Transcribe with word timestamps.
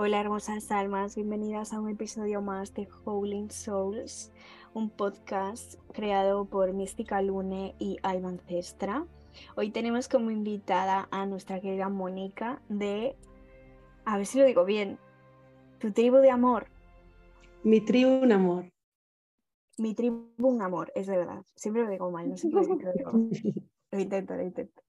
Hola 0.00 0.20
hermosas 0.20 0.70
almas, 0.70 1.16
bienvenidas 1.16 1.72
a 1.72 1.80
un 1.80 1.90
episodio 1.90 2.40
más 2.40 2.72
de 2.72 2.86
Howling 3.04 3.50
Souls, 3.50 4.30
un 4.72 4.90
podcast 4.90 5.74
creado 5.92 6.44
por 6.44 6.72
Mística 6.72 7.20
Lune 7.20 7.74
y 7.80 7.96
Alba 8.04 8.32
Cestra. 8.46 9.04
Hoy 9.56 9.70
tenemos 9.72 10.06
como 10.06 10.30
invitada 10.30 11.08
a 11.10 11.26
nuestra 11.26 11.60
querida 11.60 11.88
Mónica 11.88 12.62
de, 12.68 13.16
a 14.04 14.16
ver 14.16 14.26
si 14.26 14.38
lo 14.38 14.44
digo 14.44 14.64
bien, 14.64 15.00
tu 15.80 15.90
tribu 15.90 16.18
de 16.18 16.30
amor. 16.30 16.68
Mi 17.64 17.80
tribu 17.80 18.22
un 18.22 18.30
amor. 18.30 18.70
Mi 19.78 19.96
tribu 19.96 20.28
un 20.38 20.62
amor, 20.62 20.92
es 20.94 21.08
verdad. 21.08 21.44
Siempre 21.56 21.82
lo 21.82 21.90
digo 21.90 22.08
mal, 22.12 22.28
no 22.28 22.36
sé 22.36 22.48
por 22.50 22.78
qué 22.78 22.84
lo 22.84 22.92
digo. 22.92 23.10
Lo 23.90 23.98
intento, 23.98 24.36
lo 24.36 24.42
intento. 24.42 24.82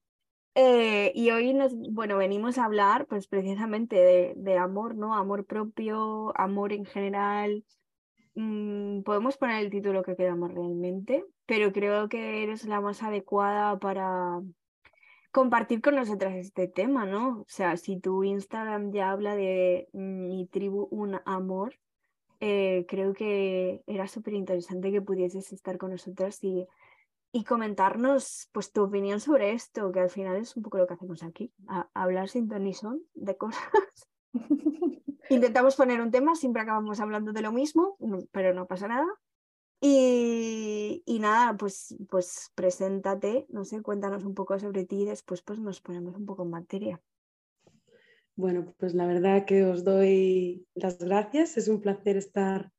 Eh, 0.54 1.12
y 1.14 1.30
hoy 1.30 1.54
nos, 1.54 1.72
bueno, 1.74 2.16
venimos 2.16 2.58
a 2.58 2.64
hablar 2.64 3.06
pues 3.06 3.28
precisamente 3.28 4.34
de, 4.34 4.58
amor, 4.58 4.96
¿no? 4.96 5.14
Amor 5.14 5.46
propio, 5.46 6.32
amor 6.38 6.72
en 6.72 6.84
general. 6.84 7.64
Mm, 8.34 9.02
podemos 9.02 9.36
poner 9.36 9.62
el 9.62 9.70
título 9.70 10.02
que 10.02 10.16
queramos 10.16 10.52
realmente, 10.52 11.24
pero 11.46 11.72
creo 11.72 12.08
que 12.08 12.42
eres 12.42 12.64
la 12.64 12.80
más 12.80 13.02
adecuada 13.02 13.78
para 13.78 14.40
compartir 15.32 15.80
con 15.80 15.94
nosotras 15.96 16.34
este 16.34 16.68
tema, 16.68 17.06
¿no? 17.06 17.40
O 17.42 17.46
sea, 17.48 17.76
si 17.76 18.00
tu 18.00 18.24
Instagram 18.24 18.92
ya 18.92 19.10
habla 19.10 19.36
de 19.36 19.88
mi 19.92 20.46
tribu 20.46 20.88
un 20.90 21.20
amor, 21.24 21.76
eh, 22.40 22.86
creo 22.88 23.12
que 23.12 23.82
era 23.86 24.08
súper 24.08 24.34
interesante 24.34 24.90
que 24.90 25.02
pudieses 25.02 25.52
estar 25.52 25.78
con 25.78 25.90
nosotras 25.90 26.42
y 26.42 26.66
y 27.32 27.44
comentarnos 27.44 28.48
pues 28.52 28.72
tu 28.72 28.82
opinión 28.82 29.20
sobre 29.20 29.52
esto, 29.52 29.92
que 29.92 30.00
al 30.00 30.10
final 30.10 30.36
es 30.36 30.56
un 30.56 30.62
poco 30.62 30.78
lo 30.78 30.86
que 30.86 30.94
hacemos 30.94 31.22
aquí, 31.22 31.52
hablar 31.94 32.28
sin 32.28 32.48
ton 32.48 33.02
de 33.14 33.36
cosas. 33.36 33.62
Intentamos 35.30 35.76
poner 35.76 36.00
un 36.00 36.10
tema, 36.10 36.34
siempre 36.34 36.62
acabamos 36.62 36.98
hablando 36.98 37.32
de 37.32 37.42
lo 37.42 37.52
mismo, 37.52 37.96
pero 38.32 38.52
no 38.52 38.66
pasa 38.66 38.88
nada. 38.88 39.06
Y, 39.82 41.02
nada, 41.20 41.56
pues, 41.56 41.96
pues 42.08 42.50
preséntate, 42.54 43.46
no 43.48 43.64
sé, 43.64 43.80
cuéntanos 43.80 44.24
un 44.24 44.34
poco 44.34 44.58
sobre 44.58 44.84
ti 44.84 45.02
y 45.02 45.06
después 45.06 45.40
pues 45.42 45.58
nos 45.58 45.80
ponemos 45.80 46.16
un 46.16 46.26
poco 46.26 46.42
en 46.42 46.50
materia. 46.50 47.00
Bueno, 48.34 48.74
pues 48.78 48.94
la 48.94 49.06
verdad 49.06 49.44
que 49.46 49.64
os 49.64 49.84
doy 49.84 50.66
las 50.74 50.98
gracias, 50.98 51.56
es 51.56 51.68
un 51.68 51.80
placer 51.80 52.16
estar 52.16 52.72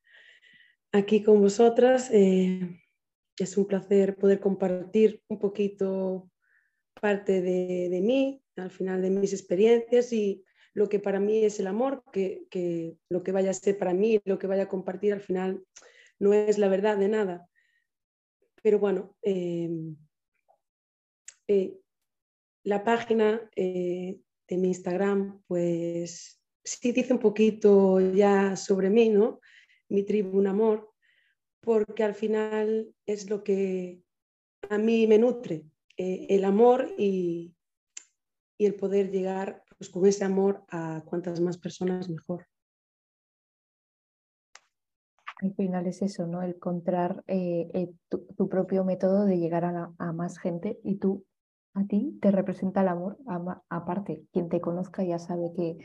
aquí 0.91 1.23
con 1.23 1.39
vosotras. 1.39 2.09
Eh, 2.11 2.81
es 3.38 3.58
un 3.58 3.66
placer 3.66 4.16
poder 4.16 4.40
compartir 4.40 5.22
un 5.28 5.40
poquito 5.40 6.30
parte 7.00 7.42
de, 7.42 8.02
mí, 8.02 8.44
al 8.56 8.72
final 8.72 9.02
de 9.02 9.10
mis 9.10 9.34
experiencias 9.34 10.14
y 10.14 10.44
lo 10.74 10.88
que 10.88 11.00
para 11.00 11.20
mí 11.20 11.44
es 11.44 11.59
el 11.59 11.68
amor, 11.68 12.04
que, 12.12 12.98
lo 13.09 13.24
que 13.24 13.32
vaya 13.32 13.52
a 13.52 13.54
ser 13.56 13.78
para 13.78 13.94
mí, 13.94 14.22
lo 14.26 14.38
que 14.38 14.48
vaya 14.48 14.64
a 14.64 14.70
compartir 14.70 15.14
al 15.14 15.22
final 15.22 15.64
no 16.20 16.34
es 16.34 16.58
la 16.58 16.68
verdad 16.68 16.98
de 16.98 17.08
nada. 17.08 17.48
Pero 18.62 18.78
bueno, 18.80 19.18
em, 19.24 19.96
eh, 21.48 21.80
la 22.64 22.84
página 22.84 23.50
eh, 23.56 24.20
de 24.47 24.58
mi 24.58 24.68
Instagram, 24.68 25.41
pues 25.47 26.40
sí 26.64 26.91
dice 26.91 27.14
un 27.14 27.20
poquito 27.20 28.00
ya 28.00 28.56
sobre 28.56 28.90
mí, 28.90 29.09
¿no? 29.09 29.40
Mi 29.90 30.03
tribu, 30.03 30.38
un 30.38 30.47
amor, 30.47 30.91
porque 31.61 32.03
al 32.03 32.16
final 32.16 32.94
es 33.05 33.29
lo 33.29 33.44
que 33.44 34.01
a 34.69 34.77
mí 34.77 35.07
me 35.07 35.17
nutre, 35.17 35.66
eh, 35.97 36.27
el 36.29 36.44
amor 36.44 36.89
y, 36.97 37.55
el 38.57 38.75
poder 38.75 39.09
llegar 39.09 39.63
pues, 39.75 39.89
con 39.89 40.05
ese 40.05 40.23
amor 40.23 40.63
a 40.69 41.01
cuantas 41.05 41.39
más 41.39 41.57
personas 41.57 42.09
mejor. 42.09 42.45
Al 45.41 45.55
final 45.55 45.88
es 45.88 46.03
eso, 46.03 46.27
¿no? 46.27 46.44
El 46.44 46.51
encontrar 46.51 47.23
eh, 47.25 47.72
eh, 47.73 47.91
tu, 48.07 48.47
propio 48.47 48.83
método 48.83 49.25
de 49.25 49.39
llegar 49.39 49.66
a, 49.66 50.11
más 50.13 50.38
gente 50.38 50.79
y 50.83 50.97
tú, 50.97 51.25
a 51.73 51.83
ti, 51.85 52.19
te 52.22 52.29
representa 52.29 52.81
el 52.81 52.89
amor. 52.89 53.17
aparte, 53.69 54.28
quien 54.31 54.47
te 54.47 54.61
conozca 54.61 55.03
ya 55.03 55.17
sabe 55.17 55.51
que 55.55 55.79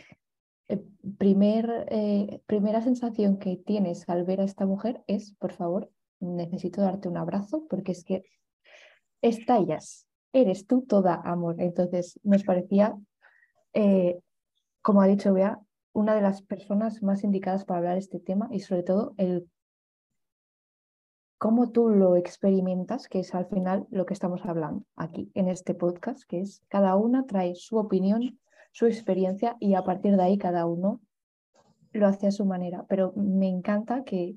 eh, 0.69 0.83
primer, 1.19 1.87
eh, 1.91 2.41
primera 2.47 2.83
sensación 2.83 3.39
que 3.39 3.57
tienes 3.57 4.09
al 4.09 4.25
ver 4.25 4.41
a 4.41 4.45
esta 4.45 4.67
mujer 4.67 5.03
es, 5.07 5.33
por 5.35 5.53
favor, 5.53 5.91
necesito 6.21 6.81
darte 6.81 7.09
un 7.09 7.17
abrazo 7.17 7.67
porque 7.69 7.93
es 7.93 8.05
que 8.05 8.25
estallas, 9.23 10.07
eres 10.33 10.67
tú 10.67 10.83
toda 10.83 11.15
amor. 11.25 11.57
Entonces 11.59 12.19
nos 12.23 12.43
parecía, 12.45 12.97
eh, 13.75 14.19
como 14.83 15.03
ha 15.03 15.07
dicho 15.07 15.33
Bea, 15.33 15.61
una 15.93 16.15
de 16.15 16.23
las 16.23 16.43
personas 16.43 17.03
más 17.03 17.25
indicadas 17.25 17.65
para 17.65 17.79
hablar 17.79 17.97
este 17.97 18.19
tema 18.19 18.49
y 18.51 18.61
sobre 18.61 18.83
todo 18.83 19.15
el 19.17 19.49
cómo 21.39 21.71
tú 21.71 21.89
lo 21.89 22.17
experimentas, 22.17 23.09
que 23.09 23.21
es 23.21 23.35
al 23.35 23.47
final 23.47 23.87
lo 23.91 24.07
que 24.07 24.15
estamos 24.15 24.45
hablando 24.45 24.85
aquí 24.97 25.31
en 25.35 25.49
este 25.49 25.75
podcast, 25.75 26.25
que 26.25 26.41
es 26.41 26.63
cada 26.69 26.97
una 26.97 27.27
trae 27.27 27.55
su 27.55 27.77
opinión 27.77 28.39
su 28.77 28.85
experiencia 28.85 29.57
y 29.59 29.73
a 29.73 29.85
partir 29.85 30.17
de 30.17 30.23
ahí 30.23 30.37
cada 30.37 30.67
uno 30.67 31.01
lo 31.93 32.07
hace 32.07 32.27
a 32.27 32.31
su 32.31 32.45
manera. 32.45 32.85
Pero 32.91 33.15
me 33.17 33.49
encanta 33.49 34.05
que 34.05 34.37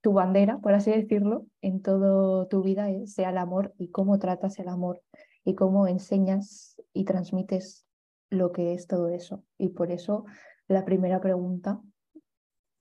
tu 0.00 0.12
bandera, 0.12 0.58
por 0.58 0.74
así 0.74 0.92
decirlo, 0.92 1.46
en 1.60 1.82
toda 1.82 2.46
tu 2.46 2.62
vida 2.62 2.86
sea 3.06 3.30
el 3.30 3.36
amor 3.36 3.74
y 3.76 3.88
cómo 3.88 4.20
tratas 4.20 4.60
el 4.60 4.68
amor 4.68 5.02
y 5.44 5.56
cómo 5.56 5.88
enseñas 5.88 6.80
y 6.92 7.04
transmites 7.04 7.84
lo 8.30 8.52
que 8.52 8.74
es 8.74 8.86
todo 8.86 9.08
eso. 9.08 9.42
Y 9.58 9.70
por 9.70 9.90
eso 9.90 10.24
la 10.68 10.84
primera 10.84 11.20
pregunta 11.20 11.80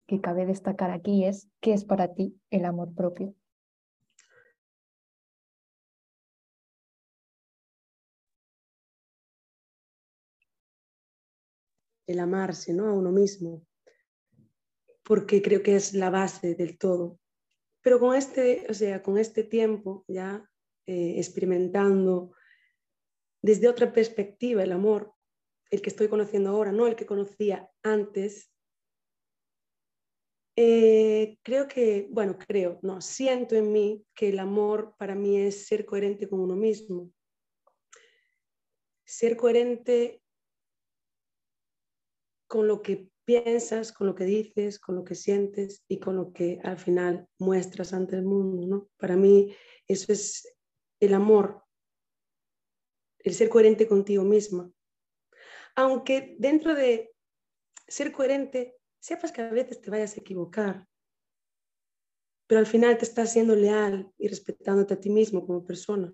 que 0.06 0.22
cabe 0.22 0.46
destacar 0.46 0.92
aquí 0.92 1.26
es, 1.26 1.50
¿qué 1.60 1.74
es 1.74 1.86
para 1.86 2.14
ti 2.14 2.40
el 2.52 2.66
amor 2.66 2.94
propio? 2.94 3.34
El 12.08 12.20
amarse 12.20 12.74
¿no? 12.74 12.88
a 12.88 12.94
uno 12.94 13.12
mismo, 13.12 13.66
porque 15.04 15.42
creo 15.42 15.62
que 15.64 15.76
es 15.76 15.94
la 15.94 16.10
base 16.10 16.56
del 16.56 16.78
todo. 16.78 17.20
Pero 17.82 18.00
con 18.00 18.16
este, 18.16 18.66
o 18.70 18.74
sea, 18.74 19.04
con 19.04 19.18
este 19.18 19.44
tiempo 19.44 20.06
ya 20.08 20.50
eh, 20.86 21.16
experimentando 21.18 22.32
desde 23.42 23.68
otra 23.68 23.92
perspectiva 23.92 24.64
el 24.64 24.72
amor, 24.72 25.14
el 25.70 25.82
que 25.82 25.90
estoy 25.90 26.08
conociendo 26.08 26.52
ahora, 26.52 26.72
no 26.72 26.88
el 26.88 26.96
que 26.96 27.06
conocía 27.06 27.70
antes, 27.84 28.54
eh, 30.56 31.40
creo 31.44 31.68
que, 31.68 32.08
bueno, 32.12 32.38
creo, 32.38 32.80
no, 32.84 33.02
siento 33.02 33.56
en 33.56 33.72
mí 33.72 34.06
que 34.14 34.30
el 34.30 34.40
amor 34.40 34.96
para 34.98 35.16
mí 35.16 35.38
es 35.38 35.66
ser 35.68 35.86
coherente 35.86 36.30
con 36.30 36.40
uno 36.40 36.56
mismo. 36.56 37.12
Ser 39.04 39.36
coherente 39.36 40.23
con 42.54 42.68
lo 42.68 42.84
que 42.84 43.10
piensas, 43.26 43.92
con 43.92 44.06
lo 44.06 44.14
que 44.14 44.26
dices, 44.26 44.78
con 44.78 44.94
lo 44.94 45.04
que 45.04 45.16
sientes 45.16 45.84
y 45.88 46.00
con 46.00 46.16
lo 46.16 46.32
que 46.34 46.60
al 46.64 46.78
final 46.78 47.28
muestras 47.40 47.94
ante 47.94 48.16
el 48.16 48.26
mundo. 48.26 48.68
¿no? 48.68 48.90
Para 48.98 49.16
mí 49.16 49.56
eso 49.88 50.14
es 50.14 50.56
el 51.00 51.16
amor, 51.16 51.64
el 53.18 53.34
ser 53.34 53.50
coherente 53.50 53.88
contigo 53.88 54.24
misma. 54.24 54.72
Aunque 55.76 56.36
dentro 56.38 56.76
de 56.76 57.16
ser 57.88 58.12
coherente, 58.12 58.78
sepas 59.00 59.32
que 59.32 59.42
a 59.42 59.50
veces 59.50 59.82
te 59.82 59.90
vayas 59.90 60.16
a 60.16 60.22
equivocar, 60.22 60.88
pero 62.46 62.60
al 62.60 62.68
final 62.68 63.00
te 63.00 63.06
estás 63.06 63.34
siendo 63.34 63.56
leal 63.56 64.12
y 64.20 64.28
respetándote 64.28 64.94
a 64.94 65.00
ti 65.00 65.10
mismo 65.10 65.44
como 65.44 65.66
persona. 65.66 66.14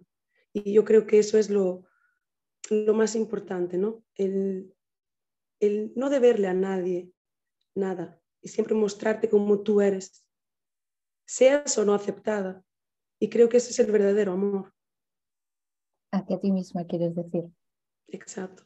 Y 0.54 0.72
yo 0.72 0.86
creo 0.86 1.06
que 1.06 1.20
eso 1.20 1.38
es 1.38 1.50
lo, 1.50 1.86
lo 2.70 2.94
más 2.94 3.18
importante, 3.18 3.78
¿no? 3.78 4.06
El, 4.16 4.74
el 5.60 5.94
no 5.96 6.10
deberle 6.10 6.48
a 6.48 6.54
nadie 6.54 7.12
nada 7.76 8.22
y 8.42 8.48
siempre 8.50 8.76
mostrarte 8.76 9.30
como 9.30 9.62
tú 9.62 9.82
eres, 9.82 10.26
seas 11.26 11.78
o 11.78 11.86
no 11.86 11.94
aceptada. 11.94 12.64
Y 13.20 13.30
creo 13.30 13.50
que 13.50 13.58
ese 13.58 13.72
es 13.72 13.80
el 13.80 13.92
verdadero 13.92 14.32
amor. 14.34 14.74
Hacia 16.12 16.40
ti 16.40 16.52
misma, 16.52 16.88
quieres 16.88 17.14
decir. 17.16 17.52
Exacto. 18.08 18.64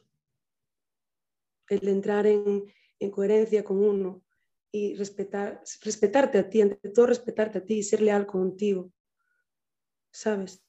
El 1.68 1.88
entrar 1.88 2.26
en, 2.26 2.64
en 3.00 3.10
coherencia 3.10 3.64
con 3.64 3.78
uno 3.78 4.22
y 4.70 4.94
respetar, 4.94 5.62
respetarte 5.82 6.38
a 6.38 6.48
ti, 6.48 6.62
ante 6.62 6.88
todo 6.90 7.06
respetarte 7.06 7.58
a 7.58 7.64
ti 7.64 7.74
y 7.78 7.82
ser 7.82 8.00
leal 8.00 8.26
contigo. 8.26 8.92
¿Sabes? 10.10 10.64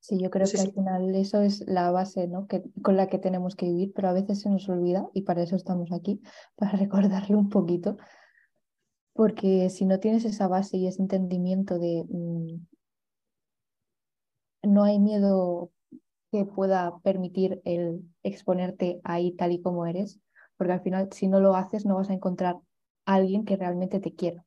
Sí, 0.00 0.18
yo 0.18 0.30
creo 0.30 0.48
que 0.50 0.58
al 0.58 0.72
final 0.72 1.14
eso 1.14 1.42
es 1.42 1.60
la 1.68 1.90
base 1.90 2.26
¿no? 2.26 2.46
que, 2.46 2.62
con 2.82 2.96
la 2.96 3.08
que 3.08 3.18
tenemos 3.18 3.54
que 3.54 3.66
vivir, 3.66 3.92
pero 3.94 4.08
a 4.08 4.14
veces 4.14 4.40
se 4.40 4.48
nos 4.48 4.66
olvida 4.68 5.08
y 5.12 5.22
para 5.22 5.42
eso 5.42 5.56
estamos 5.56 5.92
aquí, 5.92 6.22
para 6.56 6.72
recordarlo 6.72 7.38
un 7.38 7.50
poquito, 7.50 7.98
porque 9.12 9.68
si 9.68 9.84
no 9.84 10.00
tienes 10.00 10.24
esa 10.24 10.48
base 10.48 10.78
y 10.78 10.86
ese 10.86 11.02
entendimiento 11.02 11.78
de 11.78 12.06
mm, 12.08 12.66
no 14.62 14.84
hay 14.84 14.98
miedo 14.98 15.70
que 16.32 16.46
pueda 16.46 16.98
permitir 17.02 17.60
el 17.64 18.02
exponerte 18.22 19.00
ahí 19.04 19.32
tal 19.32 19.52
y 19.52 19.60
como 19.60 19.84
eres, 19.84 20.18
porque 20.56 20.72
al 20.72 20.80
final 20.80 21.08
si 21.12 21.28
no 21.28 21.40
lo 21.40 21.56
haces 21.56 21.84
no 21.84 21.96
vas 21.96 22.08
a 22.08 22.14
encontrar 22.14 22.56
a 23.04 23.14
alguien 23.14 23.44
que 23.44 23.56
realmente 23.56 24.00
te 24.00 24.14
quiera, 24.14 24.46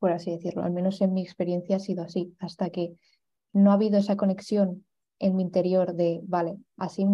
por 0.00 0.10
así 0.10 0.32
decirlo. 0.32 0.64
Al 0.64 0.72
menos 0.72 1.00
en 1.02 1.14
mi 1.14 1.22
experiencia 1.22 1.76
ha 1.76 1.80
sido 1.80 2.02
así, 2.02 2.34
hasta 2.40 2.70
que 2.70 2.96
no 3.52 3.70
ha 3.70 3.74
habido 3.74 3.98
esa 3.98 4.16
conexión 4.16 4.84
en 5.18 5.36
mi 5.36 5.42
interior 5.42 5.94
de, 5.94 6.20
vale, 6.24 6.58
así, 6.76 7.06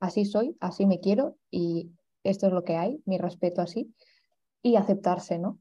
así 0.00 0.24
soy, 0.24 0.56
así 0.60 0.86
me 0.86 1.00
quiero 1.00 1.36
y 1.50 1.90
esto 2.22 2.46
es 2.46 2.52
lo 2.52 2.64
que 2.64 2.76
hay, 2.76 3.02
mi 3.04 3.18
respeto 3.18 3.62
así, 3.62 3.94
y 4.62 4.76
aceptarse, 4.76 5.38
¿no? 5.38 5.58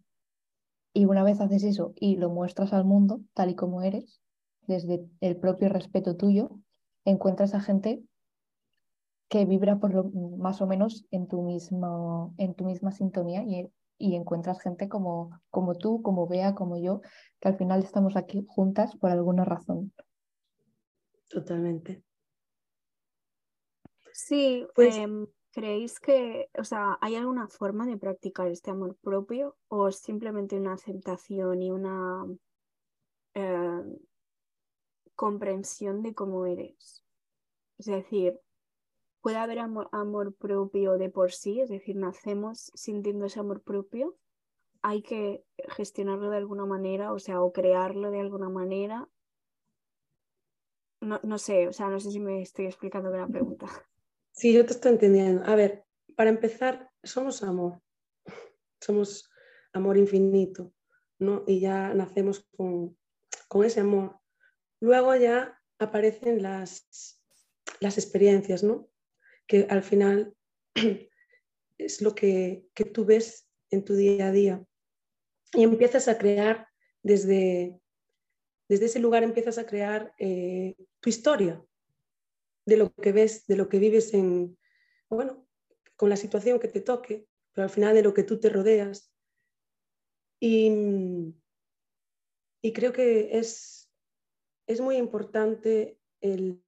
Y 0.94 1.06
una 1.06 1.24
vez 1.24 1.42
haces 1.42 1.64
eso 1.64 1.94
y 1.96 2.18
lo 2.18 2.30
muestras 2.30 2.74
al 2.74 2.86
mundo 2.86 3.22
tal 3.34 3.50
y 3.52 3.56
como 3.56 3.82
eres, 3.82 4.22
desde 4.68 5.06
el 5.22 5.38
propio 5.38 5.70
respeto 5.70 6.16
tuyo, 6.16 6.52
encuentras 7.06 7.54
a 7.54 7.62
gente 7.62 8.04
que 9.30 9.46
vibra 9.46 9.80
por 9.80 9.94
lo, 9.94 10.06
más 10.38 10.62
o 10.62 10.68
menos 10.68 11.06
en 11.12 11.28
tu, 11.28 11.42
mismo, 11.42 12.34
en 12.38 12.54
tu 12.54 12.66
misma 12.66 12.92
sintonía 12.92 13.44
y, 13.44 13.70
y 13.98 14.16
encuentras 14.16 14.62
gente 14.62 14.88
como, 14.88 15.40
como 15.50 15.76
tú, 15.76 16.02
como 16.02 16.28
Bea, 16.28 16.56
como 16.56 16.78
yo, 16.78 17.02
que 17.40 17.50
al 17.50 17.58
final 17.58 17.84
estamos 17.84 18.16
aquí 18.16 18.46
juntas 18.48 18.96
por 18.96 19.12
alguna 19.12 19.46
razón. 19.46 19.94
Totalmente. 21.28 22.04
Sí, 24.14 24.68
pues, 24.74 24.96
em, 24.98 25.28
¿creéis 25.52 26.00
que, 26.00 26.50
o 26.58 26.64
sea, 26.64 26.98
hay 27.02 27.16
alguna 27.16 27.48
forma 27.48 27.86
de 27.86 27.98
practicar 27.98 28.48
este 28.48 28.72
amor 28.72 28.96
propio 28.98 29.58
o 29.68 29.88
es 29.88 29.98
simplemente 29.98 30.58
una 30.58 30.74
aceptación 30.74 31.62
y 31.62 31.72
una 31.72 32.26
em, 33.34 33.98
comprensión 35.16 36.02
de 36.02 36.16
cómo 36.16 36.46
eres? 36.46 37.04
Es 37.78 37.86
decir, 37.86 38.40
puede 39.22 39.38
haber 39.38 39.60
amor, 39.60 39.90
amor, 39.92 40.34
propio 40.36 40.98
de 40.98 41.10
por 41.10 41.32
sí, 41.32 41.60
es 41.60 41.70
decir, 41.70 41.96
nacemos 41.96 42.72
sintiendo 42.74 43.26
ese 43.26 43.40
amor 43.40 43.62
propio, 43.62 44.18
hay 44.82 45.02
que 45.02 45.44
gestionarlo 45.70 46.30
de 46.30 46.38
alguna 46.38 46.66
manera, 46.66 47.14
o 47.14 47.20
sea, 47.20 47.42
o 47.42 47.52
crearlo 47.52 48.10
de 48.10 48.22
alguna 48.22 48.50
manera, 48.50 49.10
no, 51.02 51.38
sé, 51.38 51.68
o 51.68 51.74
sea, 51.74 51.90
no 51.90 52.00
sé 52.00 52.12
si 52.12 52.20
me 52.20 52.42
estoy 52.42 52.66
explicando 52.66 53.10
bien 53.10 53.22
la 53.22 53.28
pregunta. 53.28 53.68
Sí, 54.32 54.54
yo 54.54 54.66
te 54.66 54.74
estoy 54.74 54.94
entendiendo. 54.94 55.44
A 55.46 55.56
ver, 55.56 55.84
para 56.16 56.30
empezar, 56.30 56.90
somos 57.04 57.44
amor, 57.44 57.82
somos 58.82 59.30
amor 59.74 59.98
infinito, 59.98 60.74
¿no? 61.20 61.44
Y 61.48 61.60
ya 61.60 61.94
nacemos 61.94 62.48
con, 62.56 62.98
ese 63.64 63.80
amor. 63.80 64.20
Luego 64.80 65.16
ya 65.16 65.60
aparecen 65.80 66.42
las, 66.42 67.22
las 67.80 67.98
experiencias, 67.98 68.64
¿no? 68.64 68.90
Que 69.48 69.66
al 69.70 69.84
final 69.84 70.36
es 71.78 72.02
lo 72.02 72.14
que, 72.14 72.68
que 72.74 72.86
tú 72.86 73.06
ves 73.06 73.48
en 73.72 73.84
tu 73.84 73.96
día 73.96 74.28
a 74.28 74.32
día. 74.32 74.66
Y 75.54 75.64
empiezas 75.64 76.08
a 76.08 76.18
crear 76.18 76.68
desde, 77.04 77.80
desde 78.70 78.86
ese 78.86 79.00
lugar 79.00 79.24
empiezas 79.24 79.58
a 79.58 79.66
crear 79.66 80.14
eh, 80.18 80.76
tu 81.00 81.10
historia 81.10 81.64
de 82.66 82.78
lo 82.78 82.94
que 82.94 83.12
ves, 83.12 83.48
de 83.48 83.56
lo 83.56 83.70
que 83.70 83.80
vives 83.80 84.14
en, 84.14 84.58
bueno, 85.10 85.48
con 85.96 86.10
la 86.10 86.18
situación 86.18 86.60
que 86.60 86.68
te 86.68 86.82
toque, 86.82 87.28
pero 87.54 87.64
al 87.64 87.70
final 87.70 87.96
de 87.96 88.04
lo 88.04 88.14
que 88.14 88.24
tú 88.24 88.40
te 88.40 88.50
rodeas. 88.50 89.14
Y, 90.40 91.34
y 92.62 92.74
creo 92.74 92.92
que 92.92 93.38
es, 93.38 93.90
es 94.68 94.82
muy 94.82 94.98
importante 94.98 95.98
el, 96.22 96.62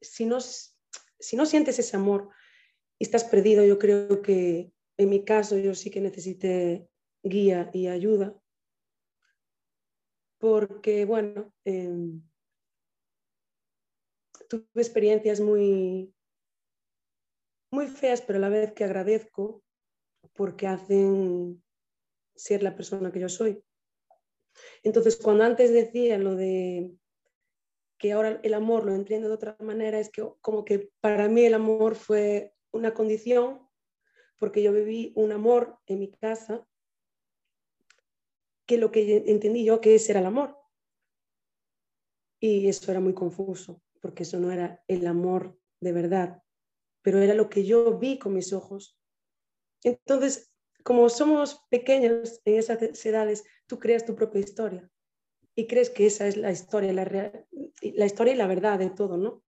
si 0.00 0.24
no, 0.24 0.38
si 0.40 1.36
no 1.36 1.46
sientes 1.46 1.78
ese 1.78 1.96
amor 1.96 2.30
y 2.98 3.04
estás 3.04 3.24
perdido, 3.24 3.64
yo 3.64 3.78
creo 3.78 4.22
que 4.22 4.72
en 4.96 5.10
mi 5.10 5.24
caso 5.24 5.58
yo 5.58 5.74
sí 5.74 5.90
que 5.90 6.00
necesité 6.00 6.88
guía 7.22 7.70
y 7.72 7.88
ayuda 7.88 8.41
porque, 10.42 11.04
bueno, 11.04 11.54
em, 11.64 12.20
tuve 14.48 14.64
experiencias 14.74 15.38
muy, 15.38 16.12
muy 17.70 17.86
feas, 17.86 18.22
pero 18.22 18.38
a 18.38 18.40
la 18.40 18.48
vez 18.48 18.72
que 18.72 18.82
agradezco 18.82 19.62
porque 20.32 20.66
hacen 20.66 21.62
ser 22.34 22.64
la 22.64 22.74
persona 22.74 23.12
que 23.12 23.20
yo 23.20 23.28
soy. 23.28 23.62
Entonces, 24.82 25.16
cuando 25.16 25.44
antes 25.44 25.72
decía 25.72 26.18
lo 26.18 26.34
de 26.34 26.90
que 27.96 28.10
ahora 28.10 28.40
el 28.42 28.54
amor 28.54 28.84
lo 28.84 28.96
entiendo 28.96 29.28
de 29.28 29.34
otra 29.34 29.56
manera, 29.60 30.00
es 30.00 30.10
que 30.10 30.28
como 30.40 30.64
que 30.64 30.90
para 31.00 31.28
mí 31.28 31.44
el 31.44 31.54
amor 31.54 31.94
fue 31.94 32.52
una 32.72 32.94
condición, 32.94 33.64
porque 34.38 34.60
yo 34.60 34.72
viví 34.72 35.12
un 35.14 35.30
amor 35.30 35.78
en 35.86 36.00
mi 36.00 36.10
casa 36.10 36.66
lo 38.76 38.90
que 38.90 39.24
entendí 39.26 39.64
yo 39.64 39.80
que 39.80 39.94
ese 39.94 40.12
era 40.12 40.20
el 40.20 40.26
amor. 40.26 40.58
Y 42.40 42.68
eso 42.68 42.90
era 42.90 43.00
muy 43.00 43.14
confuso, 43.14 43.80
porque 44.00 44.24
eso 44.24 44.38
no 44.40 44.50
era 44.50 44.82
el 44.88 45.06
amor 45.06 45.58
de 45.80 45.92
verdad, 45.92 46.42
pero 47.02 47.18
era 47.18 47.34
lo 47.34 47.48
que 47.48 47.64
yo 47.64 47.98
vi 47.98 48.18
con 48.18 48.34
mis 48.34 48.52
ojos. 48.52 48.98
Entonces, 49.84 50.52
como 50.82 51.08
somos 51.08 51.64
pequeños 51.70 52.40
en 52.44 52.56
esas 52.56 53.04
edades, 53.04 53.44
tú 53.66 53.78
creas 53.78 54.04
tu 54.04 54.14
propia 54.14 54.40
historia 54.40 54.90
y 55.54 55.66
crees 55.66 55.90
que 55.90 56.06
esa 56.06 56.26
es 56.26 56.36
la 56.36 56.50
historia, 56.50 56.92
la, 56.92 57.04
la 57.04 58.06
historia 58.06 58.34
y 58.34 58.36
la 58.36 58.46
verdad 58.46 58.78
de 58.78 58.90
todo, 58.90 59.16
¿no? 59.16 59.44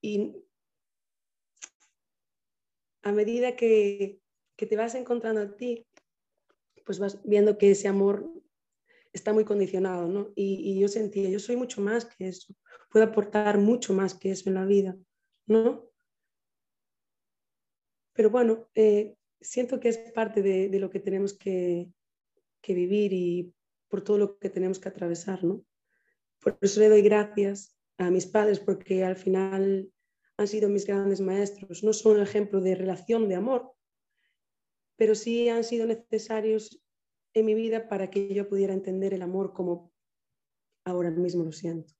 Y 0.00 0.36
a 3.02 3.12
medida 3.12 3.56
que, 3.56 4.20
que 4.56 4.66
te 4.66 4.76
vas 4.76 4.94
encontrando 4.94 5.40
a 5.40 5.56
ti, 5.56 5.86
pues 6.84 6.98
vas 6.98 7.20
viendo 7.24 7.58
que 7.58 7.72
ese 7.72 7.88
amor 7.88 8.30
está 9.12 9.32
muy 9.32 9.44
condicionado, 9.44 10.08
¿no? 10.08 10.32
Y, 10.34 10.78
yo 10.78 10.88
sentía, 10.88 11.28
yo 11.28 11.38
soy 11.38 11.56
mucho 11.56 11.80
más 11.80 12.04
que 12.04 12.28
eso, 12.28 12.54
puedo 12.90 13.06
aportar 13.06 13.58
mucho 13.58 13.92
más 13.94 14.14
que 14.14 14.30
eso 14.30 14.48
en 14.48 14.54
la 14.54 14.64
vida, 14.64 14.96
¿no? 15.46 15.88
Pero 18.12 18.30
bueno, 18.30 18.68
eh, 18.74 19.16
siento 19.40 19.80
que 19.80 19.88
es 19.88 19.98
parte 20.12 20.42
de, 20.42 20.76
lo 20.78 20.90
que 20.90 21.00
tenemos 21.00 21.34
que, 21.34 21.90
vivir 22.66 23.14
y 23.14 23.54
por 23.88 24.02
todo 24.02 24.18
lo 24.18 24.38
que 24.38 24.50
tenemos 24.50 24.78
que 24.78 24.90
atravesar, 24.90 25.42
¿no? 25.42 25.64
Por 26.38 26.58
eso 26.60 26.80
le 26.80 26.90
doy 26.90 27.00
gracias 27.00 27.74
a 27.96 28.10
mis 28.10 28.26
padres 28.26 28.60
porque 28.60 29.04
al 29.04 29.16
final 29.16 29.90
han 30.36 30.46
sido 30.46 30.68
mis 30.68 30.86
grandes 30.86 31.22
maestros. 31.22 31.82
No 31.82 31.94
son 31.94 32.16
un 32.16 32.22
ejemplo 32.22 32.60
de 32.60 32.74
relación 32.74 33.26
de 33.26 33.36
amor, 33.36 33.72
pero 34.96 35.14
sí 35.14 35.48
han 35.48 35.64
sido 35.64 35.86
necesarios 35.86 36.82
en 37.34 37.46
mi 37.46 37.54
vida 37.54 37.88
para 37.88 38.10
que 38.10 38.32
yo 38.34 38.48
pudiera 38.48 38.72
entender 38.72 39.14
el 39.14 39.22
amor 39.22 39.52
como 39.52 39.92
ahora 40.84 41.10
mismo 41.10 41.44
lo 41.44 41.52
siento. 41.52 41.94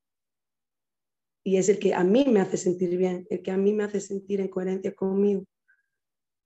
Y 1.45 1.57
es 1.57 1.69
el 1.69 1.79
que 1.79 1.95
a 1.95 2.05
mí 2.05 2.27
me 2.27 2.41
hace 2.41 2.57
sentir 2.57 2.97
bien, 2.97 3.27
el 3.31 3.43
que 3.43 3.51
a 3.51 3.57
mí 3.57 3.73
me 3.73 3.85
hace 3.85 4.01
sentir 4.01 4.41
en 4.41 4.49
coherencia 4.49 4.95
conmigo. 4.95 5.45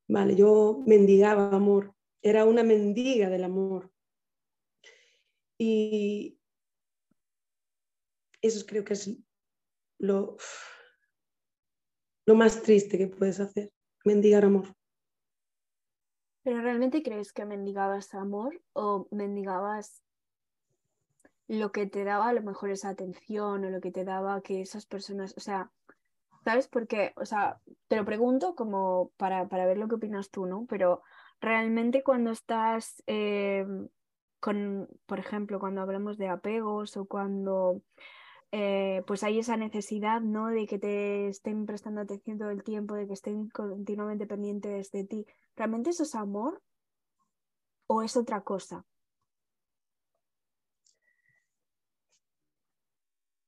Vale, 0.09 0.37
yo 0.37 0.83
mendigaba 0.87 1.51
amor, 1.51 1.95
era 2.21 2.45
una 2.45 2.63
mendiga 2.63 3.31
del 3.31 3.45
amor. 3.45 3.91
Y 5.59 6.39
eso 8.43 8.67
creo 8.67 8.85
que 8.85 8.95
es 8.95 9.11
lo, 9.99 10.37
lo 12.27 12.35
más 12.35 12.63
triste 12.63 12.99
que 12.99 13.09
puedes 13.09 13.41
hacer, 13.41 13.73
mendigar 14.05 14.45
amor. 14.45 14.75
¿Pero 16.43 16.61
realmente 16.61 17.03
crees 17.03 17.33
que 17.33 17.45
mendigabas 17.45 18.15
amor 18.15 18.61
o 18.73 19.07
mendigabas 19.11 20.03
lo 21.49 21.71
que 21.71 21.87
te 21.87 22.05
daba 22.05 22.29
a 22.29 22.33
lo 22.33 22.43
mejor 22.43 22.71
esa 22.71 22.89
atención 22.89 23.65
o 23.65 23.71
lo 23.71 23.81
que 23.81 23.93
te 23.93 24.05
daba 24.05 24.41
que 24.41 24.61
esas 24.61 24.87
personas, 24.87 25.35
o 25.37 25.41
sea, 25.41 25.71
¿sabes? 26.45 26.69
Porque, 26.69 27.13
o 27.17 27.27
sea, 27.27 27.61
te 27.89 27.97
lo 27.97 28.05
pregunto 28.05 28.55
como 28.55 29.13
para, 29.17 29.49
para 29.49 29.67
ver 29.67 29.79
lo 29.79 29.89
que 29.89 29.97
opinas 29.97 30.31
tú, 30.31 30.47
¿no? 30.47 30.67
Pero 30.69 31.03
realmente 31.41 32.03
cuando 32.03 32.31
estás 32.31 33.03
eh, 33.07 33.67
con, 34.41 34.89
por 35.07 35.19
ejemplo, 35.19 35.61
cuando 35.61 35.83
hablamos 35.83 36.19
de 36.19 36.29
apegos 36.29 36.97
o 36.97 37.05
cuando 37.05 37.83
eh, 38.53 39.03
pues 39.07 39.23
hay 39.23 39.39
esa 39.39 39.57
necesidad, 39.57 40.21
¿no? 40.21 40.49
De 40.49 40.67
que 40.67 40.79
te 40.79 41.29
estén 41.29 41.65
prestando 41.65 42.03
atención 42.03 42.39
todo 42.39 42.51
el 42.51 42.63
tiempo, 42.63 42.95
de 42.95 43.07
que 43.07 43.15
estén 43.15 43.49
continuamente 43.49 44.27
pendientes 44.27 44.91
de 44.93 45.05
ti. 45.05 45.27
¿Realmente 45.57 45.91
eso 45.91 46.03
es 46.03 46.15
amor 46.15 46.63
o 47.87 48.03
es 48.03 48.15
otra 48.15 48.43
cosa? 48.43 48.87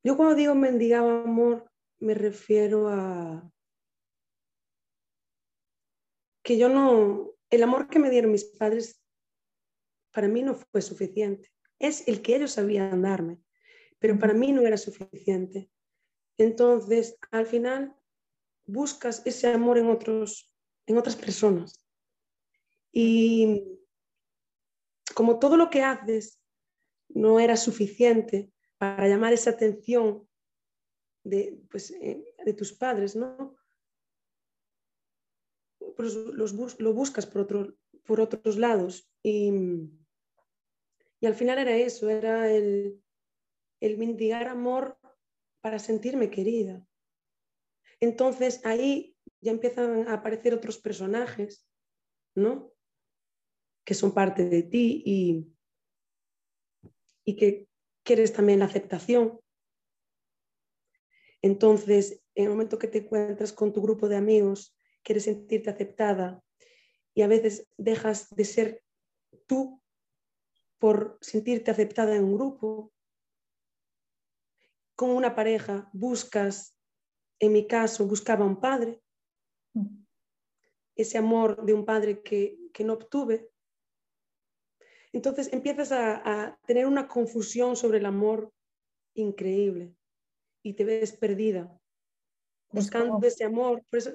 Yo 0.02 0.16
cuando 0.16 0.34
digo 0.34 0.54
mendigaba 0.54 1.22
amor 1.22 1.70
me 1.98 2.14
refiero 2.14 2.88
a 2.88 3.50
que 6.42 6.58
yo 6.58 6.68
no, 6.68 7.32
el 7.50 7.62
amor 7.62 7.88
que 7.88 7.98
me 7.98 8.10
dieron 8.10 8.32
mis 8.32 8.44
padres 8.44 9.02
para 10.12 10.28
mí 10.28 10.42
no 10.42 10.54
fue 10.54 10.80
suficiente. 10.82 11.50
Es 11.78 12.06
el 12.08 12.22
que 12.22 12.36
ellos 12.36 12.52
sabían 12.52 13.02
darme, 13.02 13.40
pero 14.04 14.18
para 14.18 14.34
mí 14.34 14.52
no 14.52 14.60
era 14.60 14.76
suficiente. 14.76 15.70
Entonces, 16.36 17.16
al 17.30 17.46
final, 17.46 17.96
buscas 18.66 19.22
ese 19.24 19.46
amor 19.46 19.78
en, 19.78 19.88
otros, 19.88 20.54
en 20.84 20.98
otras 20.98 21.16
personas 21.16 21.82
Y 22.92 23.64
como 25.14 25.38
todo 25.38 25.56
lo 25.56 25.70
que 25.70 25.82
haces 25.82 26.38
no 27.08 27.40
era 27.40 27.56
suficiente 27.56 28.52
para 28.76 29.08
llamar 29.08 29.32
esa 29.32 29.48
atención 29.48 30.28
de, 31.22 31.58
pues, 31.70 31.90
eh, 31.92 32.22
de 32.44 32.52
tus 32.52 32.74
padres, 32.74 33.16
¿no? 33.16 33.56
Pues 35.96 36.14
lo 36.14 36.92
buscas 36.92 37.24
por, 37.24 37.40
otro, 37.40 37.74
por 38.04 38.20
otros 38.20 38.58
lados. 38.58 39.10
Y, 39.22 39.50
y, 41.20 41.26
al 41.26 41.34
final 41.34 41.58
era 41.58 41.74
eso, 41.74 42.10
era 42.10 42.52
el, 42.52 43.02
el 43.86 43.98
mendigar 43.98 44.48
amor 44.48 44.98
para 45.60 45.78
sentirme 45.78 46.30
querida. 46.30 46.86
Entonces 48.00 48.64
ahí 48.64 49.16
ya 49.40 49.52
empiezan 49.52 50.08
a 50.08 50.14
aparecer 50.14 50.54
otros 50.54 50.78
personajes, 50.78 51.68
¿no? 52.34 52.72
Que 53.84 53.94
son 53.94 54.12
parte 54.12 54.48
de 54.48 54.62
ti 54.62 55.02
y, 55.04 55.54
y 57.24 57.36
que 57.36 57.68
quieres 58.02 58.32
también 58.32 58.60
la 58.60 58.66
aceptación. 58.66 59.40
Entonces, 61.42 62.22
en 62.34 62.44
el 62.44 62.50
momento 62.50 62.78
que 62.78 62.88
te 62.88 62.98
encuentras 62.98 63.52
con 63.52 63.72
tu 63.72 63.82
grupo 63.82 64.08
de 64.08 64.16
amigos, 64.16 64.74
quieres 65.02 65.24
sentirte 65.24 65.68
aceptada 65.68 66.42
y 67.14 67.20
a 67.20 67.26
veces 67.26 67.68
dejas 67.76 68.34
de 68.34 68.44
ser 68.46 68.82
tú 69.46 69.82
por 70.78 71.18
sentirte 71.20 71.70
aceptada 71.70 72.16
en 72.16 72.24
un 72.24 72.34
grupo. 72.34 72.93
Con 74.96 75.10
una 75.10 75.34
pareja 75.34 75.88
buscas, 75.92 76.76
en 77.38 77.52
mi 77.52 77.66
caso, 77.66 78.06
buscaba 78.06 78.44
un 78.44 78.60
padre, 78.60 79.02
mm. 79.74 80.04
ese 80.96 81.18
amor 81.18 81.64
de 81.64 81.72
un 81.72 81.84
padre 81.84 82.22
que, 82.22 82.58
que 82.72 82.84
no 82.84 82.94
obtuve, 82.94 83.50
entonces 85.14 85.52
empiezas 85.52 85.92
a, 85.92 86.58
tener 86.66 86.86
una 86.86 87.06
confusión 87.06 87.76
sobre 87.76 87.98
el 87.98 88.06
amor 88.06 88.52
increíble 89.14 89.94
y 90.60 90.74
te 90.74 90.84
ves 90.84 91.12
perdida, 91.12 91.72
buscando 92.72 93.24
ese 93.24 93.44
amor. 93.44 93.84
Por 93.88 93.98
eso, 94.00 94.10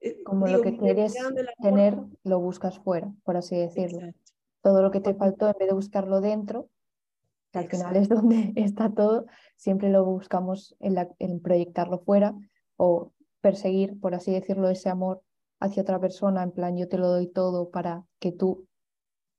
eh, 0.00 0.22
como 0.22 0.46
lo 0.46 0.62
que 0.62 0.76
quieres 0.76 1.16
tener, 1.60 1.98
lo 2.22 2.38
buscas 2.38 2.78
fuera, 2.78 3.12
por 3.24 3.36
así 3.36 3.56
decirlo. 3.56 4.12
Todo 4.62 4.80
lo 4.80 4.92
que 4.92 5.00
te 5.00 5.14
faltó, 5.14 5.48
en 5.48 5.56
vez 5.58 5.68
de 5.68 5.74
buscarlo 5.74 6.20
dentro, 6.20 6.68
que 7.54 7.58
al 7.58 7.68
final 7.68 7.96
es 7.96 8.08
donde 8.08 8.52
está 8.56 8.92
todo, 8.92 9.26
siempre 9.56 9.88
lo 9.90 10.04
buscamos 10.04 10.76
en, 10.80 10.96
en 11.18 11.40
proyectarlo 11.40 12.00
fuera 12.00 12.34
o 12.76 13.12
perseguir, 13.40 13.98
por 14.00 14.14
así 14.14 14.32
decirlo, 14.32 14.68
ese 14.68 14.88
amor 14.88 15.22
hacia 15.60 15.82
otra 15.82 16.00
persona, 16.00 16.42
en 16.42 16.50
plan 16.50 16.76
yo 16.76 16.88
te 16.88 16.98
lo 16.98 17.08
doy 17.08 17.26
todo 17.26 17.70
para 17.70 18.04
que 18.18 18.32
tú 18.32 18.66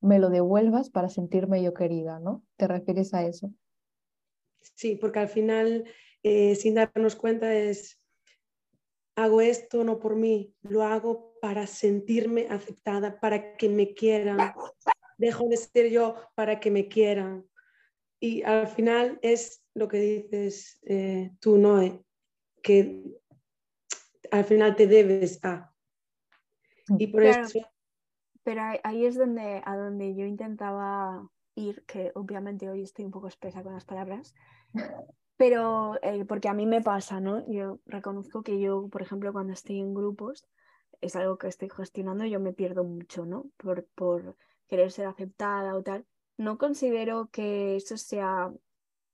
me 0.02 0.20
lo 0.20 0.30
devuelvas 0.30 0.90
para 0.90 1.10
sentirme 1.10 1.62
yo 1.64 1.74
querida, 1.74 2.20
¿no? 2.20 2.44
¿Te 2.58 2.68
refieres 2.68 3.14
a 3.14 3.26
eso? 3.26 3.52
Sí, 4.76 4.96
porque 4.96 5.20
al 5.20 5.30
final, 5.30 5.86
eh, 6.24 6.56
sin 6.56 6.76
darnos 6.76 7.16
cuenta, 7.16 7.54
es, 7.54 8.00
hago 9.16 9.42
esto 9.42 9.84
no 9.84 10.00
por 10.00 10.16
mí, 10.16 10.54
lo 10.62 10.84
hago 10.84 11.34
para 11.42 11.68
sentirme 11.68 12.48
aceptada, 12.50 13.20
para 13.20 13.56
que 13.56 13.70
me 13.70 13.94
quieran. 13.94 14.54
Dejo 15.18 15.48
de 15.48 15.58
ser 15.58 15.90
yo 15.90 16.16
para 16.36 16.60
que 16.60 16.72
me 16.72 16.88
quieran. 16.88 17.46
Y 18.20 18.44
al 18.44 18.68
final 18.68 19.20
es 19.22 19.64
lo 19.74 19.88
que 19.88 19.98
dices 19.98 20.80
eh, 20.84 21.32
tú, 21.40 21.58
Noé, 21.58 22.02
que 22.62 23.04
al 24.32 24.46
final 24.46 24.76
te 24.76 24.88
debes 24.88 25.44
a. 25.44 25.74
Y 26.98 27.08
por 27.08 27.24
eso 27.24 27.60
pero 28.46 28.62
ahí 28.84 29.08
es 29.08 29.18
donde, 29.18 29.64
a 29.66 29.76
donde 29.76 30.14
yo 30.14 30.24
intentaba 30.28 31.28
ir, 31.56 31.84
que 31.88 32.12
obviamente 32.14 32.70
hoy 32.70 32.84
estoy 32.84 33.04
un 33.04 33.12
poco 33.12 33.28
espesa 33.28 33.64
con 33.64 33.74
las 33.74 33.86
palabras, 33.86 34.36
pero 35.36 35.96
eh, 36.04 36.26
porque 36.26 36.48
a 36.48 36.54
mí 36.54 36.68
me 36.68 36.84
pasa, 36.84 37.20
¿no? 37.20 37.44
Yo 37.52 37.80
reconozco 37.88 38.44
que 38.44 38.60
yo, 38.60 38.88
por 38.90 39.02
ejemplo, 39.02 39.34
cuando 39.34 39.52
estoy 39.52 39.80
en 39.80 39.96
grupos, 39.96 40.48
es 41.02 41.16
algo 41.16 41.40
que 41.40 41.48
estoy 41.48 41.72
gestionando, 41.72 42.24
yo 42.26 42.40
me 42.40 42.54
pierdo 42.54 42.84
mucho, 42.84 43.26
¿no? 43.26 43.48
Por, 43.58 43.88
por 43.96 44.38
querer 44.68 44.92
ser 44.92 45.08
aceptada 45.08 45.76
o 45.76 45.82
tal. 45.82 46.06
No 46.38 46.58
considero 46.58 47.30
que 47.32 47.76
eso 47.78 47.98
sea 47.98 48.52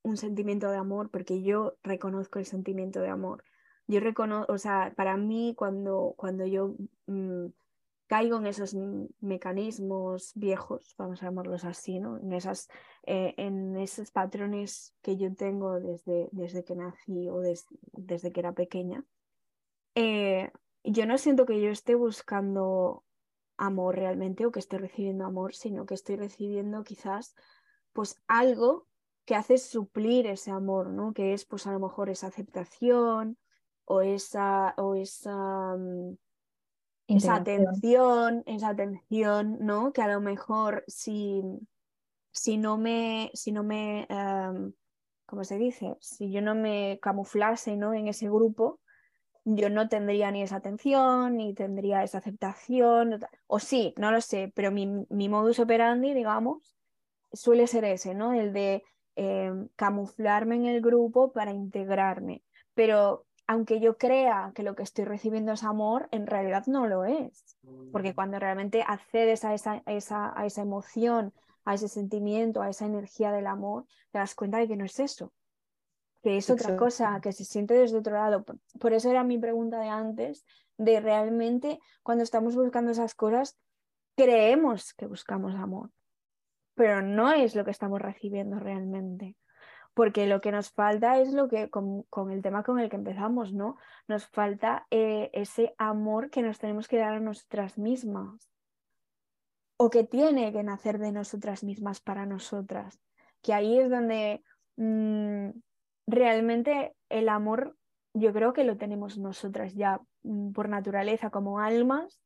un 0.03 0.17
sentimiento 0.17 0.69
de 0.69 0.77
amor, 0.77 1.09
porque 1.09 1.43
yo 1.43 1.77
reconozco 1.83 2.39
el 2.39 2.45
sentimiento 2.45 3.01
de 3.01 3.09
amor. 3.09 3.43
Yo 3.87 3.99
reconozco, 3.99 4.51
o 4.51 4.57
sea, 4.57 4.93
para 4.95 5.17
mí 5.17 5.53
cuando, 5.55 6.13
cuando 6.17 6.45
yo 6.45 6.75
mm, 7.07 7.47
caigo 8.07 8.37
en 8.37 8.47
esos 8.47 8.75
mecanismos 9.19 10.33
viejos, 10.35 10.95
vamos 10.97 11.21
a 11.21 11.27
llamarlos 11.27 11.63
así, 11.63 11.99
¿no? 11.99 12.17
en, 12.17 12.33
esas, 12.33 12.67
eh, 13.05 13.33
en 13.37 13.77
esos 13.77 14.11
patrones 14.11 14.93
que 15.01 15.17
yo 15.17 15.33
tengo 15.33 15.79
desde, 15.79 16.29
desde 16.31 16.63
que 16.63 16.75
nací 16.75 17.29
o 17.29 17.39
desde 17.39 18.31
que 18.31 18.39
era 18.39 18.53
pequeña. 18.53 19.03
Eh, 19.95 20.51
yo 20.83 21.05
no 21.05 21.17
siento 21.17 21.45
que 21.45 21.61
yo 21.61 21.69
esté 21.69 21.95
buscando 21.95 23.03
amor 23.61 23.95
realmente 23.95 24.45
o 24.45 24.51
que 24.51 24.59
esté 24.59 24.77
recibiendo 24.77 25.25
amor, 25.25 25.53
sino 25.53 25.85
que 25.85 25.93
estoy 25.93 26.15
recibiendo 26.15 26.83
quizás 26.83 27.35
pues 27.93 28.21
algo 28.27 28.87
que 29.25 29.35
hace 29.35 29.57
suplir 29.57 30.27
ese 30.27 30.51
amor, 30.51 30.89
¿no? 30.89 31.13
Que 31.13 31.33
es 31.33 31.45
pues 31.45 31.67
a 31.67 31.71
lo 31.71 31.79
mejor 31.79 32.09
esa 32.09 32.27
aceptación 32.27 33.37
o 33.85 34.01
esa, 34.01 34.73
o 34.77 34.95
esa 34.95 35.75
mm, 35.77 36.17
esa 37.17 37.35
atención, 37.35 38.43
esa 38.45 38.69
atención, 38.69 39.57
¿no? 39.59 39.91
Que 39.93 40.01
a 40.01 40.07
lo 40.07 40.21
mejor 40.21 40.83
si, 40.87 41.41
si 42.31 42.57
no 42.57 42.77
me, 42.77 43.31
si 43.33 43.51
no 43.51 43.63
me, 43.63 44.07
em, 44.09 44.73
¿cómo 45.25 45.43
se 45.43 45.57
dice? 45.57 45.97
Si 45.99 46.31
yo 46.31 46.41
no 46.41 46.55
me 46.55 46.99
camuflase, 47.01 47.75
¿no? 47.77 47.93
En 47.93 48.07
ese 48.07 48.27
grupo, 48.29 48.79
yo 49.43 49.69
no 49.69 49.89
tendría 49.89 50.31
ni 50.31 50.43
esa 50.43 50.57
atención, 50.57 51.37
ni 51.37 51.53
tendría 51.53 52.03
esa 52.03 52.19
aceptación, 52.19 53.19
o 53.47 53.59
sí, 53.59 53.93
no 53.97 54.11
lo 54.11 54.21
sé, 54.21 54.51
pero 54.55 54.71
mi, 54.71 54.87
mi 55.09 55.29
modus 55.29 55.59
operandi, 55.59 56.13
digamos, 56.13 56.75
suele 57.33 57.67
ser 57.67 57.85
ese, 57.85 58.13
¿no? 58.13 58.33
El 58.33 58.53
de 58.53 58.83
em, 59.15 59.67
camuflarme 59.75 60.55
en 60.55 60.65
el 60.65 60.81
grupo 60.81 61.31
para 61.31 61.51
integrarme. 61.51 62.43
Pero 62.73 63.25
aunque 63.47 63.79
yo 63.79 63.97
crea 63.97 64.51
que 64.55 64.63
lo 64.63 64.75
que 64.75 64.83
estoy 64.83 65.05
recibiendo 65.05 65.51
es 65.53 65.63
amor, 65.63 66.07
en 66.11 66.27
realidad 66.27 66.65
no 66.67 66.87
lo 66.87 67.05
es. 67.05 67.57
Porque 67.91 68.11
mm. 68.11 68.15
cuando 68.15 68.39
realmente 68.39 68.83
accedes 68.87 69.43
a 69.43 69.53
esa, 69.53 69.81
a 70.35 70.45
esa 70.45 70.61
emoción, 70.61 71.33
a 71.65 71.73
ese 71.73 71.87
sentimiento, 71.87 72.61
a 72.61 72.69
esa 72.69 72.85
energía 72.85 73.31
del 73.31 73.47
amor, 73.47 73.85
te 74.11 74.19
das 74.19 74.35
cuenta 74.35 74.57
de 74.57 74.67
que 74.67 74.77
no 74.77 74.85
es 74.85 74.99
eso, 74.99 75.33
que 76.21 76.37
es 76.37 76.49
otra 76.49 76.75
cosa, 76.77 77.19
que 77.21 77.31
se 77.31 77.45
siente 77.45 77.73
desde 77.73 77.97
otro 77.97 78.13
lado. 78.13 78.45
Por 78.79 78.93
eso 78.93 79.09
era 79.09 79.23
mi 79.23 79.37
pregunta 79.37 79.79
de 79.79 79.89
antes, 79.89 80.45
de 80.77 80.99
realmente 80.99 81.79
cuando 82.03 82.23
estamos 82.23 82.55
buscando 82.55 82.91
esas 82.91 83.15
cosas, 83.15 83.57
creemos 84.15 84.93
que 84.93 85.07
buscamos 85.07 85.55
amor, 85.55 85.91
pero 86.75 87.01
no 87.01 87.31
es 87.31 87.55
lo 87.55 87.65
que 87.65 87.71
estamos 87.71 88.01
recibiendo 88.01 88.59
realmente 88.59 89.35
porque 89.93 90.27
lo 90.27 90.41
que 90.41 90.51
nos 90.51 90.71
falta 90.71 91.19
es 91.19 91.33
lo 91.33 91.47
que, 91.47 91.69
con, 91.69 92.05
el 92.31 92.41
tema 92.41 92.63
con 92.63 92.79
el 92.79 92.89
que 92.89 92.95
empezamos, 92.95 93.53
¿no? 93.53 93.77
Nos 94.07 94.25
falta 94.27 94.87
eh, 94.89 95.29
ese 95.33 95.75
amor 95.77 96.29
que 96.29 96.41
nos 96.41 96.59
tenemos 96.59 96.87
que 96.87 96.97
dar 96.97 97.13
a 97.13 97.19
nosotras 97.19 97.77
mismas 97.77 98.49
o 99.77 99.89
que 99.89 100.03
tiene 100.03 100.53
que 100.53 100.63
nacer 100.63 100.99
de 100.99 101.11
nosotras 101.11 101.63
mismas 101.63 101.99
para 101.99 102.25
nosotras, 102.25 102.99
que 103.41 103.53
ahí 103.53 103.79
es 103.79 103.89
donde 103.89 104.43
mm, 104.77 105.49
realmente 106.07 106.95
el 107.09 107.29
amor 107.29 107.75
yo 108.13 108.33
creo 108.33 108.53
que 108.53 108.63
lo 108.63 108.77
tenemos 108.77 109.17
nosotras 109.17 109.73
ya 109.73 110.01
mm, 110.23 110.51
por 110.51 110.69
naturaleza 110.69 111.29
como 111.29 111.59
almas. 111.59 112.19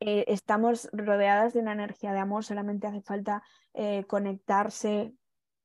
Eh, 0.00 0.24
estamos 0.28 0.88
rodeadas 0.92 1.54
de 1.54 1.60
una 1.60 1.72
energía 1.72 2.12
de 2.12 2.18
amor, 2.18 2.44
solamente 2.44 2.86
hace 2.86 3.00
falta 3.00 3.42
eh, 3.72 4.04
conectarse 4.04 5.14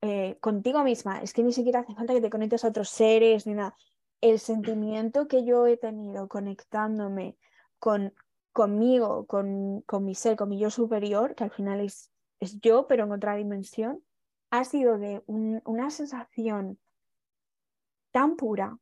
eh, 0.01 0.37
contigo 0.39 0.83
misma. 0.83 1.21
Es 1.21 1.33
que 1.33 1.43
ni 1.43 1.51
siquiera 1.51 1.81
hace 1.81 1.95
falta 1.95 2.13
que 2.13 2.21
te 2.21 2.29
conectes 2.29 2.63
a 2.63 2.69
otros 2.69 2.89
seres 2.89 3.45
ni 3.45 3.53
nada. 3.53 3.75
El 4.21 4.39
sentimiento 4.39 5.27
que 5.27 5.43
yo 5.43 5.65
he 5.67 5.77
tenido 5.77 6.27
conectándome 6.27 7.35
con 7.79 8.13
conmigo, 8.53 9.25
con, 9.27 9.81
con 9.81 10.05
mi 10.05 10.15
ser, 10.15 10.35
con 10.35 10.49
mi 10.49 10.59
yo 10.59 10.69
superior, 10.69 11.35
que 11.35 11.45
al 11.45 11.51
final 11.51 11.79
es, 11.79 12.11
es 12.39 12.59
yo, 12.59 12.87
pero 12.87 13.05
en 13.05 13.11
otra 13.11 13.35
dimensión, 13.35 14.03
ha 14.49 14.65
sido 14.65 14.97
de 14.97 15.23
una 15.27 15.89
sensación 15.89 16.77
tan 18.11 18.35
pura 18.35 18.77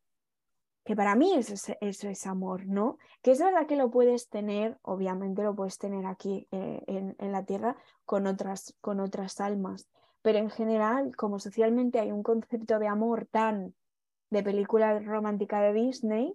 que 0.84 0.96
para 0.96 1.14
mí 1.14 1.34
eso 1.34 1.54
es, 1.80 2.26
amor, 2.26 2.66
¿no? 2.66 2.98
Que 3.22 3.32
es 3.32 3.38
verdad 3.38 3.66
que 3.66 3.76
lo 3.76 3.90
puedes 3.90 4.28
tener, 4.28 4.78
obviamente 4.82 5.42
lo 5.42 5.54
puedes 5.54 5.78
tener 5.78 6.06
aquí 6.06 6.48
eh, 6.50 6.82
en, 6.86 7.14
en, 7.18 7.32
la 7.32 7.44
tierra 7.44 7.76
con 8.04 8.26
otras, 8.26 8.74
con 8.80 8.98
otras 8.98 9.40
almas, 9.40 9.88
pero 10.22 10.38
en 10.38 10.50
general, 10.50 11.14
como 11.16 11.38
socialmente 11.38 12.00
hay 12.00 12.10
un 12.12 12.22
concepto 12.22 12.78
de 12.78 12.88
amor 12.88 13.26
tan 13.30 13.74
de 14.30 14.42
película 14.42 14.98
romántica 15.00 15.60
de 15.60 15.72
Disney, 15.72 16.34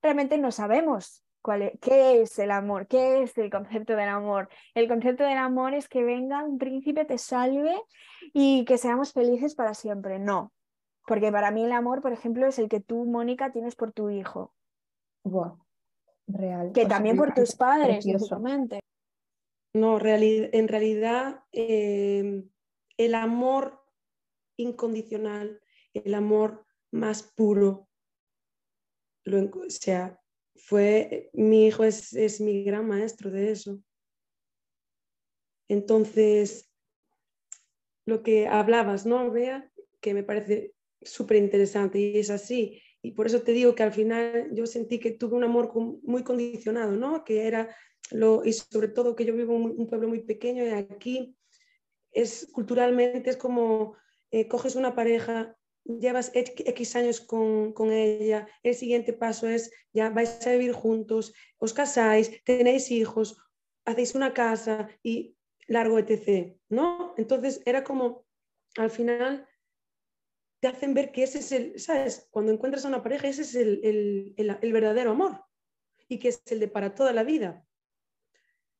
realmente 0.00 0.38
no 0.38 0.50
sabemos 0.52 1.22
cuál 1.42 1.62
es, 1.62 1.72
qué 1.80 2.22
es 2.22 2.38
el 2.38 2.50
amor, 2.50 2.86
qué 2.86 3.22
es 3.22 3.36
el 3.36 3.50
concepto 3.50 3.94
del 3.94 4.08
amor. 4.08 4.48
El 4.74 4.88
concepto 4.88 5.24
del 5.24 5.38
amor 5.38 5.74
es 5.74 5.88
que 5.88 6.02
venga 6.02 6.44
un 6.44 6.58
príncipe, 6.58 7.04
te 7.04 7.18
salve 7.18 7.74
y 8.32 8.64
que 8.64 8.78
seamos 8.78 9.12
felices 9.12 9.54
para 9.54 9.74
siempre. 9.74 10.18
No, 10.18 10.52
porque 11.06 11.32
para 11.32 11.50
mí 11.50 11.64
el 11.64 11.72
amor, 11.72 12.00
por 12.02 12.12
ejemplo, 12.12 12.46
es 12.46 12.58
el 12.58 12.68
que 12.68 12.80
tú, 12.80 13.04
Mónica, 13.04 13.52
tienes 13.52 13.74
por 13.74 13.92
tu 13.92 14.10
hijo. 14.10 14.54
real. 16.26 16.72
Que 16.72 16.86
también 16.86 17.16
por 17.16 17.34
tus 17.34 17.54
padres, 17.56 18.04
lógicamente. 18.06 18.80
No, 19.74 19.98
en 20.02 20.68
realidad 20.68 21.44
eh, 21.52 22.44
el 22.96 23.14
amor 23.14 23.82
incondicional, 24.56 25.60
el 25.94 26.14
amor 26.14 26.66
más 26.90 27.22
puro, 27.22 27.88
o 29.26 29.70
sea, 29.70 30.20
fue, 30.56 31.30
mi 31.32 31.66
hijo 31.66 31.84
es, 31.84 32.12
es 32.12 32.40
mi 32.40 32.64
gran 32.64 32.86
maestro 32.86 33.30
de 33.30 33.52
eso. 33.52 33.80
Entonces, 35.68 36.70
lo 38.04 38.22
que 38.22 38.46
hablabas, 38.48 39.06
¿no, 39.06 39.30
Bea? 39.30 39.70
Que 40.00 40.12
me 40.12 40.22
parece 40.22 40.71
súper 41.04 41.38
interesante 41.38 41.98
y 41.98 42.18
es 42.18 42.30
así. 42.30 42.80
Y 43.02 43.12
por 43.12 43.26
eso 43.26 43.42
te 43.42 43.52
digo 43.52 43.74
que 43.74 43.82
al 43.82 43.92
final 43.92 44.50
yo 44.52 44.66
sentí 44.66 44.98
que 44.98 45.10
tuve 45.12 45.36
un 45.36 45.44
amor 45.44 45.72
muy 46.02 46.22
condicionado, 46.22 46.92
¿no? 46.92 47.24
Que 47.24 47.46
era 47.46 47.74
lo, 48.10 48.44
y 48.44 48.52
sobre 48.52 48.88
todo 48.88 49.16
que 49.16 49.24
yo 49.24 49.34
vivo 49.34 49.56
en 49.56 49.62
un 49.76 49.86
pueblo 49.88 50.08
muy 50.08 50.20
pequeño 50.20 50.64
y 50.64 50.68
aquí 50.68 51.36
es 52.12 52.48
culturalmente 52.52 53.30
es 53.30 53.36
como 53.36 53.96
eh, 54.30 54.46
coges 54.48 54.76
una 54.76 54.94
pareja, 54.94 55.56
llevas 55.84 56.30
X 56.34 56.96
años 56.96 57.20
con, 57.20 57.72
con, 57.72 57.92
ella, 57.92 58.46
el 58.62 58.74
siguiente 58.74 59.12
paso 59.12 59.48
es 59.48 59.70
ya 59.92 60.10
vais 60.10 60.46
a 60.46 60.52
vivir 60.52 60.72
juntos, 60.72 61.32
os 61.58 61.72
casáis, 61.72 62.42
tenéis 62.44 62.90
hijos, 62.90 63.38
hacéis 63.84 64.14
una 64.14 64.32
casa 64.32 64.88
y 65.02 65.36
largo 65.66 65.98
etc. 65.98 66.54
¿no? 66.68 67.14
Entonces 67.16 67.62
era 67.64 67.82
como 67.82 68.24
al 68.76 68.90
final 68.90 69.46
te 70.62 70.68
hacen 70.68 70.94
ver 70.94 71.10
que 71.10 71.24
ese 71.24 71.40
es 71.40 71.50
el, 71.50 71.80
¿sabes? 71.80 72.28
Cuando 72.30 72.52
encuentras 72.52 72.84
a 72.84 72.88
una 72.88 73.02
pareja, 73.02 73.26
ese 73.26 73.42
es 73.42 73.56
el, 73.56 74.32
verdadero 74.72 75.10
amor 75.10 75.44
y 76.06 76.20
que 76.20 76.28
es 76.28 76.40
el 76.46 76.60
de 76.60 76.68
para 76.68 76.94
toda 76.94 77.12
la 77.12 77.24
vida. 77.24 77.66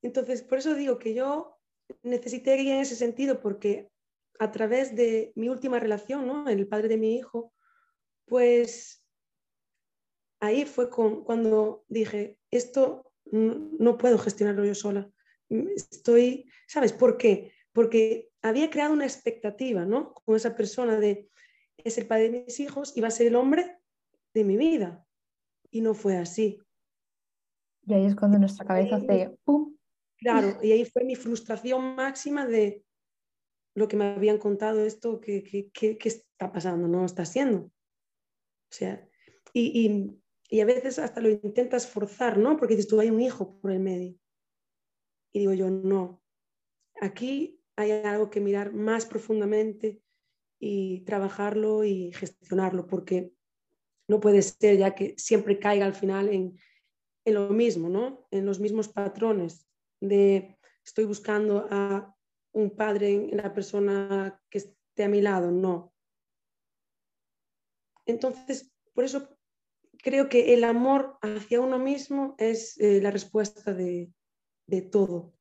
Entonces, 0.00 0.42
por 0.44 0.58
eso 0.58 0.76
digo 0.76 0.96
que 1.00 1.12
yo 1.12 1.58
necesité 2.04 2.54
guía 2.54 2.76
en 2.76 2.82
ese 2.82 2.94
sentido 2.94 3.40
porque 3.40 3.90
a 4.38 4.52
través 4.52 4.94
de 4.94 5.32
mi 5.34 5.48
última 5.48 5.80
relación, 5.80 6.24
¿no? 6.24 6.48
El 6.48 6.68
padre 6.68 6.86
de 6.86 6.98
mi 6.98 7.16
hijo, 7.16 7.52
pues 8.26 9.04
ahí 10.38 10.64
fue 10.66 10.88
con, 10.88 11.24
cuando 11.24 11.84
dije, 11.88 12.38
esto 12.52 13.12
no, 13.24 13.98
puedo 13.98 14.18
gestionarlo 14.18 14.64
yo 14.64 14.76
sola. 14.76 15.10
Estoy, 15.48 16.48
¿sabes 16.68 16.92
por 16.92 17.16
qué? 17.16 17.52
Porque 17.72 18.30
había 18.40 18.70
creado 18.70 18.92
una 18.92 19.04
expectativa, 19.04 19.84
¿no? 19.84 20.14
Con 20.14 20.36
esa 20.36 20.54
persona 20.54 21.00
de, 21.00 21.28
es 21.84 21.98
el 21.98 22.06
padre 22.06 22.30
de 22.30 22.44
mis 22.44 22.60
hijos 22.60 22.96
y 22.96 23.00
va 23.00 23.08
a 23.08 23.12
ser 23.12 23.26
el 23.26 23.36
hombre 23.36 23.78
de 24.34 24.44
mi 24.44 24.56
vida. 24.56 25.06
Y 25.70 25.80
no 25.80 25.94
fue 25.94 26.16
así. 26.16 26.58
Y 27.86 27.94
ahí 27.94 28.06
es 28.06 28.14
cuando 28.14 28.38
nuestra 28.38 28.66
cabeza 28.66 28.96
hace 28.96 29.36
¡pum! 29.44 29.76
Claro, 30.18 30.58
y 30.62 30.70
ahí 30.70 30.84
fue 30.84 31.04
mi 31.04 31.16
frustración 31.16 31.96
máxima 31.96 32.46
de 32.46 32.84
lo 33.74 33.88
que 33.88 33.96
me 33.96 34.04
habían 34.04 34.38
contado, 34.38 34.84
esto 34.84 35.20
que, 35.20 35.68
está 36.04 36.52
pasando, 36.52 36.86
no 36.86 37.04
está 37.04 37.22
haciendo. 37.22 37.58
O 37.58 38.74
sea, 38.74 39.08
y, 39.52 40.20
y, 40.48 40.60
a 40.60 40.64
veces 40.64 40.98
hasta 40.98 41.20
lo 41.20 41.28
intentas 41.28 41.88
forzar, 41.88 42.38
¿no? 42.38 42.56
Porque 42.56 42.76
dices 42.76 42.88
tú, 42.88 43.00
hay 43.00 43.10
un 43.10 43.20
hijo 43.20 43.58
por 43.58 43.72
el 43.72 43.80
medio. 43.80 44.14
Y 45.32 45.40
digo 45.40 45.54
yo, 45.54 45.70
no. 45.70 46.22
Aquí 47.00 47.60
hay 47.76 47.90
algo 47.90 48.30
que 48.30 48.40
mirar 48.40 48.72
más 48.72 49.06
profundamente 49.06 50.01
y 50.64 51.00
trabajarlo 51.00 51.82
y 51.82 52.12
gestionarlo, 52.12 52.86
porque 52.86 53.32
no 54.06 54.20
puede 54.20 54.42
ser 54.42 54.78
ya 54.78 54.94
que 54.94 55.16
siempre 55.18 55.58
caiga 55.58 55.84
al 55.84 55.94
final 55.94 56.28
en, 56.28 56.56
en 57.24 57.34
lo 57.34 57.48
mismo, 57.48 57.88
¿no? 57.88 58.28
En 58.30 58.46
los 58.46 58.60
mismos 58.60 58.86
patrones 58.86 59.66
de 60.00 60.56
estoy 60.84 61.04
buscando 61.04 61.66
a 61.68 62.14
un 62.52 62.76
padre 62.76 63.10
en 63.10 63.36
la 63.38 63.52
persona 63.52 64.40
que 64.48 64.58
esté 64.58 65.02
a 65.02 65.08
mi 65.08 65.20
lado, 65.20 65.50
no. 65.50 65.92
Entonces, 68.06 68.72
por 68.94 69.02
eso 69.02 69.36
creo 69.98 70.28
que 70.28 70.54
el 70.54 70.62
amor 70.62 71.18
hacia 71.22 71.60
uno 71.60 71.80
mismo 71.80 72.36
es 72.38 72.78
eh, 72.78 73.00
la 73.02 73.10
respuesta 73.10 73.74
de, 73.74 74.12
de, 74.68 74.82
todo. 74.82 75.34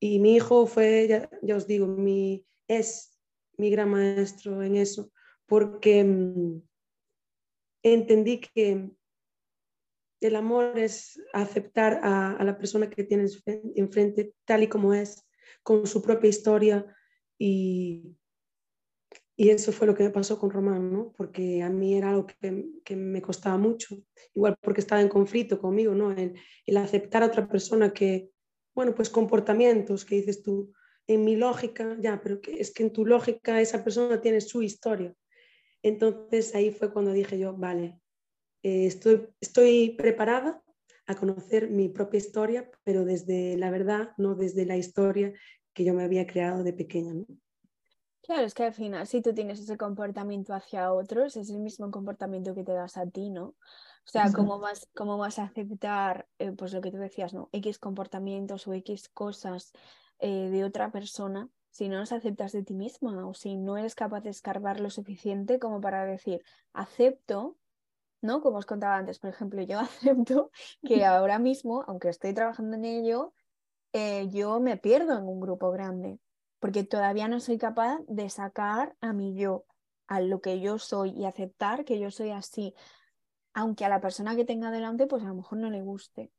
Y 0.00 0.20
mi 0.20 0.36
hijo 0.36 0.66
fue, 0.66 1.06
ya, 1.06 1.28
ya 1.42 1.56
os 1.56 1.66
digo, 1.66 1.86
mi, 1.86 2.46
es 2.66 3.13
mi 3.56 3.70
gran 3.70 3.90
maestro 3.90 4.62
en 4.62 4.76
eso, 4.76 5.10
porque 5.46 6.02
mm, 6.04 6.62
entendí 7.82 8.40
que 8.40 8.90
el 10.20 10.36
amor 10.36 10.78
es 10.78 11.20
aceptar 11.32 12.00
a, 12.02 12.42
la 12.42 12.56
persona 12.56 12.88
que 12.88 13.04
tienes 13.04 13.42
enfrente 13.76 14.32
tal 14.44 14.62
y 14.62 14.68
como 14.68 14.94
es, 14.94 15.22
con 15.62 15.86
su 15.86 16.00
propia 16.00 16.30
historia 16.30 16.96
y, 17.38 18.16
y 19.36 19.50
eso 19.50 19.70
fue 19.72 19.86
lo 19.86 19.94
que 19.94 20.04
me 20.04 20.10
pasó 20.10 20.38
con 20.38 20.50
Román, 20.50 20.92
¿no? 20.92 21.12
porque 21.16 21.62
a 21.62 21.68
mí 21.68 21.94
era 21.94 22.10
algo 22.10 22.26
que, 22.26 22.96
me 22.96 23.20
costaba 23.20 23.58
mucho, 23.58 23.96
igual 24.34 24.56
porque 24.62 24.80
estaba 24.80 25.02
en 25.02 25.08
conflicto 25.08 25.60
conmigo, 25.60 25.94
¿no? 25.94 26.12
el, 26.12 26.34
el 26.64 26.76
aceptar 26.78 27.22
a 27.22 27.26
otra 27.26 27.46
persona 27.46 27.92
que, 27.92 28.30
bueno, 28.74 28.94
pues 28.94 29.10
comportamientos 29.10 30.04
que 30.04 30.16
dices 30.16 30.42
tú, 30.42 30.72
en 31.06 31.24
mi 31.24 31.36
lógica, 31.36 31.96
ya, 32.00 32.20
pero 32.22 32.40
es 32.46 32.72
que 32.72 32.82
en 32.82 32.92
tu 32.92 33.04
lógica 33.04 33.60
esa 33.60 33.84
persona 33.84 34.20
tiene 34.20 34.40
su 34.40 34.62
historia. 34.62 35.14
Entonces 35.82 36.54
ahí 36.54 36.70
fue 36.70 36.92
cuando 36.92 37.12
dije 37.12 37.38
yo, 37.38 37.54
vale, 37.54 38.00
eh, 38.62 38.86
estoy, 38.86 39.28
estoy 39.40 39.90
preparada 39.90 40.62
a 41.06 41.14
conocer 41.14 41.68
mi 41.68 41.90
propia 41.90 42.18
historia, 42.18 42.70
pero 42.82 43.04
desde 43.04 43.56
la 43.58 43.70
verdad, 43.70 44.12
no 44.16 44.34
desde 44.34 44.64
la 44.64 44.76
historia 44.76 45.34
que 45.74 45.84
yo 45.84 45.92
me 45.92 46.04
había 46.04 46.26
creado 46.26 46.62
de 46.64 46.72
pequeña. 46.72 47.12
¿no? 47.12 47.26
Claro, 48.22 48.46
es 48.46 48.54
que 48.54 48.62
al 48.64 48.72
final, 48.72 49.06
si 49.06 49.20
tú 49.20 49.34
tienes 49.34 49.60
ese 49.60 49.76
comportamiento 49.76 50.54
hacia 50.54 50.90
otros, 50.94 51.36
es 51.36 51.50
el 51.50 51.58
mismo 51.58 51.90
comportamiento 51.90 52.54
que 52.54 52.64
te 52.64 52.72
das 52.72 52.96
a 52.96 53.06
ti, 53.06 53.28
¿no? 53.28 53.48
O 53.48 54.06
sea, 54.06 54.32
¿cómo 54.32 54.58
vas, 54.58 54.88
cómo 54.94 55.18
vas 55.18 55.38
a 55.38 55.44
aceptar, 55.44 56.26
eh, 56.38 56.52
pues 56.52 56.72
lo 56.72 56.80
que 56.80 56.90
tú 56.90 56.96
decías, 56.96 57.34
¿no? 57.34 57.50
X 57.52 57.78
comportamientos 57.78 58.66
o 58.66 58.72
X 58.72 59.10
cosas 59.10 59.72
eh, 60.18 60.50
de 60.50 60.64
otra 60.64 60.90
persona 60.90 61.48
si 61.74 61.88
no 61.88 61.98
los 61.98 62.12
aceptas 62.12 62.52
de 62.52 62.62
ti 62.62 62.72
misma 62.72 63.26
o 63.26 63.34
si 63.34 63.56
no 63.56 63.76
eres 63.76 63.96
capaz 63.96 64.20
de 64.20 64.30
escarbar 64.30 64.78
lo 64.78 64.90
suficiente 64.90 65.58
como 65.58 65.80
para 65.80 66.04
decir, 66.04 66.40
acepto, 66.72 67.56
¿no? 68.20 68.40
Como 68.42 68.58
os 68.58 68.64
contaba 68.64 68.96
antes, 68.96 69.18
por 69.18 69.30
ejemplo, 69.30 69.60
yo 69.60 69.80
acepto 69.80 70.52
que 70.86 71.04
ahora 71.04 71.40
mismo, 71.40 71.82
aunque 71.88 72.10
estoy 72.10 72.32
trabajando 72.32 72.76
en 72.76 72.84
ello, 72.84 73.34
eh, 73.92 74.28
yo 74.30 74.60
me 74.60 74.76
pierdo 74.76 75.18
en 75.18 75.24
un 75.24 75.40
grupo 75.40 75.72
grande, 75.72 76.20
porque 76.60 76.84
todavía 76.84 77.26
no 77.26 77.40
soy 77.40 77.58
capaz 77.58 77.98
de 78.06 78.30
sacar 78.30 78.96
a 79.00 79.12
mi 79.12 79.34
yo, 79.34 79.64
a 80.06 80.20
lo 80.20 80.40
que 80.40 80.60
yo 80.60 80.78
soy 80.78 81.10
y 81.10 81.24
aceptar 81.24 81.84
que 81.84 81.98
yo 81.98 82.12
soy 82.12 82.30
así, 82.30 82.72
aunque 83.52 83.84
a 83.84 83.88
la 83.88 84.00
persona 84.00 84.36
que 84.36 84.44
tenga 84.44 84.70
delante, 84.70 85.08
pues 85.08 85.24
a 85.24 85.26
lo 85.26 85.34
mejor 85.34 85.58
no 85.58 85.70
le 85.70 85.82
guste. 85.82 86.30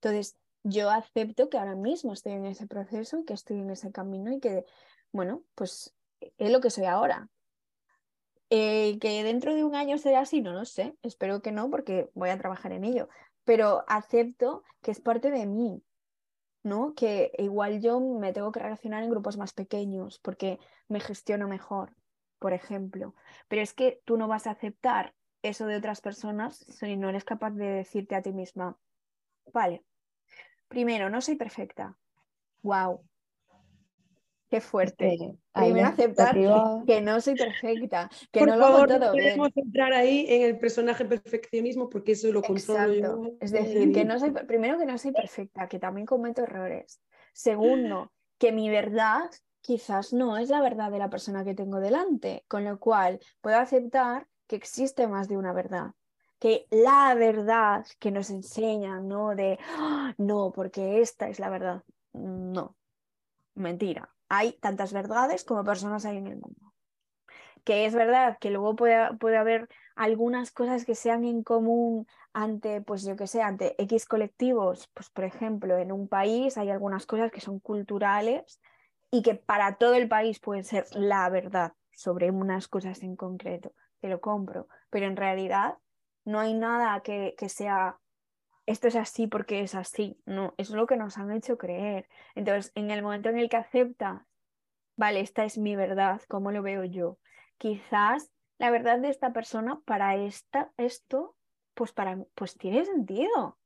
Entonces, 0.00 0.36
yo 0.64 0.90
acepto 0.90 1.48
que 1.50 1.58
ahora 1.58 1.76
mismo 1.76 2.12
estoy 2.12 2.32
en 2.32 2.46
ese 2.46 2.66
proceso, 2.66 3.24
que 3.24 3.34
estoy 3.34 3.58
en 3.58 3.70
ese 3.70 3.92
camino 3.92 4.32
y 4.32 4.40
que, 4.40 4.64
bueno, 5.12 5.44
pues 5.54 5.94
es 6.38 6.50
lo 6.50 6.60
que 6.60 6.70
soy 6.70 6.86
ahora. 6.86 7.28
Eh, 8.50 8.98
que 8.98 9.22
dentro 9.24 9.54
de 9.54 9.62
un 9.62 9.74
año 9.74 9.98
será 9.98 10.20
así, 10.20 10.40
no 10.40 10.52
lo 10.52 10.64
sé, 10.64 10.96
espero 11.02 11.42
que 11.42 11.52
no 11.52 11.70
porque 11.70 12.10
voy 12.14 12.30
a 12.30 12.38
trabajar 12.38 12.72
en 12.72 12.84
ello, 12.84 13.08
pero 13.44 13.84
acepto 13.88 14.62
que 14.80 14.90
es 14.90 15.00
parte 15.00 15.30
de 15.30 15.46
mí, 15.46 15.82
¿no? 16.62 16.94
Que 16.94 17.32
igual 17.38 17.80
yo 17.80 18.00
me 18.00 18.32
tengo 18.32 18.52
que 18.52 18.60
relacionar 18.60 19.02
en 19.02 19.10
grupos 19.10 19.36
más 19.36 19.52
pequeños 19.52 20.18
porque 20.20 20.58
me 20.88 21.00
gestiono 21.00 21.48
mejor, 21.48 21.96
por 22.38 22.52
ejemplo, 22.52 23.14
pero 23.48 23.60
es 23.60 23.74
que 23.74 24.00
tú 24.04 24.16
no 24.16 24.28
vas 24.28 24.46
a 24.46 24.52
aceptar 24.52 25.14
eso 25.42 25.66
de 25.66 25.76
otras 25.76 26.00
personas 26.00 26.64
si 26.68 26.96
no 26.96 27.08
eres 27.08 27.24
capaz 27.24 27.50
de 27.50 27.66
decirte 27.66 28.14
a 28.14 28.22
ti 28.22 28.32
misma, 28.32 28.78
vale, 29.52 29.84
Primero, 30.74 31.08
no 31.08 31.20
soy 31.20 31.36
perfecta. 31.36 31.96
Wow. 32.62 33.00
Qué 34.50 34.60
fuerte. 34.60 35.36
Primero 35.52 35.86
aceptar 35.86 36.34
que 36.84 37.00
no 37.00 37.20
soy 37.20 37.36
perfecta, 37.36 38.10
que 38.32 38.44
no 38.44 38.56
lo 38.56 38.66
hago 38.66 38.86
todo 38.86 38.98
no 38.98 39.12
podemos 39.12 39.50
entrar 39.54 39.92
ahí 39.92 40.26
en 40.28 40.42
el 40.42 40.58
personaje 40.58 41.04
perfeccionismo 41.04 41.88
porque 41.88 42.12
eso 42.12 42.32
lo 42.32 42.42
controlo 42.42 42.92
yo. 42.92 43.36
Es 43.40 43.52
decir, 43.52 43.92
que 43.92 44.04
no 44.04 44.18
soy, 44.18 44.32
primero 44.32 44.76
que 44.76 44.86
no 44.86 44.98
soy 44.98 45.12
perfecta, 45.12 45.68
que 45.68 45.78
también 45.78 46.06
cometo 46.06 46.42
errores. 46.42 47.00
Segundo, 47.32 48.12
que 48.38 48.50
mi 48.50 48.68
verdad 48.68 49.30
quizás 49.60 50.12
no 50.12 50.38
es 50.38 50.50
la 50.50 50.60
verdad 50.60 50.90
de 50.90 50.98
la 50.98 51.08
persona 51.08 51.44
que 51.44 51.54
tengo 51.54 51.78
delante, 51.78 52.44
con 52.48 52.64
lo 52.64 52.80
cual 52.80 53.20
puedo 53.40 53.58
aceptar 53.58 54.26
que 54.48 54.56
existe 54.56 55.06
más 55.06 55.28
de 55.28 55.36
una 55.36 55.52
verdad 55.52 55.94
que 56.44 56.66
la 56.70 57.14
verdad 57.14 57.86
que 57.98 58.10
nos 58.10 58.28
enseñan, 58.28 59.08
¿no? 59.08 59.34
De, 59.34 59.58
"Ah, 59.78 60.12
no, 60.18 60.52
porque 60.54 61.00
esta 61.00 61.26
es 61.26 61.38
la 61.38 61.48
verdad. 61.48 61.82
No, 62.12 62.76
mentira. 63.54 64.10
Hay 64.28 64.52
tantas 64.60 64.92
verdades 64.92 65.42
como 65.42 65.64
personas 65.64 66.04
hay 66.04 66.18
en 66.18 66.26
el 66.26 66.36
mundo. 66.36 66.74
Que 67.64 67.86
es 67.86 67.94
verdad 67.94 68.36
que 68.38 68.50
luego 68.50 68.76
puede, 68.76 69.16
puede 69.16 69.38
haber 69.38 69.70
algunas 69.96 70.50
cosas 70.50 70.84
que 70.84 70.94
sean 70.94 71.24
en 71.24 71.42
común 71.42 72.06
ante, 72.34 72.82
pues 72.82 73.04
yo 73.06 73.16
que 73.16 73.26
sé, 73.26 73.40
ante 73.40 73.74
X 73.82 74.04
colectivos. 74.04 74.90
Pues 74.92 75.08
por 75.08 75.24
ejemplo, 75.24 75.78
en 75.78 75.92
un 75.92 76.08
país 76.08 76.58
hay 76.58 76.68
algunas 76.68 77.06
cosas 77.06 77.32
que 77.32 77.40
son 77.40 77.58
culturales 77.58 78.60
y 79.10 79.22
que 79.22 79.34
para 79.34 79.76
todo 79.76 79.94
el 79.94 80.08
país 80.08 80.40
pueden 80.40 80.64
ser 80.64 80.84
la 80.92 81.26
verdad 81.30 81.72
sobre 81.90 82.30
unas 82.30 82.68
cosas 82.68 83.02
en 83.02 83.16
concreto. 83.16 83.72
Te 84.00 84.08
lo 84.10 84.20
compro. 84.20 84.68
Pero 84.90 85.06
en 85.06 85.16
realidad 85.16 85.78
no 86.24 86.40
hay 86.40 86.54
nada 86.54 87.00
que, 87.00 87.34
que 87.36 87.48
sea 87.48 87.98
esto 88.66 88.88
es 88.88 88.96
así 88.96 89.26
porque 89.26 89.60
es 89.60 89.74
así. 89.74 90.18
No, 90.24 90.54
es 90.56 90.70
lo 90.70 90.86
que 90.86 90.96
nos 90.96 91.18
han 91.18 91.32
hecho 91.32 91.58
creer. 91.58 92.08
Entonces, 92.34 92.72
en 92.74 92.90
el 92.90 93.02
momento 93.02 93.28
en 93.28 93.38
el 93.38 93.48
que 93.48 93.56
aceptas, 93.56 94.22
vale, 94.96 95.20
esta 95.20 95.44
es 95.44 95.58
mi 95.58 95.76
verdad, 95.76 96.22
¿cómo 96.28 96.50
lo 96.50 96.62
veo 96.62 96.84
yo? 96.84 97.18
Quizás 97.58 98.30
la 98.58 98.70
verdad 98.70 98.98
de 98.98 99.10
esta 99.10 99.32
persona 99.32 99.80
para 99.84 100.16
esta, 100.16 100.72
esto, 100.76 101.36
pues 101.74 101.92
para 101.92 102.18
pues 102.34 102.56
tiene 102.56 102.84
sentido. 102.84 103.58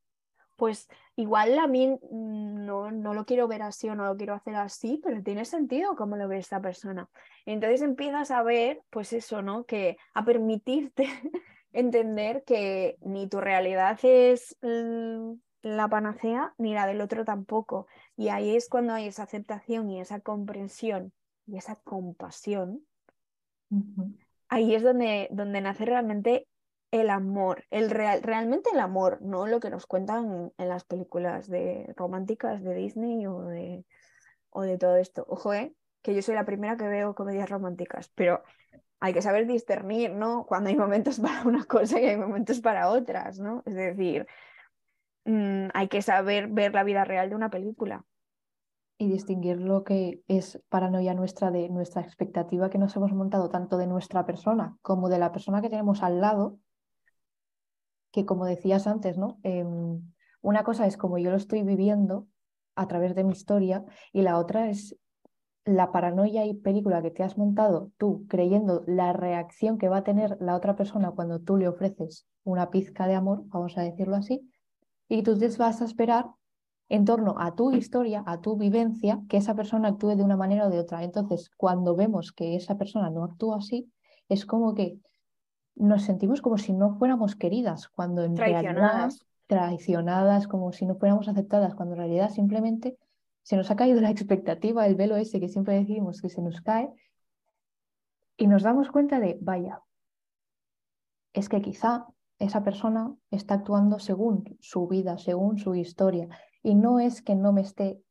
Pues 0.56 0.88
igual 1.14 1.56
a 1.60 1.68
mí 1.68 1.86
mm, 1.86 2.64
no, 2.64 2.90
no 2.90 3.14
lo 3.14 3.24
quiero 3.24 3.46
ver 3.46 3.62
así 3.62 3.88
o 3.88 3.94
no 3.94 4.06
lo 4.06 4.16
quiero 4.16 4.34
hacer 4.34 4.56
así, 4.56 5.00
pero 5.04 5.22
tiene 5.22 5.44
sentido 5.44 5.94
cómo 5.94 6.16
lo 6.16 6.26
ve 6.26 6.38
esta 6.38 6.60
persona. 6.60 7.08
Entonces 7.46 7.82
empiezas 7.82 8.32
a 8.32 8.42
ver, 8.42 8.82
pues 8.90 9.12
eso, 9.12 9.42
¿no? 9.42 9.64
Que 9.64 9.96
a 10.14 10.24
permitirte 10.24 11.06
entender 11.72 12.44
que 12.44 12.96
ni 13.00 13.28
tu 13.28 13.40
realidad 13.40 13.98
es 14.02 14.56
la 15.62 15.88
panacea, 15.88 16.54
ni 16.58 16.74
la 16.74 16.86
del 16.86 17.00
otro 17.00 17.24
tampoco. 17.24 17.86
Y 18.16 18.28
ahí 18.28 18.56
es 18.56 18.68
cuando 18.68 18.94
hay 18.94 19.06
esa 19.06 19.24
aceptación 19.24 19.90
y 19.90 20.00
esa 20.00 20.20
comprensión 20.20 21.12
y 21.46 21.56
esa 21.56 21.76
compasión. 21.76 22.86
Ahí 24.48 24.74
es 24.74 24.82
donde, 24.82 25.28
donde 25.30 25.60
nace 25.60 25.84
realmente 25.84 26.46
el 26.90 27.10
amor, 27.10 27.64
el 27.70 27.90
real, 27.90 28.22
realmente 28.22 28.70
el 28.72 28.80
amor, 28.80 29.20
no 29.20 29.46
lo 29.46 29.60
que 29.60 29.70
nos 29.70 29.86
cuentan 29.86 30.52
en 30.56 30.68
las 30.68 30.84
películas 30.84 31.48
de 31.48 31.92
románticas 31.96 32.62
de 32.62 32.74
Disney 32.74 33.26
o 33.26 33.42
de, 33.42 33.84
o 34.50 34.62
de 34.62 34.78
todo 34.78 34.96
esto. 34.96 35.24
Ojo, 35.28 35.52
eh, 35.52 35.74
que 36.02 36.14
yo 36.14 36.22
soy 36.22 36.34
la 36.34 36.46
primera 36.46 36.76
que 36.76 36.88
veo 36.88 37.14
comedias 37.14 37.50
románticas, 37.50 38.10
pero 38.14 38.42
hay 39.00 39.12
que 39.12 39.22
saber 39.22 39.46
discernir, 39.46 40.12
¿no? 40.12 40.44
Cuando 40.46 40.70
hay 40.70 40.76
momentos 40.76 41.20
para 41.20 41.42
una 41.44 41.64
cosa 41.64 42.00
y 42.00 42.06
hay 42.06 42.16
momentos 42.16 42.60
para 42.60 42.90
otras, 42.90 43.38
¿no? 43.38 43.62
Es 43.66 43.74
decir, 43.74 44.26
mm, 45.24 45.68
hay 45.74 45.88
que 45.88 46.02
saber 46.02 46.48
ver 46.48 46.74
la 46.74 46.84
vida 46.84 47.04
real 47.04 47.30
de 47.30 47.36
una 47.36 47.50
película. 47.50 48.04
y 49.00 49.06
distinguir 49.08 49.60
lo 49.60 49.84
que 49.84 50.24
es 50.26 50.60
paranoia 50.68 51.14
nuestra 51.14 51.52
de 51.52 51.68
nuestra 51.68 52.02
expectativa 52.02 52.68
que 52.68 52.78
nos 52.78 52.96
hemos 52.96 53.12
montado 53.12 53.48
tanto 53.48 53.78
de 53.78 53.86
nuestra 53.86 54.26
persona 54.26 54.76
como 54.82 55.08
de 55.08 55.20
la 55.20 55.30
persona 55.30 55.62
que 55.62 55.70
tenemos 55.70 56.02
al 56.02 56.20
lado, 56.20 56.58
que 58.10 58.26
como 58.26 58.44
decías 58.44 58.88
antes, 58.88 59.16
¿no? 59.16 59.38
Em, 59.44 60.02
una 60.40 60.64
cosa 60.64 60.84
es 60.88 60.96
como 60.96 61.18
yo 61.18 61.30
lo 61.30 61.36
estoy 61.36 61.62
viviendo 61.62 62.26
a 62.74 62.88
través 62.88 63.14
de 63.14 63.22
mi 63.22 63.34
historia 63.34 63.84
y 64.12 64.22
la 64.22 64.36
otra 64.36 64.68
es 64.68 64.98
la 65.68 65.92
paranoia 65.92 66.46
y 66.46 66.54
película 66.54 67.02
que 67.02 67.10
te 67.10 67.22
has 67.22 67.36
montado 67.36 67.90
tú 67.98 68.26
creyendo 68.26 68.82
la 68.86 69.12
reacción 69.12 69.76
que 69.76 69.88
va 69.88 69.98
a 69.98 70.04
tener 70.04 70.38
la 70.40 70.56
otra 70.56 70.76
persona 70.76 71.10
cuando 71.10 71.40
tú 71.40 71.56
le 71.56 71.68
ofreces 71.68 72.26
una 72.42 72.70
pizca 72.70 73.06
de 73.06 73.14
amor, 73.14 73.42
vamos 73.46 73.76
a 73.76 73.82
decirlo 73.82 74.16
así, 74.16 74.50
y 75.08 75.22
tú 75.22 75.38
te 75.38 75.48
vas 75.58 75.82
a 75.82 75.84
esperar 75.84 76.26
en 76.88 77.04
torno 77.04 77.34
a 77.38 77.54
tu 77.54 77.72
historia, 77.72 78.24
a 78.26 78.40
tu 78.40 78.56
vivencia, 78.56 79.20
que 79.28 79.36
esa 79.36 79.54
persona 79.54 79.88
actúe 79.88 80.16
de 80.16 80.22
una 80.22 80.38
manera 80.38 80.66
o 80.66 80.70
de 80.70 80.78
otra. 80.78 81.04
Entonces, 81.04 81.50
cuando 81.56 81.94
vemos 81.94 82.32
que 82.32 82.56
esa 82.56 82.78
persona 82.78 83.10
no 83.10 83.24
actúa 83.24 83.58
así, 83.58 83.92
es 84.30 84.46
como 84.46 84.74
que 84.74 84.98
nos 85.74 86.02
sentimos 86.02 86.40
como 86.40 86.56
si 86.56 86.72
no 86.72 86.96
fuéramos 86.96 87.36
queridas, 87.36 87.88
cuando 87.88 88.24
en 88.24 88.36
realidad 88.38 88.62
Traicionadas. 88.62 89.26
traicionadas, 89.46 90.48
como 90.48 90.72
si 90.72 90.86
no 90.86 90.94
fuéramos 90.94 91.28
aceptadas, 91.28 91.74
cuando 91.74 91.94
en 91.94 91.98
realidad 92.00 92.30
simplemente 92.30 92.96
se 93.48 93.56
nos 93.56 93.70
ha 93.70 93.76
caído 93.76 94.02
la 94.02 94.10
expectativa, 94.10 94.86
el 94.86 94.94
velo 94.94 95.16
ese 95.16 95.40
que 95.40 95.48
siempre 95.48 95.74
decimos 95.74 96.20
que 96.20 96.28
se 96.28 96.42
nos 96.42 96.60
cae, 96.60 96.92
y 98.36 98.46
nos 98.46 98.62
damos 98.62 98.90
cuenta 98.90 99.20
de, 99.20 99.38
vaya, 99.40 99.80
es 101.32 101.48
que 101.48 101.62
quizá 101.62 102.06
esa 102.38 102.62
persona 102.62 103.16
está 103.30 103.54
actuando 103.54 104.00
según 104.00 104.58
su 104.60 104.86
vida, 104.86 105.16
según 105.16 105.56
su 105.56 105.74
historia, 105.74 106.28
y 106.62 106.74
no 106.74 107.00
es 107.00 107.22
que 107.22 107.36
no 107.36 107.54
me 107.54 107.62
esté 107.62 108.02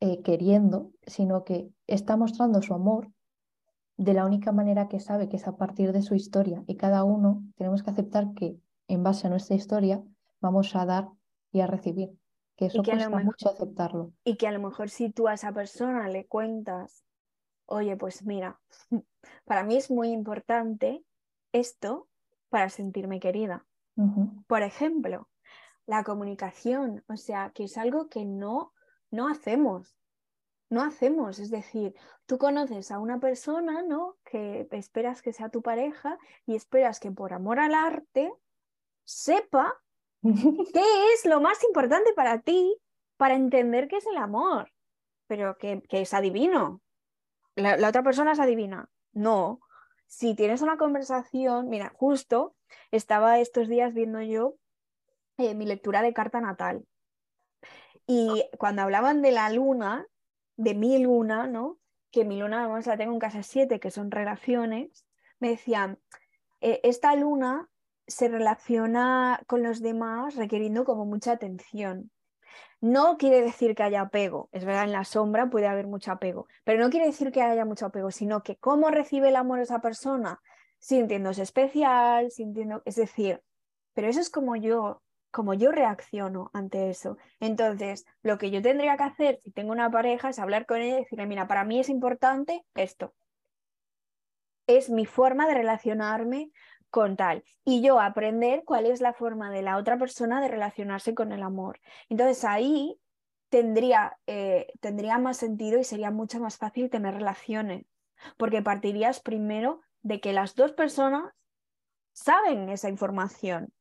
eh, 0.00 0.20
queriendo, 0.22 0.90
sino 1.06 1.44
que 1.44 1.70
está 1.86 2.16
mostrando 2.16 2.60
su 2.60 2.74
amor 2.74 3.12
de 3.96 4.14
la 4.14 4.26
única 4.26 4.50
manera 4.50 4.88
que 4.88 4.98
sabe, 4.98 5.28
que 5.28 5.36
es 5.36 5.46
a 5.46 5.56
partir 5.56 5.92
de 5.92 6.02
su 6.02 6.16
historia, 6.16 6.64
y 6.66 6.74
cada 6.74 7.04
uno 7.04 7.44
tenemos 7.54 7.84
que 7.84 7.90
aceptar 7.90 8.34
que 8.34 8.56
en 8.88 9.04
base 9.04 9.28
a 9.28 9.30
nuestra 9.30 9.54
historia 9.54 10.02
vamos 10.40 10.74
a 10.74 10.84
dar 10.86 11.08
y 11.52 11.60
a 11.60 11.68
recibir, 11.68 12.18
que 12.56 12.66
eso 12.66 12.82
que 12.82 12.90
cuesta 12.92 13.08
mejor- 13.08 13.24
mucho 13.24 13.48
aceptarlo. 13.50 14.12
Y 14.24 14.36
que 14.36 14.46
a 14.46 14.52
lo 14.52 14.60
mejor 14.60 14.90
si 14.90 15.10
tú 15.10 15.28
a 15.28 15.34
esa 15.34 15.52
persona 15.52 16.08
le 16.08 16.26
cuentas, 16.26 17.04
oye, 17.66 17.96
pues 17.96 18.24
mira, 18.24 18.60
para 19.44 19.62
mí 19.64 19.76
es 19.76 19.90
muy 19.90 20.10
importante 20.10 21.04
esto 21.52 22.08
para 22.48 22.68
sentirme 22.68 23.20
querida. 23.20 23.64
Por 24.46 24.62
ejemplo, 24.62 25.28
la 25.86 26.02
comunicación, 26.02 27.04
o 27.08 27.16
sea, 27.16 27.50
que 27.54 27.64
es 27.64 27.76
algo 27.76 28.08
que 28.08 28.24
no, 28.24 28.72
no 29.10 29.28
hacemos, 29.28 29.96
no 30.70 30.82
hacemos. 30.82 31.38
Es 31.38 31.50
decir, 31.50 31.94
tú 32.24 32.38
conoces 32.38 32.90
a 32.90 32.98
una 32.98 33.20
persona, 33.20 33.82
¿no? 33.82 34.16
Que 34.24 34.66
esperas 34.72 35.20
que 35.20 35.32
sea 35.34 35.50
tu 35.50 35.60
pareja 35.62 36.18
y 36.46 36.54
esperas 36.54 37.00
que 37.00 37.10
por 37.10 37.32
amor 37.34 37.58
al 37.58 37.74
arte 37.74 38.32
sepa 39.04 39.74
qué 40.72 41.12
es 41.14 41.24
lo 41.24 41.40
más 41.40 41.62
importante 41.64 42.12
para 42.14 42.40
ti 42.40 42.76
para 43.16 43.34
entender 43.34 43.88
qué 43.88 43.98
es 43.98 44.06
el 44.06 44.16
amor, 44.16 44.72
pero 45.26 45.56
que, 45.56 45.82
es 45.90 46.14
adivino. 46.14 46.80
La, 47.54 47.76
la 47.76 47.88
otra 47.88 48.02
persona 48.02 48.32
es 48.32 48.40
adivina. 48.40 48.88
No. 49.12 49.60
Si 50.06 50.34
tienes 50.34 50.60
una 50.62 50.76
conversación, 50.76 51.68
mira, 51.68 51.92
justo 51.94 52.56
estaba 52.90 53.38
estos 53.38 53.68
días 53.68 53.94
viendo 53.94 54.20
yo 54.20 54.56
eh, 55.38 55.54
mi 55.54 55.66
lectura 55.66 56.02
de 56.02 56.12
carta 56.12 56.40
natal. 56.40 56.84
Y 58.06 58.44
cuando 58.58 58.82
hablaban 58.82 59.22
de 59.22 59.32
la 59.32 59.48
luna, 59.50 60.06
de 60.56 60.74
mi 60.74 60.98
luna, 60.98 61.46
¿no? 61.46 61.78
Que 62.10 62.24
mi 62.24 62.38
luna 62.38 62.60
además 62.60 62.86
la 62.86 62.96
tengo 62.96 63.12
en 63.12 63.18
casa 63.18 63.42
7, 63.42 63.80
que 63.80 63.90
son 63.90 64.10
relaciones, 64.10 65.06
me 65.38 65.48
decían, 65.50 65.98
"Eh, 66.60 66.80
esta 66.82 67.14
luna 67.16 67.70
se 68.06 68.28
relaciona 68.28 69.40
con 69.46 69.62
los 69.62 69.80
demás 69.80 70.36
requiriendo 70.36 70.84
como 70.84 71.04
mucha 71.04 71.32
atención. 71.32 72.10
No 72.80 73.16
quiere 73.16 73.42
decir 73.42 73.74
que 73.74 73.84
haya 73.84 74.00
apego, 74.00 74.48
es 74.52 74.64
verdad, 74.64 74.84
en 74.84 74.92
la 74.92 75.04
sombra 75.04 75.48
puede 75.48 75.68
haber 75.68 75.86
mucho 75.86 76.10
apego, 76.10 76.48
pero 76.64 76.80
no 76.80 76.90
quiere 76.90 77.06
decir 77.06 77.30
que 77.30 77.40
haya 77.40 77.64
mucho 77.64 77.86
apego, 77.86 78.10
sino 78.10 78.42
que 78.42 78.56
cómo 78.56 78.90
recibe 78.90 79.28
el 79.28 79.36
amor 79.36 79.60
esa 79.60 79.80
persona, 79.80 80.40
sintiéndose 80.78 81.42
especial, 81.42 82.30
sintiendo, 82.30 82.82
es 82.84 82.96
decir, 82.96 83.40
pero 83.94 84.08
eso 84.08 84.20
es 84.20 84.30
como 84.30 84.56
yo, 84.56 85.00
como 85.30 85.54
yo 85.54 85.70
reacciono 85.70 86.50
ante 86.52 86.90
eso. 86.90 87.18
Entonces, 87.40 88.04
lo 88.22 88.36
que 88.38 88.50
yo 88.50 88.60
tendría 88.62 88.96
que 88.96 89.04
hacer 89.04 89.38
si 89.42 89.52
tengo 89.52 89.72
una 89.72 89.90
pareja 89.90 90.30
es 90.30 90.38
hablar 90.38 90.66
con 90.66 90.78
ella 90.78 90.96
y 90.96 91.00
decirle, 91.02 91.26
mira, 91.26 91.46
para 91.46 91.64
mí 91.64 91.78
es 91.78 91.88
importante 91.88 92.64
esto. 92.74 93.14
Es 94.66 94.90
mi 94.90 95.06
forma 95.06 95.46
de 95.46 95.54
relacionarme 95.54 96.50
con 96.92 97.16
tal. 97.16 97.42
Y 97.64 97.80
yo 97.80 97.98
aprender 97.98 98.64
cuál 98.64 98.84
es 98.84 99.00
la 99.00 99.14
forma 99.14 99.50
de 99.50 99.62
la 99.62 99.78
otra 99.78 99.96
persona 99.98 100.42
de 100.42 100.48
relacionarse 100.48 101.14
con 101.14 101.32
el 101.32 101.42
amor. 101.42 101.80
Entonces 102.10 102.44
ahí 102.44 103.00
tendría, 103.48 104.18
eh, 104.26 104.66
tendría 104.80 105.16
más 105.16 105.38
sentido 105.38 105.80
y 105.80 105.84
sería 105.84 106.10
mucho 106.10 106.38
más 106.38 106.58
fácil 106.58 106.90
tener 106.90 107.14
relaciones, 107.14 107.86
porque 108.36 108.60
partirías 108.60 109.20
primero 109.20 109.80
de 110.02 110.20
que 110.20 110.34
las 110.34 110.54
dos 110.54 110.72
personas 110.72 111.32
saben 112.12 112.68
esa 112.68 112.90
información, 112.90 113.72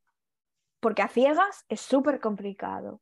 porque 0.80 1.02
a 1.02 1.10
ciegas 1.10 1.65
es 1.67 1.82
súper 1.82 2.21
complicado. 2.21 3.02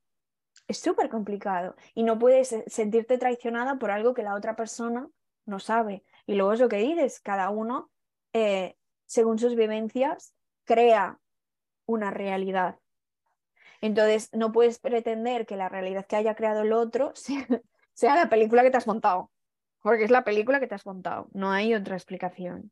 Es 0.68 0.80
súper 0.80 1.10
complicado 1.10 1.76
y 1.94 2.02
no 2.02 2.18
puedes 2.18 2.56
sentirte 2.66 3.20
traicionada 3.20 3.78
por 3.78 3.92
algo 3.92 4.16
que 4.16 4.24
la 4.24 4.36
otra 4.36 4.56
persona 4.56 5.08
no 5.46 5.60
sabe. 5.60 6.04
Y 6.26 6.34
luego 6.34 6.54
es 6.54 6.60
lo 6.60 6.68
que 6.68 6.78
dices, 6.78 7.20
cada 7.22 7.52
uno 7.52 7.92
eh, 8.34 8.76
según 9.10 9.40
sus 9.40 9.56
vivencias, 9.56 10.36
crea 10.66 11.20
una 11.88 12.12
realidad. 12.12 12.78
Entonces, 13.82 14.30
no 14.34 14.52
puedes 14.52 14.78
pretender 14.78 15.48
que 15.48 15.58
la 15.58 15.68
realidad 15.68 16.06
que 16.06 16.16
haya 16.16 16.36
creado 16.36 16.62
el 16.62 16.74
otro 16.74 17.14
sea, 17.94 18.16
la 18.16 18.30
película 18.30 18.62
que 18.62 18.70
te 18.70 18.78
has 18.78 18.86
montado, 18.86 19.32
porque 19.82 20.04
es 20.04 20.12
la 20.12 20.24
película 20.24 20.60
que 20.60 20.68
te 20.68 20.76
has 20.76 20.86
montado, 20.86 21.28
no 21.34 21.52
hay 21.52 21.74
otra 21.74 21.96
explicación. 21.96 22.70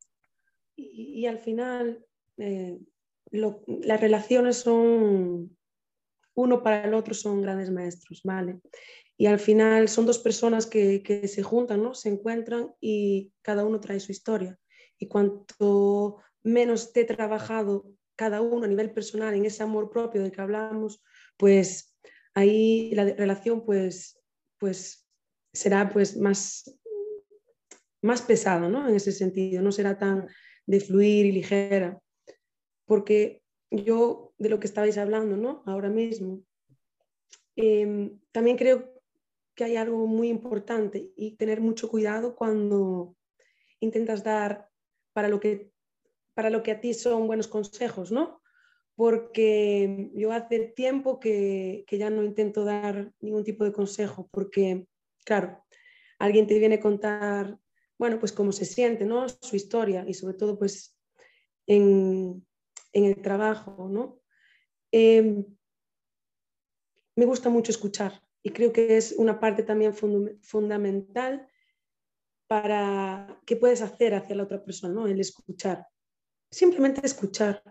Y, 0.76 1.22
y 1.22 1.26
al 1.26 1.40
final, 1.40 2.06
eh, 2.38 2.78
las 3.32 4.00
relaciones 4.00 4.58
son, 4.58 5.58
uno 6.36 6.62
para 6.62 6.84
el 6.84 6.94
otro 6.94 7.16
son 7.16 7.42
grandes 7.42 7.72
maestros, 7.72 8.22
¿vale? 8.24 8.62
Y 9.18 9.26
al 9.26 9.40
final 9.40 9.90
son 9.90 10.06
dos 10.06 10.20
personas 10.20 10.68
que, 10.68 11.02
que 11.02 11.28
se 11.28 11.42
juntan, 11.42 11.82
¿no? 11.82 11.96
Se 11.96 12.10
encuentran 12.10 12.76
y 12.80 13.34
cada 13.42 13.66
uno 13.66 13.80
trae 13.80 14.00
su 14.00 14.12
historia. 14.12 14.60
Y 15.00 15.08
cuanto 15.08 16.18
menos 16.48 16.88
esté 16.88 17.04
trabajado 17.04 17.86
cada 18.16 18.42
uno 18.42 18.66
a 18.66 18.68
nivel 18.68 18.92
personal 18.92 19.34
en 19.36 19.46
ese 19.46 19.64
amor 19.64 19.90
propio 19.90 20.22
del 20.22 20.32
que 20.32 20.42
hablamos, 20.42 21.04
pues 21.38 21.96
ahí 22.34 22.92
la 22.96 23.06
relación 23.06 23.64
pues, 23.66 24.20
pues 24.58 25.08
será 25.54 25.90
pues 25.90 26.18
más, 26.18 26.80
más 28.02 28.22
pesada, 28.22 28.70
¿no? 28.70 28.88
En 28.88 28.96
ese 28.96 29.12
sentido, 29.12 29.62
no 29.62 29.72
será 29.72 29.98
tan 29.98 30.28
de 30.66 30.80
fluir 30.80 31.26
y 31.26 31.32
ligera. 31.32 32.02
Porque 32.86 33.44
yo, 33.70 34.34
de 34.38 34.50
lo 34.50 34.60
que 34.60 34.68
estabais 34.68 34.98
hablando, 34.98 35.36
¿no? 35.36 35.64
Ahora 35.66 35.90
mismo, 35.90 36.44
em, 37.56 38.20
también 38.32 38.58
creo 38.58 38.94
que 39.54 39.64
hay 39.64 39.76
algo 39.76 40.08
muy 40.08 40.30
importante 40.30 41.12
y 41.16 41.36
tener 41.36 41.60
mucho 41.60 41.90
cuidado 41.90 42.36
cuando 42.36 43.16
intentas 43.80 44.24
dar 44.24 44.70
para 45.14 45.28
lo 45.28 45.40
que, 45.40 45.72
para 46.38 46.52
lo 46.52 46.62
que 46.62 46.70
a 46.70 46.80
ti 46.80 46.94
son 46.94 47.26
buenos 47.26 47.48
consejos, 47.48 48.12
¿no? 48.12 48.44
Porque 48.94 50.12
yo 50.14 50.32
hace 50.32 50.60
tiempo 50.60 51.20
que, 51.20 51.84
ya 51.90 52.12
no 52.12 52.22
intento 52.24 52.64
dar 52.64 53.12
ningún 53.22 53.44
tipo 53.44 53.64
de 53.64 53.74
consejo, 53.74 54.30
porque, 54.32 54.86
claro, 55.26 55.66
alguien 56.20 56.46
te 56.46 56.60
viene 56.60 56.76
a 56.76 56.80
contar, 56.80 57.58
bueno, 57.98 58.20
pues 58.20 58.34
cómo 58.34 58.52
se 58.52 58.66
siente, 58.66 59.04
¿no? 59.04 59.28
Su 59.28 59.56
historia 59.56 60.06
y 60.08 60.14
sobre 60.14 60.36
todo, 60.36 60.60
pues, 60.60 60.96
en, 61.66 62.46
en 62.94 63.06
el 63.06 63.20
trabajo, 63.24 63.90
¿no? 63.90 64.22
Em, 64.92 65.44
me 67.16 67.26
gusta 67.26 67.50
mucho 67.50 67.72
escuchar 67.72 68.22
y 68.44 68.52
creo 68.52 68.72
que 68.72 68.96
es 68.96 69.14
una 69.14 69.40
parte 69.40 69.64
también 69.64 69.96
fundamental 70.44 71.50
para 72.46 73.42
qué 73.48 73.56
puedes 73.56 73.82
hacer 73.82 74.14
hacia 74.14 74.36
la 74.36 74.44
otra 74.44 74.64
persona, 74.64 74.94
¿no? 74.94 75.08
El 75.08 75.20
escuchar. 75.20 75.88
Simplemente 76.52 77.06
escuchar 77.06 77.64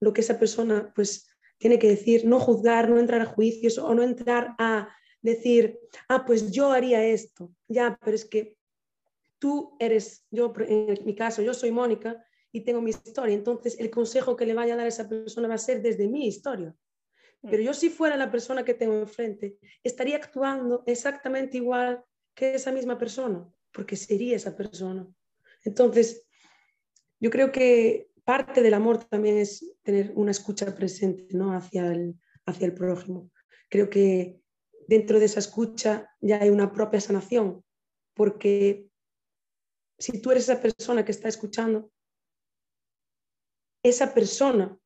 lo 0.00 0.12
que 0.12 0.22
esa 0.22 0.38
persona 0.38 0.92
pues 0.94 1.28
tiene 1.58 1.78
que 1.78 1.88
decir, 1.88 2.24
no 2.24 2.40
juzgar, 2.40 2.88
no 2.88 2.98
entrar 2.98 3.20
a 3.20 3.26
juicios 3.26 3.78
o 3.78 3.94
no 3.94 4.02
entrar 4.02 4.54
a 4.58 4.88
decir, 5.20 5.78
ah, 6.08 6.24
pues 6.24 6.50
yo 6.50 6.72
haría 6.72 7.04
esto. 7.04 7.52
Ya, 7.68 7.98
pero 8.02 8.14
es 8.14 8.24
que 8.24 8.56
tú 9.38 9.76
eres, 9.78 10.26
yo 10.30 10.52
en 10.58 11.04
mi 11.04 11.14
caso, 11.14 11.42
yo 11.42 11.52
soy 11.52 11.70
Mónica 11.70 12.24
y 12.52 12.62
tengo 12.62 12.80
mi 12.80 12.90
historia, 12.90 13.34
entonces 13.34 13.78
el 13.78 13.90
consejo 13.90 14.36
que 14.36 14.46
le 14.46 14.54
vaya 14.54 14.74
a 14.74 14.76
dar 14.76 14.86
a 14.86 14.88
esa 14.88 15.08
persona 15.08 15.48
va 15.48 15.54
a 15.54 15.58
ser 15.58 15.82
desde 15.82 16.08
mi 16.08 16.26
historia. 16.26 16.74
Pero 17.42 17.62
yo 17.62 17.72
si 17.72 17.88
fuera 17.88 18.18
la 18.18 18.30
persona 18.30 18.64
que 18.64 18.74
tengo 18.74 18.98
enfrente, 18.98 19.58
estaría 19.82 20.16
actuando 20.16 20.82
exactamente 20.86 21.56
igual 21.56 22.04
que 22.34 22.54
esa 22.54 22.70
misma 22.70 22.98
persona 22.98 23.50
porque 23.72 23.96
sería 23.96 24.36
esa 24.36 24.56
persona. 24.56 25.06
Entonces, 25.64 26.26
yo 27.20 27.30
creo 27.30 27.52
que 27.52 28.10
parte 28.24 28.62
del 28.62 28.74
amor 28.74 29.04
también 29.04 29.36
es 29.36 29.76
tener 29.82 30.12
una 30.14 30.30
escucha 30.30 30.74
presente 30.74 31.36
¿no? 31.36 31.52
hacia, 31.52 31.86
el, 31.86 32.18
hacia 32.46 32.66
el 32.66 32.74
prójimo. 32.74 33.30
Creo 33.68 33.90
que 33.90 34.40
dentro 34.88 35.18
de 35.18 35.26
esa 35.26 35.38
escucha 35.38 36.10
ya 36.20 36.40
hay 36.40 36.50
una 36.50 36.72
propia 36.72 37.00
sanación, 37.00 37.64
porque 38.14 38.88
si 39.98 40.20
tú 40.20 40.30
eres 40.30 40.44
esa 40.48 40.60
persona 40.60 41.04
que 41.04 41.12
está 41.12 41.28
escuchando, 41.28 41.92
esa 43.82 44.12
persona, 44.14 44.78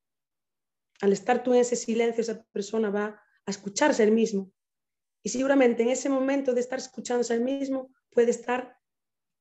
al 1.01 1.13
estar 1.13 1.43
tú 1.43 1.55
en 1.55 1.61
ese 1.61 1.77
silencio, 1.77 2.21
esa 2.21 2.45
persona 2.53 2.91
va 2.91 3.21
a 3.47 3.51
escucharse 3.51 4.03
el 4.03 4.13
mismo. 4.13 4.53
Y 5.23 5.31
seguramente 5.31 5.83
en 5.83 5.89
ese 5.89 6.09
momento 6.09 6.53
de 6.53 6.61
estar 6.61 6.79
escuchándose 6.79 7.35
el 7.35 7.43
mismo, 7.43 7.93
puede 8.11 8.31
estar, 8.31 8.77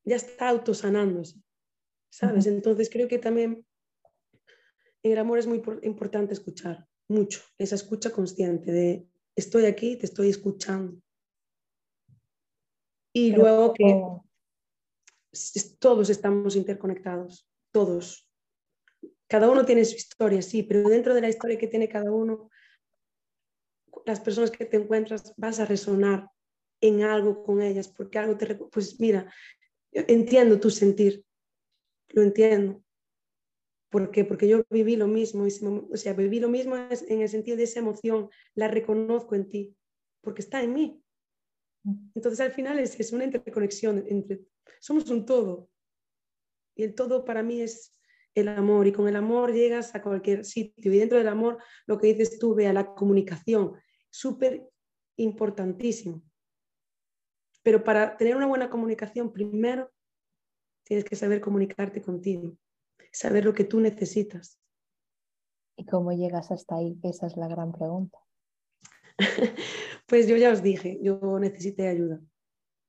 ya 0.05 0.15
está 0.15 0.49
autosanándose, 0.49 1.41
¿sabes? 2.13 2.45
Entonces 2.45 2.91
creo 2.91 3.07
que 3.07 3.17
también 3.17 3.65
en 5.01 5.11
el 5.11 5.17
amor 5.17 5.39
es 5.39 5.47
muy 5.47 5.63
importante 5.81 6.33
escuchar, 6.33 6.87
mucho, 7.07 7.41
esa 7.57 7.73
escucha 7.73 8.11
consciente 8.11 8.71
de 8.71 9.07
estoy 9.35 9.65
aquí, 9.65 9.97
te 9.97 10.05
estoy 10.05 10.29
escuchando. 10.29 11.01
Y 13.13 13.31
luego 13.31 13.73
que 13.73 13.99
todos 15.79 16.11
estamos 16.11 16.55
interconectados, 16.55 17.49
todos. 17.71 18.29
Cada 19.27 19.49
uno 19.49 19.65
tiene 19.65 19.83
su 19.83 19.95
historia, 19.95 20.43
sí, 20.43 20.61
pero 20.61 20.87
dentro 20.87 21.15
de 21.15 21.21
la 21.21 21.29
historia 21.29 21.57
que 21.57 21.67
tiene 21.67 21.89
cada 21.89 22.11
uno, 22.11 22.51
las 24.05 24.19
personas 24.19 24.51
que 24.51 24.65
te 24.65 24.77
encuentras 24.77 25.33
vas 25.35 25.59
a 25.59 25.65
resonar 25.65 26.29
en 26.79 27.01
algo 27.01 27.43
con 27.43 27.63
ellas, 27.63 27.87
porque 27.87 28.19
algo 28.19 28.37
te... 28.37 28.53
Pues 28.55 28.99
mira, 28.99 29.33
entiendo 29.91 30.59
tu 30.59 30.69
sentir, 30.69 31.25
lo 32.13 32.21
entiendo. 32.21 32.83
¿Por 33.89 34.09
qué? 34.09 34.25
Porque 34.25 34.47
yo 34.47 34.63
viví 34.69 34.95
lo 34.95 35.07
mismo, 35.07 35.45
o 35.45 35.97
sea, 35.97 36.13
viví 36.13 36.39
lo 36.39 36.49
mismo 36.49 36.75
en 36.75 37.21
el 37.21 37.29
sentido 37.29 37.57
de 37.57 37.63
esa 37.63 37.79
emoción, 37.79 38.29
la 38.55 38.67
reconozco 38.67 39.35
en 39.35 39.49
ti, 39.49 39.75
porque 40.21 40.41
está 40.41 40.63
en 40.63 40.73
mí. 40.73 41.03
Entonces 42.15 42.39
al 42.39 42.51
final 42.51 42.79
es, 42.79 42.99
es 42.99 43.11
una 43.11 43.25
interconexión 43.25 44.03
entre, 44.07 44.41
somos 44.79 45.09
un 45.09 45.25
todo. 45.25 45.69
Y 46.75 46.83
el 46.83 46.95
todo 46.95 47.23
para 47.23 47.43
mí 47.43 47.61
es 47.61 47.99
el 48.33 48.47
amor 48.47 48.87
y 48.87 48.93
con 48.93 49.07
el 49.07 49.15
amor 49.15 49.53
llegas 49.53 49.93
a 49.93 50.01
cualquier 50.01 50.43
sitio 50.43 50.91
y 50.91 50.97
dentro 50.97 51.19
del 51.19 51.27
amor 51.27 51.59
lo 51.85 51.99
que 51.99 52.07
dices 52.07 52.39
tú, 52.39 52.55
vea 52.55 52.73
la 52.73 52.95
comunicación, 52.95 53.73
súper 54.09 54.67
importantísimo. 55.17 56.23
Pero 57.61 57.83
para 57.83 58.17
tener 58.17 58.35
una 58.35 58.47
buena 58.47 58.71
comunicación, 58.71 59.31
primero 59.31 59.91
tienes 60.83 61.05
que 61.05 61.15
saber 61.15 61.41
comunicarte 61.41 62.01
contigo, 62.01 62.57
saber 63.11 63.45
lo 63.45 63.53
que 63.53 63.63
tú 63.63 63.79
necesitas. 63.79 64.59
¿Y 65.75 65.85
cómo 65.85 66.11
llegas 66.11 66.51
hasta 66.51 66.75
ahí? 66.75 66.97
Esa 67.03 67.27
es 67.27 67.37
la 67.37 67.47
gran 67.47 67.71
pregunta. 67.71 68.19
pues 70.07 70.27
yo 70.27 70.37
ya 70.37 70.51
os 70.51 70.61
dije, 70.61 70.99
yo 71.01 71.39
necesité 71.39 71.87
ayuda. 71.87 72.21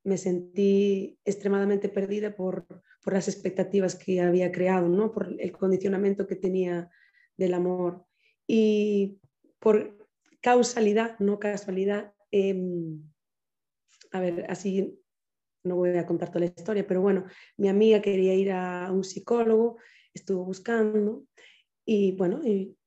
Me 0.04 0.18
sentí 0.18 1.18
extremadamente 1.24 1.88
perdida 1.88 2.34
por, 2.34 2.66
por 3.02 3.12
las 3.14 3.28
expectativas 3.28 3.94
que 3.94 4.20
había 4.20 4.52
creado, 4.52 4.88
¿no? 4.88 5.12
por 5.12 5.34
el 5.38 5.52
condicionamiento 5.52 6.26
que 6.26 6.36
tenía 6.36 6.90
del 7.36 7.54
amor. 7.54 8.04
Y 8.46 9.18
por 9.58 9.96
causalidad, 10.42 11.18
no 11.20 11.38
casualidad, 11.38 12.12
eh, 12.30 12.54
a 14.12 14.20
ver, 14.20 14.44
así 14.50 15.00
no 15.64 15.76
voy 15.76 15.96
a 15.96 16.06
contar 16.06 16.28
toda 16.28 16.40
la 16.40 16.46
historia, 16.46 16.86
pero 16.86 17.00
bueno, 17.00 17.24
mi 17.56 17.68
amiga 17.68 18.00
quería 18.00 18.34
ir 18.34 18.52
a 18.52 18.90
un 18.92 19.02
psicólogo, 19.02 19.78
estuvo 20.12 20.44
buscando 20.44 21.24
y 21.86 22.12
bueno, 22.12 22.40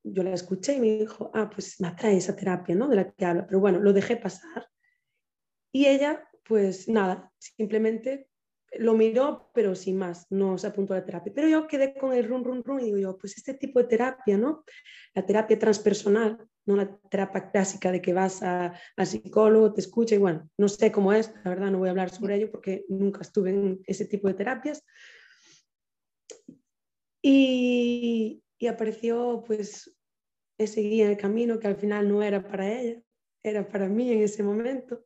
yo 0.03 0.23
la 0.23 0.33
escuché 0.33 0.75
y 0.75 0.79
me 0.79 0.97
dijo, 0.97 1.31
ah, 1.33 1.49
pues 1.49 1.79
me 1.81 1.87
atrae 1.87 2.17
esa 2.17 2.35
terapia, 2.35 2.75
¿no? 2.75 2.87
De 2.87 2.95
la 2.95 3.11
que 3.11 3.25
habla, 3.25 3.45
pero 3.45 3.59
bueno, 3.59 3.79
lo 3.79 3.93
dejé 3.93 4.17
pasar. 4.17 4.67
Y 5.71 5.85
ella, 5.85 6.27
pues 6.45 6.87
nada, 6.87 7.31
simplemente 7.37 8.29
lo 8.79 8.93
miró, 8.93 9.49
pero 9.53 9.75
sin 9.75 9.97
más, 9.97 10.27
no 10.29 10.57
se 10.57 10.67
apuntó 10.67 10.93
a 10.93 10.97
la 10.97 11.05
terapia. 11.05 11.31
Pero 11.33 11.47
yo 11.47 11.67
quedé 11.67 11.95
con 11.95 12.13
el 12.13 12.27
run, 12.27 12.43
run, 12.43 12.63
run 12.63 12.79
y 12.79 12.85
digo 12.85 12.97
yo, 12.97 13.17
pues 13.17 13.37
este 13.37 13.53
tipo 13.53 13.79
de 13.79 13.85
terapia, 13.85 14.37
¿no? 14.37 14.63
La 15.13 15.25
terapia 15.25 15.57
transpersonal, 15.57 16.47
no 16.67 16.75
la 16.75 16.97
terapia 17.09 17.49
clásica 17.49 17.91
de 17.91 18.01
que 18.01 18.13
vas 18.13 18.43
al 18.43 19.07
psicólogo, 19.07 19.73
te 19.73 19.81
escucha 19.81 20.15
y 20.15 20.19
bueno, 20.19 20.49
no 20.57 20.67
sé 20.67 20.91
cómo 20.91 21.13
es, 21.13 21.33
la 21.43 21.51
verdad 21.51 21.71
no 21.71 21.79
voy 21.79 21.87
a 21.87 21.91
hablar 21.91 22.09
sobre 22.09 22.35
ello 22.35 22.51
porque 22.51 22.85
nunca 22.89 23.21
estuve 23.21 23.51
en 23.51 23.81
ese 23.87 24.05
tipo 24.05 24.27
de 24.27 24.33
terapias. 24.33 24.83
Y, 27.21 28.43
y 28.59 28.67
apareció 28.67 29.43
pues 29.45 29.97
ese 30.57 30.81
guía 30.81 31.05
en 31.05 31.11
el 31.11 31.17
camino 31.17 31.59
que 31.59 31.67
al 31.67 31.77
final 31.77 32.09
no 32.09 32.21
era 32.21 32.45
para 32.47 32.71
ella, 32.71 33.01
era 33.43 33.67
para 33.67 33.87
mí 33.87 34.11
en 34.11 34.21
ese 34.21 34.43
momento. 34.43 35.03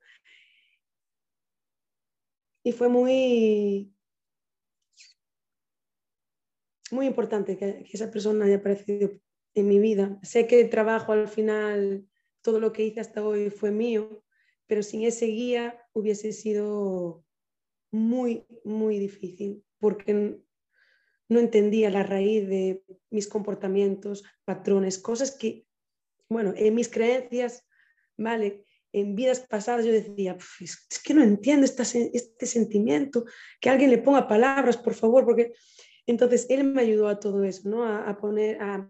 Y 2.63 2.71
fue 2.71 2.89
muy, 2.89 3.93
muy 6.91 7.05
importante 7.05 7.57
que 7.57 7.85
esa 7.91 8.09
persona 8.11 8.45
haya 8.45 8.57
aparecido 8.57 9.20
en 9.53 9.67
mi 9.67 9.79
vida. 9.79 10.19
Sé 10.23 10.47
que 10.47 10.61
el 10.61 10.69
trabajo 10.69 11.11
al 11.11 11.27
final, 11.27 12.07
todo 12.41 12.59
lo 12.59 12.71
que 12.71 12.85
hice 12.85 12.99
hasta 12.99 13.25
hoy 13.25 13.49
fue 13.49 13.71
mío, 13.71 14.23
pero 14.67 14.83
sin 14.83 15.03
ese 15.03 15.25
guía 15.25 15.81
hubiese 15.93 16.31
sido 16.31 17.25
muy, 17.91 18.45
muy 18.63 18.99
difícil, 18.99 19.63
porque 19.79 20.39
no 21.27 21.39
entendía 21.39 21.89
la 21.89 22.03
raíz 22.03 22.47
de 22.47 22.83
mis 23.09 23.27
comportamientos, 23.27 24.23
patrones, 24.45 24.97
cosas 24.97 25.31
que, 25.31 25.65
bueno, 26.29 26.53
en 26.55 26.73
mis 26.73 26.89
creencias, 26.89 27.65
¿vale? 28.17 28.65
En 28.93 29.15
vidas 29.15 29.41
pasadas 29.41 29.85
yo 29.85 29.91
decía, 29.91 30.37
es, 30.59 31.01
que 31.03 31.13
no 31.13 31.23
entiendo 31.23 31.65
este 31.65 32.45
sentimiento, 32.45 33.25
que 33.59 33.69
alguien 33.69 33.91
le 33.91 33.97
ponga 33.97 34.27
palabras, 34.27 34.77
por 34.77 34.93
favor, 34.93 35.25
porque 35.25 35.53
entonces 36.05 36.47
él 36.49 36.63
me 36.63 36.81
ayudó 36.81 37.07
a 37.07 37.19
todo 37.19 37.43
eso, 37.43 37.69
¿no? 37.69 37.83
A, 37.83 38.09
a 38.09 38.17
poner, 38.17 38.61
a, 38.61 38.89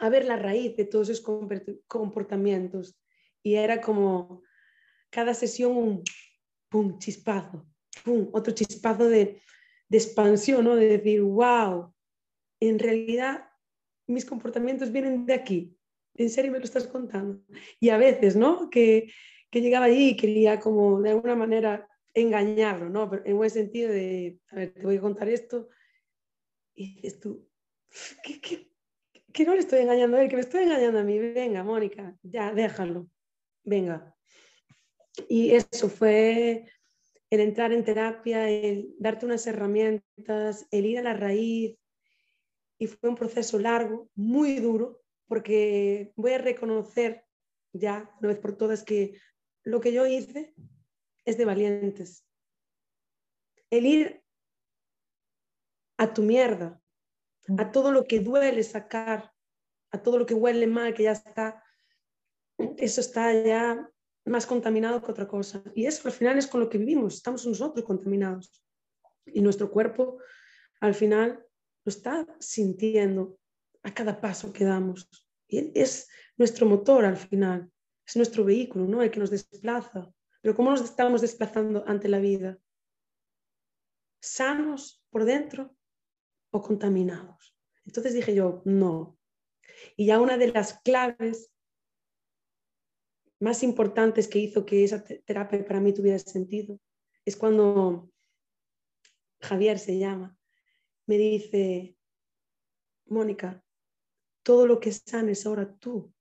a 0.00 0.08
ver 0.08 0.24
la 0.24 0.36
raíz 0.36 0.76
de 0.76 0.84
todos 0.84 1.08
esos 1.08 1.24
comportamientos. 1.86 2.98
Y 3.42 3.54
era 3.54 3.80
como 3.80 4.42
cada 5.10 5.34
sesión 5.34 6.02
un 6.72 6.98
chispazo, 6.98 7.66
otro 8.32 8.52
chispazo 8.54 9.08
de, 9.08 9.40
expansión, 9.90 10.64
¿no? 10.64 10.76
de 10.76 10.98
decir, 10.98 11.22
wow, 11.22 11.94
en 12.60 12.78
realidad 12.78 13.48
mis 14.06 14.24
comportamientos 14.24 14.92
vienen 14.92 15.26
de 15.26 15.34
aquí. 15.34 15.76
¿En 16.14 16.30
serio 16.30 16.52
me 16.52 16.58
lo 16.58 16.64
estás 16.64 16.86
contando? 16.86 17.42
Y 17.78 17.90
a 17.90 17.96
veces, 17.96 18.36
¿no? 18.36 18.68
Que, 18.70 19.12
que 19.50 19.60
llegaba 19.60 19.86
allí 19.86 20.10
y 20.10 20.16
quería 20.16 20.58
como 20.58 21.00
de 21.00 21.10
alguna 21.10 21.36
manera 21.36 21.88
engañarlo, 22.12 22.88
¿no? 22.88 23.10
en 23.24 23.36
buen 23.36 23.50
sentido 23.50 23.90
de, 23.90 24.40
a 24.50 24.56
ver, 24.56 24.74
te 24.74 24.82
voy 24.82 24.96
a 24.96 25.00
contar 25.00 25.28
esto. 25.28 25.68
Y 26.74 26.94
dices 26.96 27.20
tú, 27.20 27.48
¿qué, 28.22 28.40
qué, 28.40 28.67
que 29.38 29.44
no 29.44 29.54
le 29.54 29.60
estoy 29.60 29.82
engañando 29.82 30.16
a 30.16 30.22
él, 30.22 30.28
que 30.28 30.34
me 30.34 30.42
estoy 30.42 30.64
engañando 30.64 30.98
a 30.98 31.04
mí. 31.04 31.16
Venga, 31.16 31.62
Mónica, 31.62 32.18
ya, 32.24 32.52
déjalo. 32.52 33.08
Venga. 33.62 34.12
Y 35.28 35.52
eso 35.52 35.88
fue 35.88 36.64
el 37.30 37.40
entrar 37.40 37.72
en 37.72 37.84
terapia, 37.84 38.50
el 38.50 38.96
darte 38.98 39.26
unas 39.26 39.46
herramientas, 39.46 40.66
el 40.72 40.86
ir 40.86 40.98
a 40.98 41.02
la 41.02 41.14
raíz. 41.14 41.78
Y 42.80 42.88
fue 42.88 43.10
un 43.10 43.14
proceso 43.14 43.60
largo, 43.60 44.10
muy 44.16 44.58
duro, 44.58 45.02
porque 45.28 46.12
voy 46.16 46.32
a 46.32 46.38
reconocer 46.38 47.24
ya, 47.72 48.12
una 48.18 48.30
vez 48.30 48.40
por 48.40 48.56
todas, 48.56 48.82
que 48.82 49.20
lo 49.62 49.80
que 49.80 49.92
yo 49.92 50.04
hice 50.04 50.52
es 51.24 51.38
de 51.38 51.44
valientes. 51.44 52.26
El 53.70 53.86
ir 53.86 54.20
a 55.96 56.12
tu 56.12 56.22
mierda, 56.22 56.82
a 57.56 57.72
todo 57.72 57.92
lo 57.92 58.04
que 58.04 58.20
duele 58.20 58.62
sacar, 58.62 59.32
a 59.90 60.02
todo 60.02 60.18
lo 60.18 60.26
que 60.26 60.34
huele 60.34 60.66
mal, 60.66 60.92
que 60.92 61.04
ya 61.04 61.12
está, 61.12 61.62
eso 62.76 63.00
está 63.00 63.32
ya 63.32 63.90
más 64.26 64.46
contaminado 64.46 65.02
que 65.02 65.10
otra 65.10 65.26
cosa. 65.26 65.62
Y 65.74 65.86
eso 65.86 66.06
al 66.06 66.12
final 66.12 66.38
es 66.38 66.46
con 66.46 66.60
lo 66.60 66.68
que 66.68 66.78
vivimos, 66.78 67.14
estamos 67.14 67.46
nosotros 67.46 67.84
contaminados. 67.84 68.62
Y 69.26 69.40
nuestro 69.40 69.70
cuerpo 69.70 70.18
al 70.80 70.94
final 70.94 71.44
lo 71.84 71.90
está 71.90 72.26
sintiendo 72.38 73.38
a 73.82 73.94
cada 73.94 74.20
paso 74.20 74.52
que 74.52 74.64
damos. 74.64 75.08
Y 75.48 75.78
es 75.78 76.08
nuestro 76.36 76.66
motor 76.66 77.04
al 77.04 77.16
final, 77.16 77.70
es 78.06 78.16
nuestro 78.16 78.44
vehículo, 78.44 78.86
¿no? 78.86 79.02
El 79.02 79.10
que 79.10 79.20
nos 79.20 79.30
desplaza. 79.30 80.10
Pero 80.42 80.54
¿cómo 80.54 80.70
nos 80.70 80.82
estamos 80.82 81.20
desplazando 81.20 81.84
ante 81.86 82.08
la 82.08 82.18
vida? 82.18 82.58
¿Sanos 84.20 85.02
por 85.10 85.24
dentro 85.24 85.77
o 86.50 86.62
contaminados. 86.62 87.56
Entonces 87.84 88.14
dije 88.14 88.34
yo, 88.34 88.62
no. 88.64 89.18
Y 89.96 90.06
ya 90.06 90.20
una 90.20 90.36
de 90.36 90.52
las 90.52 90.80
claves 90.80 91.50
más 93.40 93.62
importantes 93.62 94.28
que 94.28 94.38
hizo 94.38 94.66
que 94.66 94.84
esa 94.84 95.04
terapia 95.04 95.64
para 95.64 95.80
mí 95.80 95.92
tuviera 95.92 96.18
sentido 96.18 96.80
es 97.24 97.36
cuando 97.36 98.10
Javier 99.40 99.78
se 99.78 99.98
llama, 99.98 100.36
me 101.06 101.16
dice, 101.18 101.96
Mónica, 103.06 103.64
todo 104.42 104.66
lo 104.66 104.80
que 104.80 104.92
sanes 104.92 105.46
ahora 105.46 105.76
tú, 105.76 106.12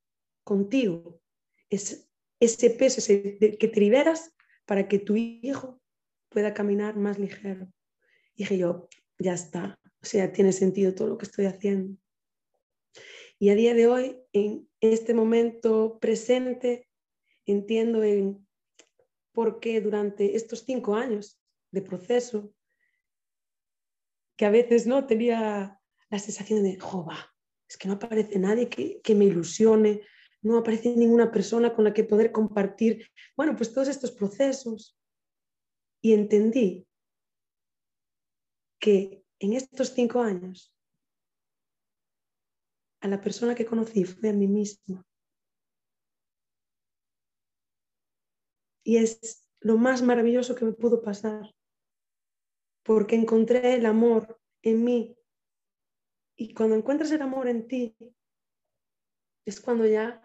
contigo, 0.44 1.22
es 1.70 2.10
ese 2.40 2.70
peso 2.70 3.02
que 3.06 3.68
te 3.68 3.80
liberas 3.80 4.34
para 4.66 4.88
que 4.88 5.00
tu 5.00 5.16
hijo 5.16 5.82
pueda 6.30 6.54
caminar 6.54 6.96
más 6.98 7.18
ligero. 7.18 7.72
Dije 8.36 8.58
yo, 8.58 8.88
ya 9.18 9.34
está, 9.34 9.80
o 10.02 10.06
sea, 10.06 10.32
tiene 10.32 10.52
sentido 10.52 10.94
todo 10.94 11.08
lo 11.08 11.18
que 11.18 11.26
estoy 11.26 11.46
haciendo. 11.46 11.98
Y 13.40 13.50
a 13.50 13.56
día 13.56 13.74
de 13.74 13.88
hoy, 13.88 14.18
en 14.34 14.68
este 14.82 15.14
momento 15.14 16.00
presente, 16.00 16.88
entiendo 17.46 18.04
en 18.04 18.48
por 19.32 19.60
qué 19.60 19.80
durante 19.82 20.36
estos 20.36 20.64
cinco 20.66 20.96
años 20.96 21.40
de 21.72 21.82
proceso, 21.82 22.52
que 24.36 24.46
a 24.46 24.50
veces 24.50 24.88
no 24.88 25.06
tenía 25.06 25.80
la 26.10 26.20
sensación 26.20 26.64
de, 26.64 26.80
jova, 26.80 27.34
es 27.68 27.78
que 27.78 27.88
no 27.88 27.96
aparece 27.96 28.40
nadie 28.40 28.70
que, 28.70 29.02
que 29.02 29.14
me 29.14 29.26
ilusione, 29.26 30.02
no 30.42 30.58
aparece 30.58 30.96
ninguna 30.96 31.32
persona 31.32 31.74
con 31.74 31.84
la 31.84 31.94
que 31.94 32.04
poder 32.04 32.32
compartir, 32.32 33.08
bueno, 33.36 33.56
pues 33.56 33.74
todos 33.74 33.88
estos 33.88 34.12
procesos. 34.12 34.98
Y 36.02 36.14
entendí 36.14 36.88
que 38.80 39.27
en 39.40 39.54
estos 39.54 39.94
cinco 39.94 40.22
años, 40.22 40.74
a 43.02 43.08
la 43.08 43.22
persona 43.22 43.56
que 43.56 43.66
conocí 43.66 44.04
fue 44.04 44.30
a 44.30 44.34
mí 44.34 44.48
misma. 44.48 45.06
Y 48.84 48.98
es 48.98 49.48
lo 49.60 49.78
más 49.78 50.02
maravilloso 50.02 50.56
que 50.56 50.66
me 50.66 50.74
pudo 50.74 51.02
pasar, 51.02 51.54
porque 52.84 53.16
encontré 53.16 53.76
el 53.76 53.86
amor 53.86 54.40
en 54.62 54.84
mí. 54.84 55.18
Y 56.36 56.54
cuando 56.54 56.76
encuentras 56.76 57.12
el 57.12 57.22
amor 57.22 57.48
en 57.48 57.68
ti, 57.68 57.96
es 59.46 59.60
cuando 59.60 59.86
ya 59.86 60.22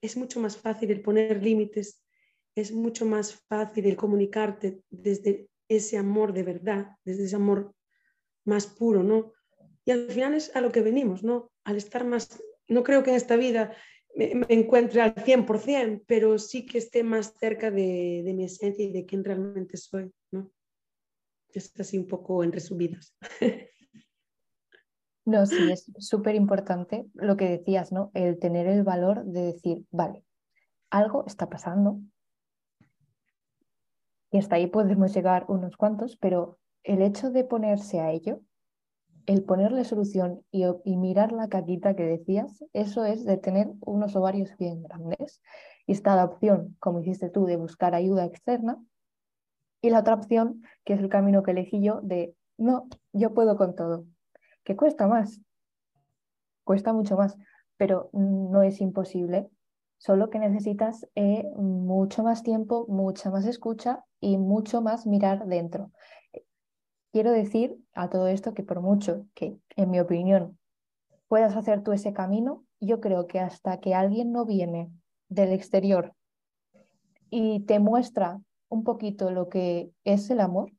es 0.00 0.16
mucho 0.16 0.40
más 0.40 0.56
fácil 0.56 0.90
el 0.90 1.02
poner 1.02 1.42
límites, 1.42 2.04
es 2.54 2.72
mucho 2.72 3.06
más 3.06 3.34
fácil 3.34 3.86
el 3.86 3.96
comunicarte 3.96 4.82
desde 4.90 5.47
ese 5.68 5.98
amor 5.98 6.32
de 6.32 6.42
verdad, 6.42 6.96
desde 7.04 7.24
ese 7.24 7.36
amor 7.36 7.74
más 8.44 8.66
puro, 8.66 9.02
¿no? 9.02 9.32
Y 9.84 9.90
al 9.90 10.10
final 10.10 10.34
es 10.34 10.54
a 10.54 10.60
lo 10.60 10.72
que 10.72 10.82
venimos, 10.82 11.22
¿no? 11.22 11.50
Al 11.64 11.76
estar 11.76 12.04
más, 12.04 12.42
no 12.68 12.82
creo 12.82 13.02
que 13.02 13.10
en 13.10 13.16
esta 13.16 13.36
vida 13.36 13.74
me, 14.14 14.46
encuentre 14.48 15.00
al 15.00 15.14
100%, 15.14 16.02
pero 16.06 16.38
sí 16.38 16.66
que 16.66 16.78
esté 16.78 17.02
más 17.02 17.34
cerca 17.38 17.70
de, 17.70 18.22
mi 18.34 18.44
esencia 18.44 18.84
y 18.84 18.92
de 18.92 19.06
quién 19.06 19.24
realmente 19.24 19.76
soy, 19.76 20.12
¿no? 20.30 20.50
Es 21.52 21.72
así 21.78 21.98
un 21.98 22.06
poco 22.06 22.42
en 22.44 22.52
resumidas. 22.52 23.14
No, 25.24 25.44
sí, 25.44 25.70
es 25.70 25.84
súper 25.98 26.36
importante 26.36 27.04
lo 27.12 27.36
que 27.36 27.50
decías, 27.50 27.92
¿no? 27.92 28.10
El 28.14 28.38
tener 28.38 28.66
el 28.66 28.82
valor 28.82 29.26
de 29.26 29.42
decir, 29.52 29.84
vale, 29.90 30.24
algo 30.88 31.26
está 31.26 31.50
pasando, 31.50 32.00
y 34.30 34.38
hasta 34.38 34.56
ahí 34.56 34.66
podemos 34.66 35.14
llegar 35.14 35.44
unos 35.48 35.76
cuantos, 35.76 36.16
pero 36.16 36.58
el 36.84 37.02
hecho 37.02 37.30
de 37.30 37.44
ponerse 37.44 38.00
a 38.00 38.10
ello, 38.10 38.40
el 39.26 39.42
ponerle 39.42 39.84
solución 39.84 40.42
y, 40.50 40.64
mirar 40.96 41.32
la 41.32 41.48
caquita 41.48 41.94
que 41.94 42.04
decías, 42.04 42.64
eso 42.72 43.04
es 43.04 43.24
de 43.24 43.36
tener 43.36 43.68
unos 43.80 44.16
ovarios 44.16 44.56
bien 44.58 44.82
grandes. 44.82 45.42
Y 45.86 45.92
está 45.92 46.16
la 46.16 46.24
opción, 46.24 46.76
como 46.80 47.00
hiciste 47.00 47.28
tú, 47.28 47.44
de 47.44 47.56
buscar 47.56 47.94
ayuda 47.94 48.24
externa. 48.24 48.82
Y 49.82 49.90
la 49.90 50.00
otra 50.00 50.14
opción, 50.14 50.62
que 50.84 50.94
es 50.94 51.00
el 51.00 51.08
camino 51.08 51.42
que 51.42 51.50
elegí 51.50 51.82
yo, 51.82 52.00
de 52.02 52.34
no, 52.56 52.88
yo 53.12 53.34
puedo 53.34 53.56
con 53.56 53.74
todo. 53.74 54.06
Que 54.64 54.76
cuesta 54.76 55.06
más, 55.06 55.40
cuesta 56.64 56.92
mucho 56.92 57.16
más, 57.16 57.36
pero 57.76 58.10
no 58.12 58.62
es 58.62 58.80
imposible 58.80 59.50
solo 59.98 60.30
que 60.30 60.38
necesitas 60.38 61.06
eh, 61.14 61.44
mucho 61.56 62.22
más 62.22 62.42
tiempo, 62.42 62.86
mucha 62.88 63.30
más 63.30 63.44
escucha 63.46 64.04
y 64.20 64.38
mucho 64.38 64.80
más 64.80 65.06
mirar 65.06 65.46
dentro. 65.46 65.90
Quiero 67.12 67.32
decir 67.32 67.78
a 67.94 68.08
todo 68.08 68.28
esto 68.28 68.54
que 68.54 68.62
por 68.62 68.80
mucho 68.80 69.26
que, 69.34 69.58
en 69.76 69.90
mi 69.90 70.00
opinión, 70.00 70.58
puedas 71.26 71.56
hacer 71.56 71.82
tú 71.82 71.92
ese 71.92 72.12
camino, 72.12 72.64
yo 72.80 73.00
creo 73.00 73.26
que 73.26 73.40
hasta 73.40 73.80
que 73.80 73.94
alguien 73.94 74.32
no 74.32 74.44
viene 74.44 74.90
del 75.28 75.52
exterior 75.52 76.14
y 77.30 77.60
te 77.60 77.78
muestra 77.78 78.40
un 78.68 78.84
poquito 78.84 79.30
lo 79.30 79.48
que 79.48 79.90
es 80.04 80.30
el 80.30 80.40
amor, 80.40 80.72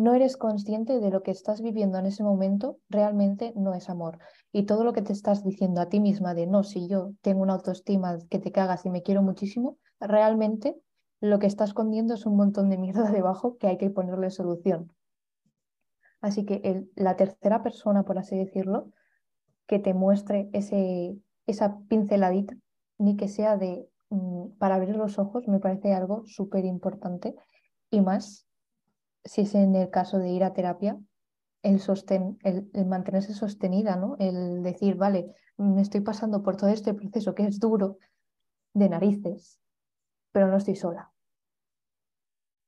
no 0.00 0.14
eres 0.14 0.38
consciente 0.38 0.98
de 0.98 1.10
lo 1.10 1.22
que 1.22 1.30
estás 1.30 1.60
viviendo 1.60 1.98
en 1.98 2.06
ese 2.06 2.22
momento 2.22 2.78
realmente 2.88 3.52
no 3.54 3.74
es 3.74 3.90
amor. 3.90 4.18
Y 4.50 4.64
todo 4.64 4.82
lo 4.82 4.94
que 4.94 5.02
te 5.02 5.12
estás 5.12 5.44
diciendo 5.44 5.82
a 5.82 5.90
ti 5.90 6.00
misma 6.00 6.32
de 6.32 6.46
no, 6.46 6.62
si 6.62 6.88
yo 6.88 7.12
tengo 7.20 7.42
una 7.42 7.52
autoestima 7.52 8.16
que 8.30 8.38
te 8.38 8.50
cagas 8.50 8.86
y 8.86 8.90
me 8.90 9.02
quiero 9.02 9.20
muchísimo, 9.20 9.76
realmente 10.00 10.80
lo 11.20 11.38
que 11.38 11.46
está 11.46 11.64
escondiendo 11.64 12.14
es 12.14 12.24
un 12.24 12.34
montón 12.34 12.70
de 12.70 12.78
mierda 12.78 13.10
debajo 13.12 13.58
que 13.58 13.66
hay 13.66 13.76
que 13.76 13.90
ponerle 13.90 14.30
solución. 14.30 14.90
Así 16.22 16.46
que 16.46 16.86
la 16.96 17.16
tercera 17.16 17.62
persona, 17.62 18.02
por 18.02 18.18
así 18.18 18.38
decirlo, 18.38 18.90
que 19.66 19.78
te 19.78 19.92
muestre 19.92 20.48
ese, 20.54 21.14
esa 21.46 21.78
pinceladita, 21.88 22.56
ni 22.96 23.16
que 23.16 23.28
sea 23.28 23.58
de 23.58 23.86
mm, 24.08 24.56
para 24.58 24.76
abrir 24.76 24.96
los 24.96 25.18
ojos, 25.18 25.46
me 25.46 25.60
parece 25.60 25.92
algo 25.92 26.22
súper 26.24 26.64
importante 26.64 27.34
y 27.90 28.00
más 28.00 28.49
si 29.24 29.42
es 29.42 29.54
en 29.54 29.74
el 29.76 29.90
caso 29.90 30.18
de 30.18 30.30
ir 30.30 30.44
a 30.44 30.52
terapia, 30.52 30.98
el, 31.62 31.80
sostén, 31.80 32.38
el, 32.42 32.86
mantenerse 32.86 33.34
sostenida, 33.34 33.96
¿no? 33.96 34.16
El 34.18 34.62
decir, 34.62 34.96
vale, 34.96 35.34
me 35.56 35.82
estoy 35.82 36.00
pasando 36.00 36.42
por 36.42 36.56
todo 36.56 36.70
este 36.70 36.94
proceso 36.94 37.34
que 37.34 37.46
es 37.46 37.60
duro 37.60 37.98
de 38.72 38.88
narices, 38.88 39.60
pero 40.32 40.48
no 40.48 40.56
estoy 40.56 40.76
sola. 40.76 41.12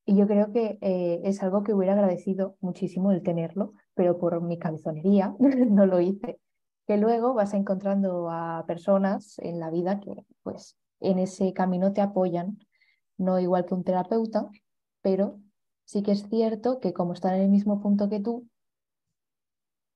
Y 0.04 0.16
yo 0.16 0.26
creo 0.26 0.52
que 0.52 0.78
eh, 0.80 1.20
es 1.24 1.42
algo 1.42 1.62
que 1.62 1.72
hubiera 1.72 1.94
agradecido 1.94 2.56
muchísimo 2.60 3.12
el 3.12 3.22
tenerlo, 3.22 3.72
pero 3.94 4.18
por 4.18 4.40
mi 4.42 4.58
cabezonería 4.58 5.34
no 5.38 5.86
lo 5.86 6.00
hice. 6.00 6.40
que 6.86 6.96
luego 6.96 7.34
vas 7.34 7.54
encontrando 7.54 8.28
a 8.30 8.64
personas 8.66 9.38
en 9.38 9.60
la 9.60 9.70
vida 9.70 10.00
que 10.00 10.26
pues 10.42 10.76
en 11.00 11.18
ese 11.18 11.52
camino 11.52 11.92
te 11.92 12.00
apoyan, 12.00 12.58
no 13.16 13.38
igual 13.38 13.64
que 13.64 13.74
un 13.74 13.84
terapeuta, 13.84 14.48
pero 15.00 15.38
sí 15.92 16.02
que 16.02 16.12
es 16.12 16.26
cierto 16.30 16.80
que 16.80 16.94
como 16.94 17.12
están 17.12 17.34
en 17.34 17.42
el 17.42 17.48
mismo 17.50 17.82
punto 17.82 18.08
que 18.08 18.18
tú 18.18 18.48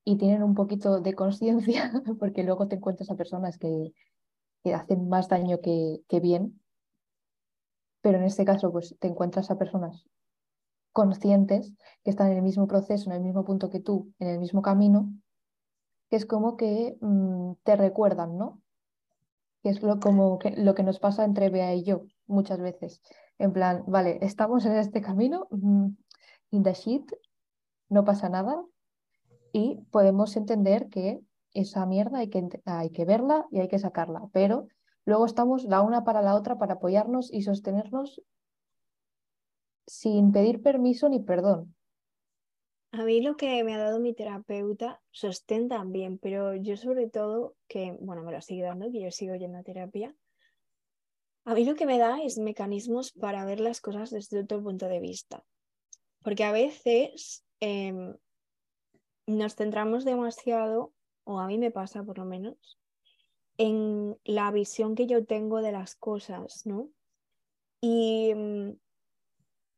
y 0.04 0.18
tienen 0.18 0.42
un 0.42 0.54
poquito 0.54 1.00
de 1.00 1.14
conciencia, 1.14 1.90
porque 2.20 2.44
luego 2.44 2.68
te 2.68 2.76
encuentras 2.76 3.10
a 3.10 3.16
personas 3.16 3.56
que, 3.56 3.94
que 4.62 4.74
hacen 4.74 5.08
más 5.08 5.28
daño 5.28 5.60
que, 5.62 6.02
que 6.06 6.20
bien, 6.20 6.60
pero 8.02 8.18
en 8.18 8.24
este 8.24 8.44
caso 8.44 8.70
pues 8.70 8.94
te 9.00 9.08
encuentras 9.08 9.50
a 9.50 9.56
personas 9.56 10.04
conscientes 10.92 11.72
que 12.04 12.10
están 12.10 12.30
en 12.30 12.36
el 12.36 12.42
mismo 12.42 12.66
proceso, 12.66 13.08
en 13.08 13.16
el 13.16 13.22
mismo 13.22 13.46
punto 13.46 13.70
que 13.70 13.80
tú, 13.80 14.12
en 14.18 14.28
el 14.28 14.38
mismo 14.38 14.60
camino, 14.60 15.10
que 16.10 16.16
es 16.16 16.26
como 16.26 16.58
que 16.58 16.98
mm, 17.00 17.52
te 17.64 17.74
recuerdan, 17.74 18.36
¿no? 18.36 18.60
Que 19.62 19.70
es 19.70 19.82
lo, 19.82 19.98
como 19.98 20.38
que, 20.38 20.50
lo 20.50 20.74
que 20.74 20.82
nos 20.82 20.98
pasa 20.98 21.24
entre 21.24 21.48
Bea 21.48 21.74
y 21.74 21.84
yo 21.84 22.02
muchas 22.26 22.60
veces. 22.60 23.00
En 23.38 23.52
plan, 23.52 23.84
vale, 23.86 24.18
estamos 24.22 24.64
en 24.64 24.76
este 24.76 25.00
camino, 25.00 25.46
mm, 25.50 25.88
in 26.50 26.62
the 26.62 26.72
shit, 26.72 27.10
no 27.88 28.04
pasa 28.04 28.28
nada 28.28 28.64
y 29.52 29.78
podemos 29.90 30.36
entender 30.36 30.88
que 30.88 31.20
esa 31.52 31.86
mierda 31.86 32.18
hay 32.18 32.28
que, 32.28 32.48
hay 32.64 32.90
que 32.90 33.04
verla 33.04 33.46
y 33.50 33.60
hay 33.60 33.68
que 33.68 33.78
sacarla, 33.78 34.22
pero 34.32 34.68
luego 35.04 35.26
estamos 35.26 35.64
la 35.64 35.82
una 35.82 36.04
para 36.04 36.22
la 36.22 36.34
otra 36.34 36.58
para 36.58 36.74
apoyarnos 36.74 37.32
y 37.32 37.42
sostenernos 37.42 38.22
sin 39.86 40.32
pedir 40.32 40.62
permiso 40.62 41.08
ni 41.08 41.20
perdón. 41.20 41.74
A 42.92 43.04
mí 43.04 43.20
lo 43.20 43.36
que 43.36 43.62
me 43.62 43.74
ha 43.74 43.78
dado 43.78 44.00
mi 44.00 44.14
terapeuta, 44.14 45.02
sostén 45.10 45.68
también, 45.68 46.18
pero 46.18 46.54
yo 46.54 46.76
sobre 46.76 47.08
todo, 47.08 47.54
que 47.68 47.96
bueno, 48.00 48.22
me 48.22 48.32
lo 48.32 48.40
sigue 48.40 48.62
dando, 48.62 48.90
que 48.90 49.02
yo 49.02 49.10
sigo 49.10 49.34
yendo 49.34 49.58
a 49.58 49.62
terapia, 49.62 50.14
a 51.46 51.54
mí 51.54 51.64
lo 51.64 51.76
que 51.76 51.86
me 51.86 51.96
da 51.96 52.20
es 52.22 52.38
mecanismos 52.38 53.12
para 53.12 53.44
ver 53.44 53.60
las 53.60 53.80
cosas 53.80 54.10
desde 54.10 54.40
otro 54.40 54.60
punto 54.62 54.88
de 54.88 54.98
vista. 54.98 55.44
Porque 56.22 56.42
a 56.42 56.50
veces 56.50 57.44
em, 57.60 58.16
nos 59.28 59.54
centramos 59.54 60.04
demasiado, 60.04 60.92
o 61.22 61.38
a 61.38 61.46
mí 61.46 61.56
me 61.56 61.70
pasa 61.70 62.02
por 62.02 62.18
lo 62.18 62.24
menos, 62.24 62.80
en 63.58 64.18
la 64.24 64.50
visión 64.50 64.96
que 64.96 65.06
yo 65.06 65.24
tengo 65.24 65.62
de 65.62 65.70
las 65.70 65.94
cosas, 65.94 66.66
¿no? 66.66 66.90
Y 67.80 68.30
em, 68.30 68.76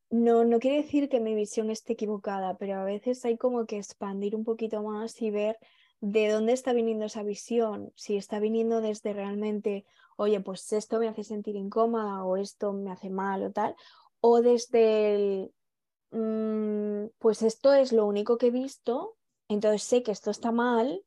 no, 0.09 0.45
no 0.45 0.61
quiere 0.61 0.79
decir 0.79 1.11
que 1.11 1.21
mi 1.21 1.35
visión 1.35 1.71
esté 1.71 1.93
equivocada, 1.93 2.57
pero 2.57 2.77
a 2.77 2.85
veces 2.85 3.23
hay 3.27 3.37
como 3.37 3.67
que 3.67 3.77
expandir 3.77 4.35
un 4.35 4.45
poquito 4.45 4.83
más 4.83 5.21
y 5.21 5.31
ver 5.31 5.59
de 6.01 6.29
dónde 6.29 6.55
está 6.55 6.73
viniendo 6.73 7.05
esa 7.05 7.23
visión, 7.23 7.93
si 7.95 8.17
está 8.17 8.41
viniendo 8.41 8.81
desde 8.81 9.13
realmente, 9.13 9.85
oye, 10.19 10.41
pues 10.41 10.73
esto 10.73 10.99
me 10.99 11.09
hace 11.09 11.23
sentir 11.23 11.55
incómoda 11.55 12.25
o 12.25 12.37
esto 12.37 12.73
me 12.73 12.91
hace 12.91 13.09
mal 13.09 13.45
o 13.45 13.53
tal, 13.53 13.77
o 14.21 14.43
desde 14.43 15.15
el, 15.15 15.55
mm, 16.11 17.11
pues 17.19 17.43
esto 17.43 17.73
es 17.73 17.93
lo 17.93 18.05
único 18.05 18.37
que 18.37 18.49
he 18.49 18.51
visto, 18.51 19.17
entonces 19.49 19.85
sé 19.85 20.03
que 20.03 20.11
esto 20.11 20.33
está 20.33 20.51
mal, 20.51 21.05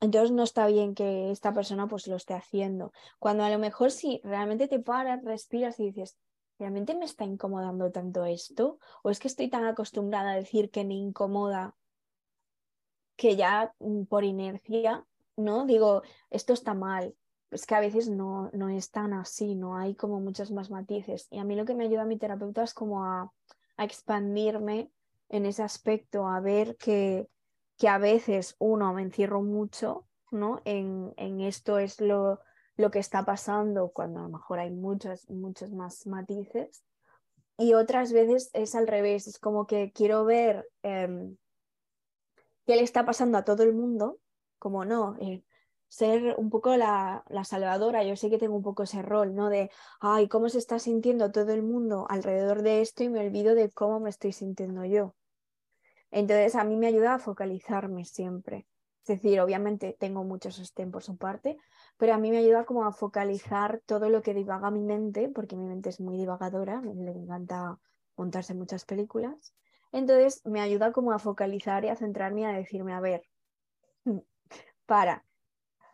entonces 0.00 0.32
no 0.32 0.42
está 0.42 0.66
bien 0.66 0.94
que 0.96 1.30
esta 1.30 1.52
persona 1.52 1.86
pues 1.86 2.08
lo 2.08 2.16
esté 2.16 2.34
haciendo. 2.34 2.92
Cuando 3.20 3.44
a 3.44 3.50
lo 3.50 3.58
mejor 3.58 3.92
si 3.92 4.20
realmente 4.24 4.66
te 4.66 4.80
paras, 4.80 5.24
respiras 5.24 5.78
y 5.78 5.92
dices, 5.92 6.18
¿realmente 6.58 6.96
me 6.96 7.04
está 7.04 7.24
incomodando 7.24 7.92
tanto 7.92 8.24
esto? 8.24 8.80
¿O 9.04 9.10
es 9.10 9.20
que 9.20 9.28
estoy 9.28 9.48
tan 9.48 9.64
acostumbrada 9.64 10.32
a 10.32 10.36
decir 10.36 10.70
que 10.70 10.84
me 10.84 10.94
incomoda 10.94 11.76
que 13.16 13.36
ya 13.36 13.74
mm, 13.78 14.04
por 14.04 14.24
inercia, 14.24 15.06
¿no? 15.36 15.66
Digo, 15.66 16.02
esto 16.30 16.52
está 16.52 16.74
mal. 16.74 17.14
Es 17.50 17.66
que 17.66 17.74
a 17.74 17.80
veces 17.80 18.08
no, 18.08 18.50
no 18.52 18.68
es 18.68 18.90
tan 18.90 19.12
así, 19.14 19.54
¿no? 19.54 19.76
Hay 19.76 19.94
como 19.94 20.20
muchos 20.20 20.50
más 20.50 20.70
matices. 20.70 21.28
Y 21.30 21.38
a 21.38 21.44
mí 21.44 21.56
lo 21.56 21.64
que 21.64 21.74
me 21.74 21.84
ayuda 21.84 22.02
a 22.02 22.06
mi 22.06 22.18
terapeuta 22.18 22.62
es 22.62 22.74
como 22.74 23.04
a, 23.04 23.32
a 23.76 23.84
expandirme 23.84 24.90
en 25.28 25.46
ese 25.46 25.62
aspecto, 25.62 26.26
a 26.26 26.40
ver 26.40 26.76
que, 26.76 27.28
que 27.78 27.88
a 27.88 27.98
veces 27.98 28.56
uno 28.58 28.92
me 28.92 29.02
encierro 29.02 29.42
mucho, 29.42 30.06
¿no? 30.30 30.60
En, 30.64 31.12
en 31.16 31.40
esto 31.40 31.78
es 31.78 32.00
lo, 32.00 32.40
lo 32.76 32.90
que 32.90 33.00
está 33.00 33.24
pasando 33.24 33.90
cuando 33.90 34.20
a 34.20 34.22
lo 34.22 34.28
mejor 34.30 34.60
hay 34.60 34.70
muchos, 34.70 35.28
muchos 35.28 35.72
más 35.72 36.06
matices. 36.06 36.84
Y 37.58 37.74
otras 37.74 38.12
veces 38.12 38.50
es 38.52 38.74
al 38.74 38.86
revés, 38.86 39.26
es 39.26 39.38
como 39.38 39.66
que 39.66 39.92
quiero 39.92 40.24
ver 40.24 40.68
em, 40.82 41.36
qué 42.66 42.76
le 42.76 42.82
está 42.82 43.04
pasando 43.04 43.36
a 43.36 43.44
todo 43.44 43.64
el 43.64 43.74
mundo, 43.74 44.18
como 44.60 44.84
no, 44.84 45.16
eh, 45.20 45.42
ser 45.88 46.34
un 46.38 46.50
poco 46.50 46.76
la, 46.76 47.24
salvadora, 47.44 48.04
yo 48.04 48.16
sé 48.16 48.30
que 48.30 48.38
tengo 48.38 48.56
un 48.56 48.62
poco 48.62 48.82
ese 48.82 49.02
rol, 49.02 49.34
¿no? 49.34 49.48
De, 49.48 49.70
ay, 50.00 50.28
¿cómo 50.28 50.48
se 50.48 50.58
está 50.58 50.78
sintiendo 50.78 51.32
todo 51.32 51.52
el 51.52 51.62
mundo 51.62 52.06
alrededor 52.08 52.62
de 52.62 52.82
esto 52.82 53.04
y 53.04 53.08
me 53.08 53.20
olvido 53.20 53.54
de 53.54 53.70
cómo 53.70 54.00
me 54.00 54.10
estoy 54.10 54.32
sintiendo 54.32 54.84
yo? 54.84 55.14
Entonces 56.10 56.54
a 56.54 56.64
mí 56.64 56.76
me 56.76 56.86
ayuda 56.86 57.14
a 57.14 57.18
focalizarme 57.18 58.04
siempre. 58.04 58.66
Es 59.02 59.22
decir, 59.22 59.40
obviamente 59.40 59.96
tengo 59.98 60.24
mucho 60.24 60.50
sostén 60.50 60.90
por 60.90 61.02
su 61.02 61.16
parte, 61.16 61.56
pero 61.96 62.14
a 62.14 62.18
mí 62.18 62.30
me 62.30 62.38
ayuda 62.38 62.64
como 62.66 62.84
a 62.84 62.92
focalizar 62.92 63.80
todo 63.86 64.10
lo 64.10 64.22
que 64.22 64.34
divaga 64.34 64.70
mi 64.70 64.82
mente, 64.82 65.28
porque 65.28 65.56
mi 65.56 65.64
mente 65.64 65.88
es 65.88 66.00
muy 66.00 66.18
divagadora, 66.18 66.82
le 66.82 67.12
encanta 67.12 67.78
montarse 68.16 68.54
muchas 68.54 68.84
películas. 68.84 69.54
Entonces 69.92 70.44
me 70.44 70.60
ayuda 70.60 70.92
como 70.92 71.12
a 71.12 71.18
focalizar 71.18 71.84
y 71.84 71.88
a 71.88 71.96
centrarme 71.96 72.42
y 72.42 72.44
a 72.44 72.52
decirme, 72.52 72.92
a 72.92 73.00
ver, 73.00 73.22
para, 74.86 75.24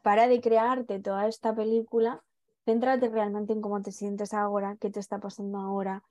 para 0.04 0.28
de 0.28 0.42
crearte 0.42 1.00
toda 1.00 1.26
esta 1.26 1.54
película, 1.54 2.22
céntrate 2.66 3.08
realmente 3.08 3.54
en 3.54 3.62
cómo 3.62 3.80
te 3.80 3.90
sientes 3.90 4.34
ahora, 4.34 4.76
qué 4.78 4.90
te 4.90 5.00
está 5.00 5.18
pasando 5.18 5.56
ahora, 5.58 6.02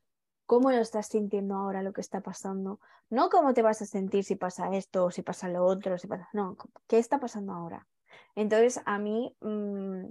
cómo 0.47 0.71
lo 0.71 0.79
estás 0.79 1.05
sintiendo 1.05 1.53
ahora, 1.53 1.83
lo 1.83 1.93
que 1.93 2.01
está 2.01 2.21
pasando. 2.21 2.79
No 3.11 3.29
cómo 3.29 3.53
te 3.53 3.61
vas 3.61 3.83
a 3.83 3.85
sentir 3.85 4.23
si 4.23 4.35
pasa 4.35 4.75
esto 4.75 5.05
o 5.05 5.11
si 5.11 5.21
pasa 5.21 5.47
lo 5.47 5.63
otro, 5.63 5.99
si 5.99 6.07
pasa... 6.07 6.27
No, 6.33 6.57
¿qué 6.87 6.97
está 6.97 7.19
pasando 7.19 7.53
ahora? 7.53 7.85
Entonces, 8.33 8.81
a 8.87 8.97
mí, 8.97 9.35
mm, 9.41 10.05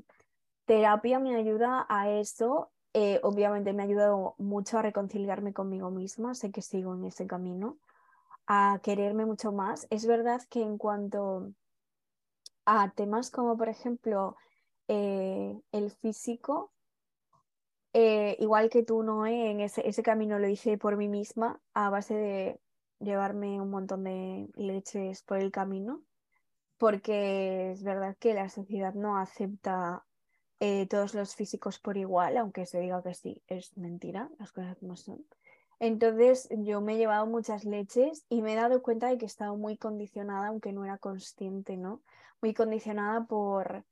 terapia 0.65 1.19
me 1.19 1.35
ayuda 1.35 1.85
a 1.89 2.09
eso. 2.09 2.71
Eh, 2.93 3.19
obviamente 3.25 3.73
me 3.73 3.83
ha 3.83 3.87
ayudado 3.87 4.37
mucho 4.39 4.79
a 4.79 4.83
reconciliarme 4.83 5.53
conmigo 5.53 5.91
misma, 5.91 6.37
sé 6.37 6.53
que 6.53 6.63
sigo 6.63 6.95
en 6.95 7.07
ese 7.07 7.27
camino, 7.27 7.79
a 8.47 8.79
quererme 8.81 9.27
mucho 9.27 9.51
más. 9.51 9.89
Es 9.91 10.07
verdad 10.07 10.41
que 10.49 10.63
en 10.63 10.79
cuanto 10.79 11.51
a 12.65 12.93
temas 12.93 13.31
como, 13.31 13.57
por 13.57 13.69
ejemplo, 13.69 14.37
eh, 14.89 15.61
el 15.73 15.91
físico, 15.91 16.73
eh, 17.93 18.37
igual 18.41 18.71
que 18.71 18.83
tú, 18.83 19.03
Noé, 19.03 19.51
en 19.51 19.61
ese, 19.61 19.87
ese 19.87 20.03
camino 20.03 20.39
lo 20.39 20.49
hice 20.49 20.79
por 20.79 20.97
mí 20.97 21.09
misma 21.09 21.61
a 21.75 21.91
base 21.91 22.15
de 22.15 22.61
llevarme 22.99 23.61
un 23.61 23.71
montón 23.71 24.05
de 24.05 24.49
leches 24.55 25.23
por 25.23 25.39
el 25.39 25.51
camino 25.51 26.03
porque 26.83 27.71
es 27.71 27.85
verdad 27.85 28.17
que 28.19 28.35
la 28.35 28.49
sociedad 28.49 28.93
no 28.93 29.17
acepta 29.17 30.05
eh, 30.59 30.89
todos 30.89 31.15
los 31.15 31.37
físicos 31.37 31.79
por 31.79 31.97
igual, 31.97 32.37
aunque 32.37 32.67
se 32.67 32.81
diga 32.81 33.01
que 33.05 33.15
sí, 33.15 33.41
es 33.47 33.77
mentira, 33.77 34.29
las 34.41 34.51
cosas 34.51 34.77
como 34.79 34.97
son. 34.97 35.25
Entonces 35.79 36.49
yo 36.51 36.81
me 36.81 36.95
he 36.95 36.99
llevado 36.99 37.25
muchas 37.27 37.65
leches 37.65 38.27
y 38.29 38.43
me 38.43 38.55
he 38.55 38.57
dado 38.57 38.83
cuenta 38.83 39.07
de 39.07 39.17
que 39.17 39.27
he 39.27 39.29
estado 39.29 39.57
muy 39.57 39.77
condicionada, 39.77 40.49
aunque 40.49 40.73
no 40.73 40.85
era 40.85 40.99
consciente, 40.99 41.77
¿no? 41.77 42.03
Muy 42.43 42.55
condicionada 42.55 43.25
por, 43.25 43.85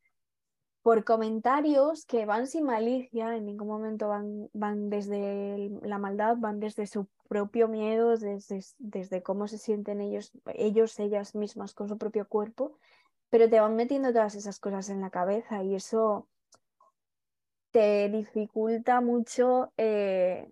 por 0.82 1.04
comentarios 1.04 2.04
que 2.04 2.26
van 2.26 2.46
sin 2.46 2.64
malicia, 2.64 3.36
en 3.36 3.46
ningún 3.46 3.68
momento 3.68 4.08
van, 4.08 4.50
van 4.52 4.90
desde 4.90 5.70
la 5.82 5.98
maldad, 5.98 6.36
van 6.36 6.58
desde 6.60 6.86
su 6.86 7.06
propio 7.28 7.68
miedo, 7.68 8.16
desde, 8.16 8.60
desde 8.78 9.22
cómo 9.22 9.46
se 9.46 9.56
sienten 9.56 10.00
ellos, 10.00 10.32
ellos, 10.54 10.98
ellas 10.98 11.34
mismas 11.36 11.74
con 11.74 11.88
su 11.88 11.96
propio 11.96 12.26
cuerpo, 12.26 12.76
pero 13.28 13.48
te 13.48 13.60
van 13.60 13.76
metiendo 13.76 14.12
todas 14.12 14.34
esas 14.34 14.58
cosas 14.58 14.88
en 14.88 15.00
la 15.00 15.10
cabeza 15.10 15.62
y 15.62 15.76
eso 15.76 16.26
te 17.70 18.08
dificulta 18.08 19.00
mucho 19.00 19.72
eh, 19.76 20.50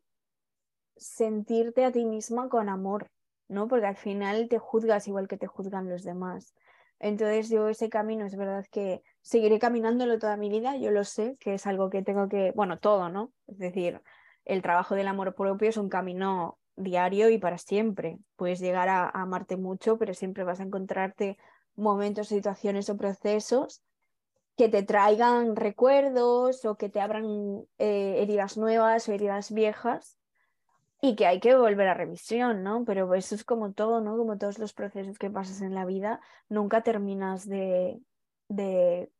sentirte 0.96 1.84
a 1.84 1.90
ti 1.90 2.04
misma 2.04 2.48
con 2.48 2.68
amor, 2.68 3.10
¿no? 3.48 3.66
Porque 3.66 3.86
al 3.86 3.96
final 3.96 4.48
te 4.48 4.58
juzgas 4.58 5.08
igual 5.08 5.26
que 5.26 5.36
te 5.36 5.48
juzgan 5.48 5.88
los 5.88 6.04
demás. 6.04 6.54
Entonces 7.00 7.48
yo 7.48 7.68
ese 7.68 7.88
camino 7.88 8.26
es 8.26 8.36
verdad 8.36 8.64
que 8.70 9.02
seguiré 9.22 9.58
caminándolo 9.58 10.18
toda 10.18 10.36
mi 10.36 10.48
vida, 10.48 10.76
yo 10.76 10.90
lo 10.90 11.04
sé, 11.04 11.36
que 11.38 11.54
es 11.54 11.66
algo 11.66 11.90
que 11.90 12.02
tengo 12.02 12.28
que, 12.28 12.52
bueno, 12.56 12.78
todo, 12.78 13.08
¿no? 13.08 13.32
Es 13.46 13.58
decir, 13.58 14.02
el 14.44 14.62
trabajo 14.62 14.94
del 14.94 15.08
amor 15.08 15.34
propio 15.34 15.68
es 15.68 15.76
un 15.76 15.88
camino 15.88 16.58
diario 16.76 17.30
y 17.30 17.38
para 17.38 17.58
siempre. 17.58 18.18
Puedes 18.36 18.60
llegar 18.60 18.88
a, 18.88 19.08
amarte 19.08 19.56
mucho, 19.56 19.98
pero 19.98 20.14
siempre 20.14 20.44
vas 20.44 20.60
a 20.60 20.64
encontrarte 20.64 21.38
momentos, 21.76 22.28
situaciones 22.28 22.90
o 22.90 22.96
procesos 22.96 23.82
que 24.56 24.68
te 24.68 24.82
traigan 24.82 25.54
recuerdos 25.54 26.64
o 26.64 26.76
que 26.76 26.88
te 26.88 27.00
abran 27.00 27.64
eh, 27.78 28.16
heridas 28.18 28.56
nuevas 28.58 29.08
o 29.08 29.12
heridas 29.12 29.52
viejas 29.52 30.17
y 31.00 31.14
que 31.14 31.26
hay 31.26 31.40
que 31.40 31.56
volver 31.56 31.88
a 31.88 31.94
revisión, 31.94 32.62
¿no? 32.62 32.84
Pero 32.84 33.14
eso 33.14 33.34
es 33.34 33.44
como 33.44 33.72
todo, 33.72 34.00
¿no? 34.00 34.16
Como 34.16 34.36
todos 34.38 34.58
los 34.58 34.72
procesos 34.72 35.18
que 35.18 35.30
pasas 35.30 35.60
en 35.62 35.74
la 35.74 35.84
vida, 35.84 36.20
nunca 36.48 36.82
terminas 36.82 37.48
de, 37.48 38.00
de 38.48 39.10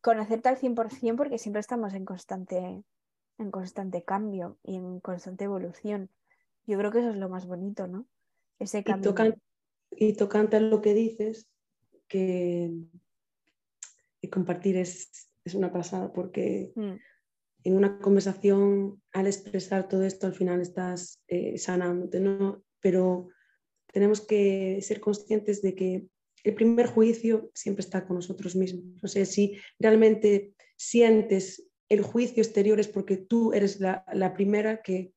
conocerte 0.00 0.48
al 0.48 0.58
100% 0.58 1.16
porque 1.16 1.38
siempre 1.38 1.60
estamos 1.60 1.94
en 1.94 2.04
constante, 2.04 2.82
en 3.38 3.50
constante 3.50 4.02
cambio 4.02 4.56
y 4.62 4.76
en 4.76 5.00
constante 5.00 5.44
evolución. 5.44 6.10
Yo 6.66 6.78
creo 6.78 6.90
que 6.90 7.00
eso 7.00 7.10
es 7.10 7.16
lo 7.16 7.28
más 7.28 7.46
bonito, 7.46 7.86
¿no? 7.86 8.06
Ese 8.58 8.82
cambio. 8.82 9.14
Y, 9.90 10.12
tocante 10.14 10.56
a 10.56 10.60
lo 10.60 10.80
que 10.80 10.94
dices, 10.94 11.48
que, 12.06 12.70
compartir 14.30 14.76
es, 14.76 15.28
una 15.52 15.72
pasada 15.72 16.12
porque 16.12 16.72
mm. 16.76 16.92
En 17.64 17.76
una 17.76 17.98
conversación, 17.98 19.02
al 19.12 19.26
expresar 19.26 19.88
todo 19.88 20.04
esto, 20.04 20.26
al 20.26 20.34
final 20.34 20.60
estás 20.60 21.20
eh, 21.28 21.58
sanándote, 21.58 22.20
¿no? 22.20 22.62
Pero 22.80 23.28
tenemos 23.92 24.20
que 24.20 24.80
ser 24.82 25.00
conscientes 25.00 25.62
de 25.62 25.74
que 25.74 26.06
el 26.44 26.54
primer 26.54 26.86
juicio 26.86 27.50
siempre 27.54 27.82
está 27.82 28.06
con 28.06 28.16
nosotros 28.16 28.56
mismos. 28.56 29.02
O 29.02 29.08
sea, 29.08 29.26
si 29.26 29.58
realmente 29.78 30.54
sientes 30.76 31.70
el 31.90 32.02
juicio 32.02 32.42
exterior 32.42 32.78
es 32.78 32.88
porque 32.88 33.16
tú 33.16 33.52
eres 33.52 33.80
la, 33.80 34.32
primera 34.34 34.80
que, 34.80 35.12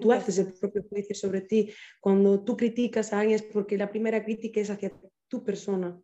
tú 0.00 0.12
haces 0.12 0.38
el 0.38 0.52
propio 0.54 0.84
juicio 0.90 1.14
sobre 1.14 1.40
ti. 1.40 1.72
Cuando 2.00 2.42
tú 2.42 2.56
criticas 2.56 3.12
a 3.12 3.20
alguien 3.20 3.36
es 3.36 3.42
porque 3.42 3.78
la 3.78 3.88
primera 3.88 4.24
crítica 4.24 4.60
es 4.60 4.68
hacia 4.68 4.92
tu 5.28 5.44
persona. 5.44 5.98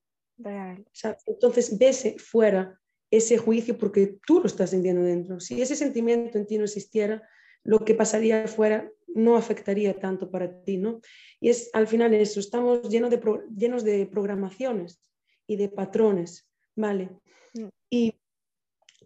entonces 1.27 1.77
ves 1.77 2.15
fuera 2.19 2.81
ese 3.13 3.37
juicio 3.37 3.77
porque 3.77 4.17
tú 4.27 4.41
lo 4.41 4.47
estás 4.47 4.71
sintiendo 4.71 5.03
dentro. 5.03 5.39
Si 5.39 5.61
ese 5.61 5.77
sentimiento 5.77 6.39
en 6.39 6.47
ti 6.47 6.57
no 6.57 6.65
existiera, 6.65 7.23
lo 7.63 7.85
que 7.85 7.95
pasaría 7.95 8.45
afuera 8.45 8.91
no 9.15 9.37
afectaría 9.37 10.01
tanto 10.01 10.31
para 10.31 10.63
ti, 10.65 10.79
¿no? 10.79 11.01
Y 11.39 11.51
es 11.51 11.69
al 11.75 11.87
final 11.87 12.15
eso, 12.15 12.41
estamos 12.41 12.89
llenos 12.89 13.11
de, 13.11 13.21
llenos 13.55 13.85
de 13.85 14.07
programaciones 14.07 15.03
y 15.47 15.57
de 15.57 15.69
patrones, 15.69 16.49
¿vale? 16.75 17.11
Mm. 17.53 17.69
Y 17.91 18.15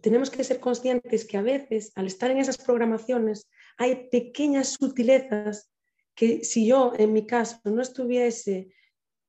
tenemos 0.01 0.29
que 0.29 0.45
ser 0.45 0.61
conscientes 0.61 1.25
que 1.25 1.37
a 1.37 1.41
veces, 1.41 1.91
al 1.95 2.07
estar 2.07 2.31
en 2.31 2.37
esas 2.37 2.57
programaciones, 2.57 3.49
hay 3.77 4.07
pequeñas 4.09 4.77
sutilezas 4.79 5.69
que 6.15 6.45
si 6.45 6.65
yo, 6.65 6.93
en 6.97 7.11
mi 7.11 7.27
caso, 7.27 7.59
no 7.65 7.81
estuviese 7.81 8.69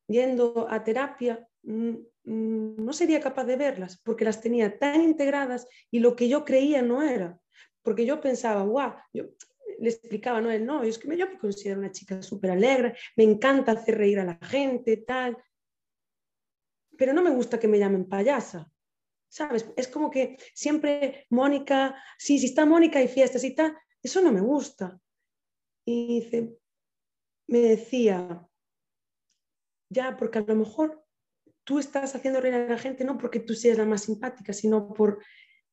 yendo 0.06 0.68
a 0.70 0.84
terapia, 0.84 1.44
mm, 1.64 1.96
no 2.28 2.92
sería 2.92 3.20
capaz 3.20 3.44
de 3.44 3.56
verlas 3.56 4.00
porque 4.04 4.24
las 4.24 4.40
tenía 4.40 4.78
tan 4.78 5.02
integradas 5.02 5.66
y 5.90 6.00
lo 6.00 6.14
que 6.14 6.28
yo 6.28 6.44
creía 6.44 6.82
no 6.82 7.02
era 7.02 7.40
porque 7.88 8.04
yo 8.04 8.20
pensaba, 8.20 8.64
guau, 8.64 8.92
yo 9.14 9.24
le 9.78 9.88
explicaba, 9.88 10.42
no, 10.42 10.50
él 10.50 10.66
no, 10.66 10.82
es 10.82 10.98
que 10.98 11.16
yo 11.16 11.26
me 11.26 11.38
considero 11.38 11.80
una 11.80 11.90
chica 11.90 12.22
súper 12.22 12.50
alegre, 12.50 12.94
me 13.16 13.24
encanta 13.24 13.72
hacer 13.72 13.96
reír 13.96 14.18
a 14.20 14.26
la 14.26 14.34
gente, 14.42 14.98
tal, 14.98 15.38
pero 16.98 17.14
no 17.14 17.22
me 17.22 17.30
gusta 17.30 17.58
que 17.58 17.66
me 17.66 17.78
llamen 17.78 18.06
payasa, 18.06 18.70
¿sabes? 19.30 19.70
Es 19.74 19.88
como 19.88 20.10
que 20.10 20.36
siempre 20.52 21.26
Mónica, 21.30 21.96
sí, 22.18 22.38
si 22.38 22.44
está 22.44 22.66
Mónica 22.66 23.00
y 23.00 23.08
fiestas 23.08 23.42
y 23.44 23.54
tal, 23.54 23.74
eso 24.02 24.20
no 24.20 24.32
me 24.32 24.42
gusta. 24.42 25.00
Y 25.86 26.20
dice, 26.20 26.58
me 27.46 27.60
decía, 27.60 28.46
ya, 29.90 30.14
porque 30.14 30.40
a 30.40 30.42
lo 30.42 30.56
mejor 30.56 31.07
tú 31.68 31.78
estás 31.78 32.14
haciendo 32.14 32.40
reír 32.40 32.54
a 32.54 32.66
la 32.66 32.78
gente 32.78 33.04
no 33.04 33.18
porque 33.18 33.40
tú 33.40 33.52
seas 33.52 33.76
la 33.76 33.84
más 33.84 34.04
simpática, 34.04 34.54
sino 34.54 34.94
por 34.94 35.22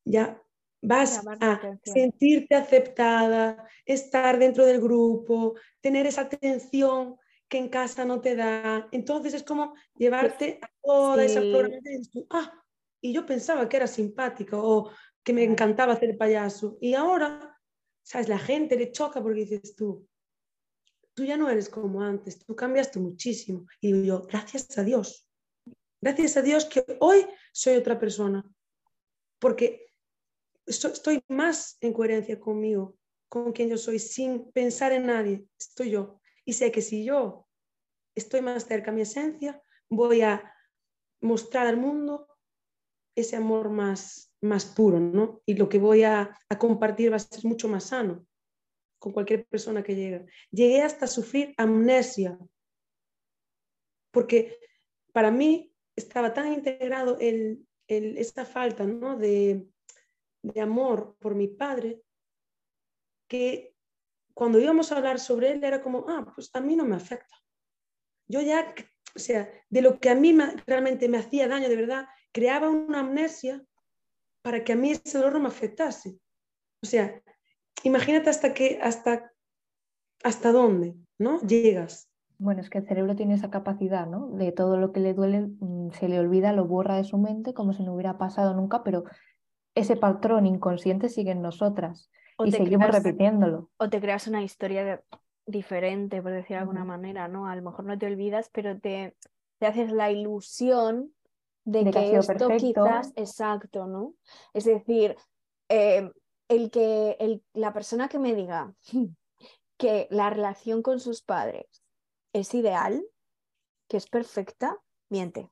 ya 0.04 0.38
vas 0.82 1.26
a 1.40 1.78
sentirte 1.82 2.54
aceptada, 2.54 3.66
estar 3.86 4.38
dentro 4.38 4.66
del 4.66 4.78
grupo, 4.78 5.54
tener 5.80 6.06
esa 6.06 6.20
atención 6.20 7.16
que 7.48 7.56
en 7.56 7.70
casa 7.70 8.04
no 8.04 8.20
te 8.20 8.36
da. 8.36 8.86
Entonces 8.92 9.32
es 9.32 9.42
como 9.42 9.74
llevarte 9.96 10.58
a 10.60 10.70
toda 10.82 11.24
esa. 11.24 11.40
Ah, 12.28 12.52
y 13.00 13.14
yo 13.14 13.24
pensaba 13.24 13.66
que 13.66 13.78
era 13.78 13.86
simpática 13.86 14.58
o 14.58 14.90
que 15.24 15.32
me 15.32 15.44
encantaba 15.44 15.94
hacer 15.94 16.18
payaso. 16.18 16.76
Y 16.78 16.92
ahora, 16.92 17.58
¿sabes? 18.02 18.28
La 18.28 18.38
gente 18.38 18.76
le 18.76 18.92
choca 18.92 19.22
porque 19.22 19.46
dices 19.46 19.74
tú, 19.74 20.06
tú 21.14 21.24
ya 21.24 21.38
no 21.38 21.48
eres 21.48 21.70
como 21.70 22.02
antes, 22.02 22.38
tú 22.38 22.54
cambiaste 22.54 22.98
muchísimo. 22.98 23.64
Y 23.80 23.94
digo 23.94 24.04
yo, 24.04 24.26
gracias 24.26 24.76
a 24.76 24.84
Dios. 24.84 25.25
Gracias 26.06 26.36
a 26.36 26.42
Dios 26.42 26.66
que 26.66 26.84
hoy 27.00 27.26
soy 27.50 27.74
otra 27.74 27.98
persona. 27.98 28.48
Porque 29.40 29.88
estoy 30.64 31.20
más 31.26 31.78
en 31.80 31.92
coherencia 31.92 32.38
conmigo, 32.38 32.96
con 33.28 33.52
quien 33.52 33.70
yo 33.70 33.76
soy, 33.76 33.98
sin 33.98 34.52
pensar 34.52 34.92
en 34.92 35.06
nadie, 35.06 35.44
estoy 35.58 35.90
yo. 35.90 36.20
Y 36.44 36.52
sé 36.52 36.70
que 36.70 36.80
si 36.80 37.04
yo 37.04 37.48
estoy 38.14 38.40
más 38.40 38.66
cerca 38.66 38.92
a 38.92 38.94
mi 38.94 39.00
esencia, 39.00 39.60
voy 39.90 40.20
a 40.20 40.54
mostrar 41.22 41.66
al 41.66 41.76
mundo 41.76 42.28
ese 43.16 43.34
amor 43.34 43.68
más, 43.70 44.32
más 44.40 44.64
puro, 44.64 45.00
¿no? 45.00 45.42
Y 45.44 45.54
lo 45.54 45.68
que 45.68 45.80
voy 45.80 46.04
a, 46.04 46.38
compartir 46.56 47.10
va 47.10 47.16
a 47.16 47.18
ser 47.18 47.44
mucho 47.44 47.66
más 47.66 47.82
sano 47.82 48.24
con 49.00 49.12
cualquier 49.12 49.44
persona 49.48 49.82
que 49.82 49.96
llegue. 49.96 50.26
Llegué 50.52 50.82
hasta 50.82 51.08
sufrir 51.08 51.52
amnesia, 51.56 52.38
porque 54.12 54.56
para 55.12 55.32
mí 55.32 55.72
estaba 55.96 56.32
tan 56.34 56.52
integrado 56.52 57.18
el, 57.18 57.66
el, 57.88 58.18
esta 58.18 58.44
falta 58.44 58.84
¿no? 58.84 59.16
de, 59.16 59.66
de 60.42 60.60
amor 60.60 61.16
por 61.18 61.34
mi 61.34 61.48
padre 61.48 62.02
que 63.28 63.74
cuando 64.34 64.60
íbamos 64.60 64.92
a 64.92 64.98
hablar 64.98 65.18
sobre 65.18 65.50
él 65.50 65.64
era 65.64 65.82
como, 65.82 66.04
ah, 66.08 66.30
pues 66.34 66.50
a 66.52 66.60
mí 66.60 66.76
no 66.76 66.84
me 66.84 66.96
afecta. 66.96 67.34
Yo 68.28 68.42
ya, 68.42 68.74
o 69.14 69.18
sea, 69.18 69.50
de 69.70 69.82
lo 69.82 69.98
que 69.98 70.10
a 70.10 70.14
mí 70.14 70.36
realmente 70.66 71.08
me 71.08 71.18
hacía 71.18 71.48
daño 71.48 71.68
de 71.68 71.76
verdad, 71.76 72.06
creaba 72.32 72.68
una 72.68 73.00
amnesia 73.00 73.64
para 74.42 74.62
que 74.62 74.74
a 74.74 74.76
mí 74.76 74.92
ese 74.92 75.16
dolor 75.18 75.32
no 75.32 75.40
me 75.40 75.48
afectase. 75.48 76.18
O 76.82 76.86
sea, 76.86 77.22
imagínate 77.82 78.28
hasta 78.28 78.52
que, 78.52 78.78
hasta, 78.82 79.32
hasta 80.22 80.52
dónde, 80.52 80.94
¿no? 81.18 81.40
Llegas. 81.40 82.10
Bueno, 82.38 82.60
es 82.60 82.70
que 82.70 82.78
el 82.78 82.86
cerebro 82.86 83.16
tiene 83.16 83.34
esa 83.34 83.50
capacidad, 83.50 84.06
¿no? 84.06 84.28
De 84.28 84.52
todo 84.52 84.76
lo 84.76 84.92
que 84.92 85.00
le 85.00 85.14
duele, 85.14 85.48
mm, 85.60 85.92
se 85.92 86.08
le 86.08 86.18
olvida, 86.18 86.52
lo 86.52 86.66
borra 86.66 86.96
de 86.96 87.04
su 87.04 87.18
mente 87.18 87.54
como 87.54 87.72
si 87.72 87.82
no 87.82 87.94
hubiera 87.94 88.18
pasado 88.18 88.54
nunca, 88.54 88.82
pero 88.82 89.04
ese 89.74 89.96
patrón 89.96 90.46
inconsciente 90.46 91.08
sigue 91.08 91.32
en 91.32 91.42
nosotras 91.42 92.10
y 92.44 92.52
seguimos 92.52 92.90
repitiéndolo. 92.90 93.70
O 93.78 93.88
te 93.88 94.00
creas 94.00 94.26
una 94.26 94.42
historia 94.42 95.02
diferente, 95.46 96.20
por 96.22 96.32
decir 96.32 96.56
de 96.56 96.60
alguna 96.62 96.84
manera, 96.84 97.28
¿no? 97.28 97.46
A 97.46 97.56
lo 97.56 97.62
mejor 97.62 97.84
no 97.84 97.96
te 97.96 98.06
olvidas, 98.06 98.50
pero 98.52 98.78
te, 98.78 99.16
te 99.58 99.66
haces 99.66 99.92
la 99.92 100.10
ilusión 100.10 101.12
de, 101.64 101.90
que, 101.90 102.16
esto 102.16 102.48
quizás, 102.56 103.12
exacto, 103.16 103.86
¿no? 103.86 104.14
Es 104.52 104.64
decir, 104.64 105.16
eh, 105.68 106.10
el 106.48 106.70
que 106.70 107.16
el, 107.18 107.42
la 107.54 107.72
persona 107.72 108.08
que 108.08 108.18
me 108.18 108.34
diga 108.34 108.74
que 109.76 110.06
la 110.10 110.30
relación 110.30 110.82
con 110.82 111.00
sus 111.00 111.22
padres 111.22 111.82
es 112.40 112.54
ideal, 112.54 113.04
que 113.88 113.96
es 113.96 114.08
perfecta, 114.08 114.78
miente 115.08 115.50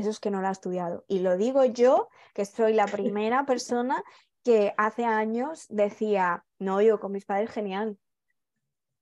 eso 0.00 0.10
es 0.10 0.20
que 0.20 0.30
no 0.30 0.40
lo 0.40 0.48
ha 0.48 0.52
estudiado. 0.52 1.04
Y 1.08 1.20
lo 1.20 1.36
digo 1.36 1.64
yo, 1.64 2.08
que 2.34 2.44
soy 2.44 2.74
la 2.74 2.86
primera 2.86 3.46
persona 3.46 4.02
que 4.42 4.74
hace 4.76 5.04
años 5.04 5.66
decía, 5.68 6.44
no, 6.58 6.80
yo 6.80 6.98
con 6.98 7.12
mis 7.12 7.26
padres 7.26 7.50
genial. 7.50 7.98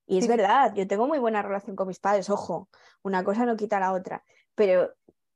Y 0.07 0.19
es 0.19 0.27
verdad, 0.27 0.75
yo 0.75 0.87
tengo 0.87 1.07
muy 1.07 1.19
buena 1.19 1.43
relación 1.43 1.77
con 1.77 1.87
mis 1.87 2.01
padres, 2.01 2.31
ojo, 2.31 2.71
una 3.03 3.23
cosa 3.25 3.45
no 3.45 3.57
quita 3.57 3.79
la 3.79 3.93
otra, 3.93 4.25
pero 4.55 4.95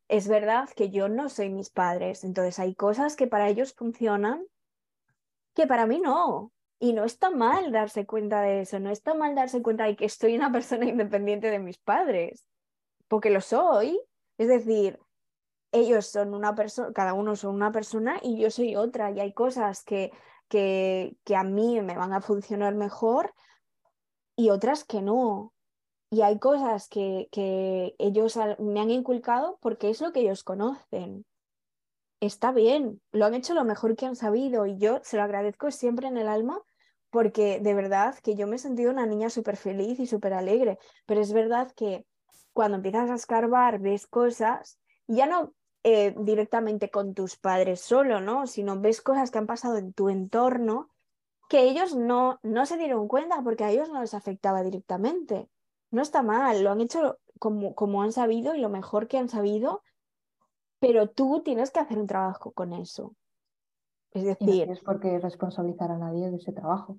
es 0.08 0.28
verdad 0.28 0.66
que 0.74 0.88
yo 0.88 1.10
no 1.10 1.28
soy 1.28 1.50
mis 1.50 1.68
padres, 1.68 2.24
entonces 2.24 2.58
hay 2.58 2.74
cosas 2.74 3.14
que 3.14 3.26
para 3.26 3.50
ellos 3.50 3.74
funcionan 3.74 4.42
que 5.54 5.66
para 5.66 5.86
mí 5.86 6.00
no. 6.00 6.52
Y 6.82 6.94
no 6.94 7.04
está 7.04 7.30
mal 7.30 7.70
darse 7.70 8.06
cuenta 8.06 8.40
de 8.40 8.62
eso, 8.62 8.80
no 8.80 8.90
está 8.90 9.14
mal 9.14 9.36
darse 9.36 9.62
cuenta 9.62 9.84
de 9.84 9.94
que 9.94 10.04
estoy 10.04 10.34
una 10.34 10.50
persona 10.52 10.84
independiente 10.84 11.48
de 11.48 11.60
mis 11.60 11.78
padres, 11.78 12.44
porque 13.06 13.30
lo 13.30 13.40
soy. 13.40 14.00
Es 14.36 14.48
decir, 14.48 14.98
ellos 15.70 16.06
son 16.08 16.34
una 16.34 16.56
persona, 16.56 16.92
cada 16.92 17.14
uno 17.14 17.36
son 17.36 17.54
una 17.54 17.70
persona 17.70 18.18
y 18.20 18.40
yo 18.40 18.50
soy 18.50 18.74
otra 18.74 19.12
y 19.12 19.20
hay 19.20 19.32
cosas 19.32 19.84
que, 19.84 20.10
que, 20.48 21.14
que 21.22 21.36
a 21.36 21.44
mí 21.44 21.80
me 21.82 21.96
van 21.96 22.12
a 22.14 22.20
funcionar 22.20 22.74
mejor 22.74 23.32
y 24.34 24.50
otras 24.50 24.82
que 24.82 25.02
no. 25.02 25.54
Y 26.10 26.22
hay 26.22 26.40
cosas 26.40 26.88
que, 26.88 27.28
que 27.30 27.94
ellos 27.98 28.36
me 28.58 28.80
han 28.80 28.90
inculcado 28.90 29.56
porque 29.62 29.88
es 29.88 30.00
lo 30.00 30.12
que 30.12 30.22
ellos 30.22 30.42
conocen. 30.42 31.26
Está 32.18 32.50
bien, 32.50 33.00
lo 33.12 33.24
han 33.24 33.34
hecho 33.34 33.54
lo 33.54 33.64
mejor 33.64 33.94
que 33.94 34.06
han 34.06 34.16
sabido 34.16 34.66
y 34.66 34.78
yo 34.78 34.98
se 35.04 35.16
lo 35.16 35.22
agradezco 35.22 35.70
siempre 35.70 36.08
en 36.08 36.16
el 36.16 36.26
alma 36.26 36.60
porque 37.12 37.60
de 37.60 37.74
verdad 37.74 38.16
que 38.22 38.34
yo 38.34 38.46
me 38.46 38.56
he 38.56 38.58
sentido 38.58 38.90
una 38.90 39.06
niña 39.06 39.30
súper 39.30 39.56
feliz 39.56 40.00
y 40.00 40.06
súper 40.06 40.32
alegre, 40.32 40.78
pero 41.06 41.20
es 41.20 41.32
verdad 41.32 41.70
que 41.76 42.06
cuando 42.52 42.76
empiezas 42.76 43.10
a 43.10 43.14
escarbar 43.14 43.78
ves 43.78 44.06
cosas, 44.06 44.80
ya 45.06 45.26
no 45.26 45.52
eh, 45.84 46.14
directamente 46.18 46.90
con 46.90 47.12
tus 47.14 47.36
padres 47.36 47.82
solo, 47.82 48.20
¿no? 48.20 48.46
Sino 48.46 48.80
ves 48.80 49.02
cosas 49.02 49.30
que 49.30 49.38
han 49.38 49.46
pasado 49.46 49.76
en 49.76 49.92
tu 49.92 50.08
entorno 50.08 50.88
que 51.50 51.64
ellos 51.64 51.94
no, 51.94 52.40
no 52.42 52.64
se 52.64 52.78
dieron 52.78 53.08
cuenta 53.08 53.42
porque 53.42 53.64
a 53.64 53.70
ellos 53.70 53.90
no 53.90 54.00
les 54.00 54.14
afectaba 54.14 54.62
directamente. 54.62 55.50
No 55.90 56.00
está 56.00 56.22
mal, 56.22 56.64
lo 56.64 56.70
han 56.70 56.80
hecho 56.80 57.18
como, 57.38 57.74
como 57.74 58.02
han 58.02 58.12
sabido 58.12 58.54
y 58.54 58.60
lo 58.60 58.70
mejor 58.70 59.06
que 59.06 59.18
han 59.18 59.28
sabido 59.28 59.82
pero 60.82 61.08
tú 61.08 61.42
tienes 61.44 61.70
que 61.70 61.78
hacer 61.78 61.96
un 61.96 62.08
trabajo 62.08 62.50
con 62.50 62.72
eso. 62.72 63.14
Es 64.14 64.22
no 64.22 64.28
decir, 64.28 64.46
tienes 64.46 64.80
por 64.80 65.00
qué 65.00 65.18
responsabilizar 65.18 65.90
a 65.90 65.98
nadie 65.98 66.30
de 66.30 66.36
ese 66.36 66.52
trabajo. 66.52 66.98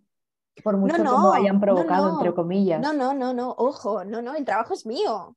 Por 0.64 0.78
mucho 0.78 0.98
que 0.98 1.04
no, 1.04 1.22
lo 1.22 1.34
hayan 1.34 1.56
no, 1.56 1.62
provocado, 1.62 2.10
no. 2.10 2.20
entre 2.20 2.34
comillas. 2.34 2.82
no, 2.82 2.94
no, 2.94 3.14
no, 3.14 3.34
no, 3.34 3.56
ojo, 3.58 4.04
no, 4.06 4.22
no, 4.22 4.36
el 4.36 4.46
trabajo 4.46 4.74
es 4.74 4.86
mío. 4.86 5.04
No, 5.06 5.36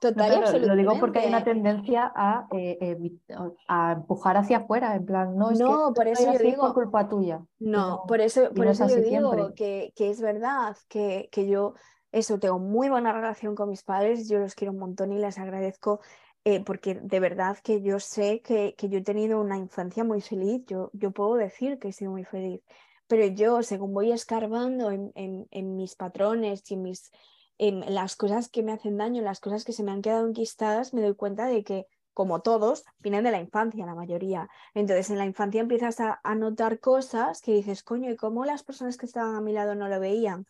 Total 0.00 0.32
claro, 0.32 0.58
lo 0.58 0.76
digo 0.76 0.98
porque 0.98 1.20
hay 1.20 1.28
una 1.28 1.38
absolutamente. 1.38 1.72
tendencia 1.72 2.12
a, 2.14 2.48
eh, 2.52 2.78
evi- 2.80 3.20
a 3.68 3.92
empujar 3.92 4.36
hacia 4.36 4.58
afuera, 4.58 4.96
en 4.96 5.06
plan, 5.06 5.36
no, 5.36 5.50
es 5.50 5.58
que 5.58 5.64
No, 5.64 5.94
por 5.94 6.08
eso 6.08 6.32
yo 6.32 6.38
digo, 6.40 6.62
por 6.62 6.74
culpa 6.74 7.08
tuya. 7.08 7.44
No, 7.60 7.80
no- 7.88 8.04
por 8.08 8.20
eso, 8.20 8.48
por 8.48 8.58
no 8.58 8.70
es 8.70 8.80
eso 8.80 8.88
yo 8.88 9.02
digo 9.02 9.54
que, 9.54 9.92
que 9.94 10.10
es 10.10 10.20
verdad 10.20 10.76
que, 10.88 11.28
que 11.30 11.46
yo, 11.46 11.74
eso, 12.10 12.38
tengo 12.40 12.58
muy 12.58 12.88
buena 12.88 13.12
relación 13.12 13.54
con 13.54 13.68
mis 13.68 13.84
padres, 13.84 14.28
yo 14.28 14.38
los 14.40 14.54
quiero 14.56 14.72
un 14.72 14.80
montón 14.80 15.12
y 15.12 15.18
les 15.18 15.38
agradezco, 15.38 16.00
eh, 16.44 16.64
porque 16.64 16.94
de 16.96 17.20
verdad 17.20 17.58
que 17.62 17.82
yo 17.82 18.00
sé 18.00 18.40
que, 18.42 18.74
que 18.76 18.88
yo 18.88 18.98
he 18.98 19.02
tenido 19.02 19.40
una 19.40 19.56
infancia 19.58 20.04
muy 20.04 20.20
feliz, 20.20 20.64
yo, 20.66 20.90
yo 20.92 21.12
puedo 21.12 21.34
decir 21.36 21.78
que 21.78 21.88
he 21.88 21.92
sido 21.92 22.10
muy 22.10 22.24
feliz, 22.24 22.62
pero 23.06 23.26
yo, 23.26 23.62
según 23.62 23.94
voy 23.94 24.10
escarbando 24.10 24.90
en, 24.90 25.12
en, 25.14 25.76
mis 25.76 25.94
patrones 25.94 26.68
y 26.70 26.74
en, 26.74 26.82
mis, 26.82 27.12
en 27.58 27.94
las 27.94 28.16
cosas 28.16 28.48
que 28.48 28.62
me 28.62 28.72
hacen 28.72 28.96
daño, 28.96 29.22
las 29.22 29.38
cosas 29.38 29.64
que 29.64 29.72
se 29.72 29.82
me 29.82 29.92
han 29.92 30.02
quedado 30.02 30.26
enquistadas, 30.26 30.94
me 30.94 31.02
doy 31.02 31.14
cuenta 31.14 31.46
de 31.46 31.62
que, 31.62 31.86
como 32.14 32.40
todos, 32.40 32.84
vienen 32.98 33.24
de 33.24 33.30
la 33.30 33.40
infancia, 33.40 33.86
la 33.86 33.94
mayoría. 33.94 34.48
Entonces, 34.74 35.10
en 35.10 35.18
la 35.18 35.26
infancia 35.26 35.60
empiezas 35.60 36.00
a, 36.00 36.20
a 36.24 36.34
notar 36.34 36.80
cosas 36.80 37.40
que 37.40 37.52
dices, 37.52 37.82
coño, 37.82 38.10
¿y 38.10 38.16
cómo 38.16 38.44
las 38.44 38.64
personas 38.64 38.96
que 38.96 39.06
estaban 39.06 39.34
a 39.34 39.40
mi 39.40 39.52
lado 39.52 39.74
no 39.74 39.88
lo 39.88 40.00
veían? 40.00 40.46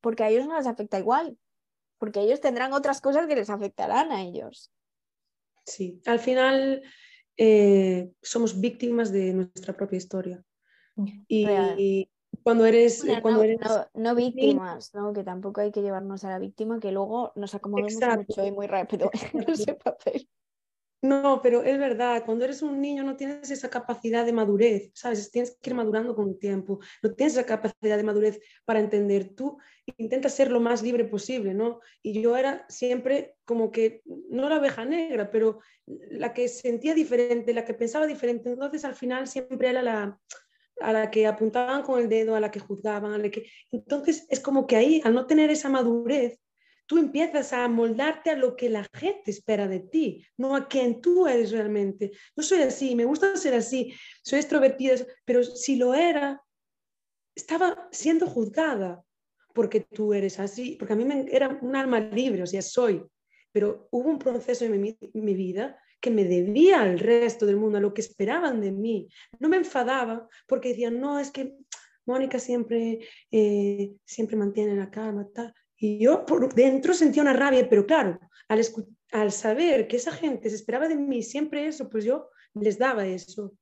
Porque 0.00 0.24
a 0.24 0.28
ellos 0.28 0.46
no 0.46 0.56
les 0.56 0.66
afecta 0.66 0.98
igual, 0.98 1.38
porque 1.98 2.20
ellos 2.20 2.40
tendrán 2.40 2.72
otras 2.72 3.00
cosas 3.00 3.26
que 3.26 3.36
les 3.36 3.50
afectarán 3.50 4.10
a 4.12 4.22
ellos. 4.22 4.72
Sí, 5.70 6.00
al 6.06 6.18
final 6.18 6.82
eh, 7.36 8.10
somos 8.20 8.60
víctimas 8.60 9.12
de 9.12 9.32
nuestra 9.32 9.74
propia 9.76 9.96
historia. 9.98 10.42
Y 11.28 11.46
Real. 11.46 12.08
cuando 12.42 12.66
eres, 12.66 13.04
Bueno, 13.04 13.22
cuando 13.22 13.38
no, 13.40 13.44
eres 13.44 13.60
no, 13.60 13.76
no 13.94 14.14
niño- 14.14 14.14
víctimas, 14.16 14.94
¿no? 14.94 15.12
Que 15.12 15.22
tampoco 15.24 15.60
hay 15.60 15.70
que 15.70 15.80
llevarnos 15.80 16.24
a 16.24 16.30
la 16.30 16.38
víctima, 16.38 16.80
que 16.80 16.92
luego 16.92 17.32
nos 17.36 17.54
acomodamos 17.54 17.94
Exacto. 17.94 18.24
mucho 18.28 18.46
y 18.46 18.50
muy 18.52 18.66
rápido 18.66 19.10
en 19.32 19.48
ese 19.50 19.74
papel. 19.74 20.28
No, 21.02 21.40
pero 21.42 21.62
es 21.62 21.78
verdad, 21.78 22.24
cuando 22.26 22.44
eres 22.44 22.60
un 22.60 22.78
niño 22.78 23.02
no 23.02 23.16
tienes 23.16 23.50
esa 23.50 23.70
capacidad 23.70 24.26
de 24.26 24.34
madurez, 24.34 24.90
¿sabes? 24.92 25.30
Tienes 25.30 25.56
que 25.60 25.70
ir 25.70 25.74
madurando 25.74 26.14
con 26.14 26.28
el 26.28 26.38
tiempo, 26.38 26.78
no 27.02 27.14
tienes 27.14 27.34
esa 27.34 27.46
capacidad 27.46 27.96
de 27.96 28.02
madurez 28.02 28.38
para 28.66 28.80
entender. 28.80 29.34
Tú 29.34 29.56
intentas 29.96 30.34
ser 30.34 30.50
lo 30.50 30.60
más 30.60 30.82
libre 30.82 31.06
posible, 31.06 31.54
¿no? 31.54 31.80
Y 32.02 32.20
yo 32.20 32.36
era 32.36 32.66
siempre 32.68 33.36
como 33.46 33.70
que, 33.70 34.02
no 34.28 34.50
la 34.50 34.58
oveja 34.58 34.84
negra, 34.84 35.30
pero 35.30 35.60
la 35.86 36.34
que 36.34 36.48
sentía 36.48 36.94
diferente, 36.94 37.54
la 37.54 37.64
que 37.64 37.74
pensaba 37.74 38.06
diferente. 38.06 38.50
Entonces 38.50 38.84
al 38.84 38.94
final 38.94 39.26
siempre 39.26 39.70
era 39.70 39.82
la, 39.82 40.20
a 40.80 40.92
la 40.92 41.10
que 41.10 41.26
apuntaban 41.26 41.82
con 41.82 41.98
el 41.98 42.10
dedo, 42.10 42.34
a 42.34 42.40
la 42.40 42.50
que 42.50 42.60
juzgaban, 42.60 43.12
a 43.12 43.18
la 43.18 43.30
que... 43.30 43.46
Entonces 43.70 44.26
es 44.28 44.40
como 44.40 44.66
que 44.66 44.76
ahí, 44.76 45.00
al 45.02 45.14
no 45.14 45.26
tener 45.26 45.50
esa 45.50 45.70
madurez, 45.70 46.40
tú 46.90 46.98
empiezas 46.98 47.52
a 47.52 47.68
moldarte 47.68 48.30
a 48.30 48.34
lo 48.34 48.56
que 48.56 48.68
la 48.68 48.84
gente 48.92 49.30
espera 49.30 49.68
de 49.68 49.78
ti, 49.78 50.26
no 50.36 50.56
a 50.56 50.66
quien 50.66 51.00
tú 51.00 51.28
eres 51.28 51.52
realmente. 51.52 52.10
Yo 52.36 52.42
soy 52.42 52.62
así, 52.62 52.96
me 52.96 53.04
gusta 53.04 53.36
ser 53.36 53.54
así, 53.54 53.94
soy 54.24 54.40
extrovertida, 54.40 54.96
pero 55.24 55.44
si 55.44 55.76
lo 55.76 55.94
era, 55.94 56.42
estaba 57.32 57.88
siendo 57.92 58.26
juzgada 58.26 59.04
porque 59.54 59.82
tú 59.82 60.12
eres 60.12 60.40
así, 60.40 60.74
porque 60.80 60.94
a 60.94 60.96
mí 60.96 61.04
me, 61.04 61.26
era 61.30 61.60
un 61.62 61.76
alma 61.76 62.00
libre, 62.00 62.42
o 62.42 62.46
sea, 62.48 62.60
soy, 62.60 63.00
pero 63.52 63.86
hubo 63.92 64.10
un 64.10 64.18
proceso 64.18 64.64
en 64.64 64.80
mi, 64.80 64.98
en 65.00 65.24
mi 65.24 65.34
vida 65.34 65.80
que 66.00 66.10
me 66.10 66.24
debía 66.24 66.82
al 66.82 66.98
resto 66.98 67.46
del 67.46 67.56
mundo, 67.56 67.78
a 67.78 67.80
lo 67.80 67.94
que 67.94 68.00
esperaban 68.00 68.60
de 68.60 68.72
mí. 68.72 69.08
No 69.38 69.48
me 69.48 69.58
enfadaba 69.58 70.28
porque 70.48 70.70
decían, 70.70 70.98
no, 70.98 71.20
es 71.20 71.30
que 71.30 71.54
Mónica 72.04 72.40
siempre, 72.40 73.06
eh, 73.30 73.92
siempre 74.04 74.36
mantiene 74.36 74.74
la 74.74 74.90
calma, 74.90 75.28
tal. 75.32 75.54
Y 75.82 75.98
yo 75.98 76.26
por 76.26 76.54
dentro 76.54 76.92
sentía 76.92 77.22
una 77.22 77.32
rabia, 77.32 77.66
pero 77.68 77.86
claro, 77.86 78.20
al, 78.48 78.60
al, 79.12 79.32
saber 79.32 79.88
que 79.88 79.96
esa 79.96 80.12
gente 80.12 80.50
se 80.50 80.56
esperaba 80.56 80.86
de 80.86 80.94
mí 80.94 81.22
siempre 81.22 81.66
eso, 81.66 81.88
pues 81.88 82.04
yo 82.04 82.28
les 82.52 82.78
daba 82.78 83.06
eso. 83.06 83.54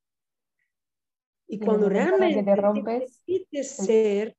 Y, 1.46 1.60
cuando 1.60 1.88
realmente 1.88 2.42
te, 2.42 2.56
rompes, 2.56 3.22
te 3.24 3.32
permites 3.32 3.70
ser, 3.70 4.36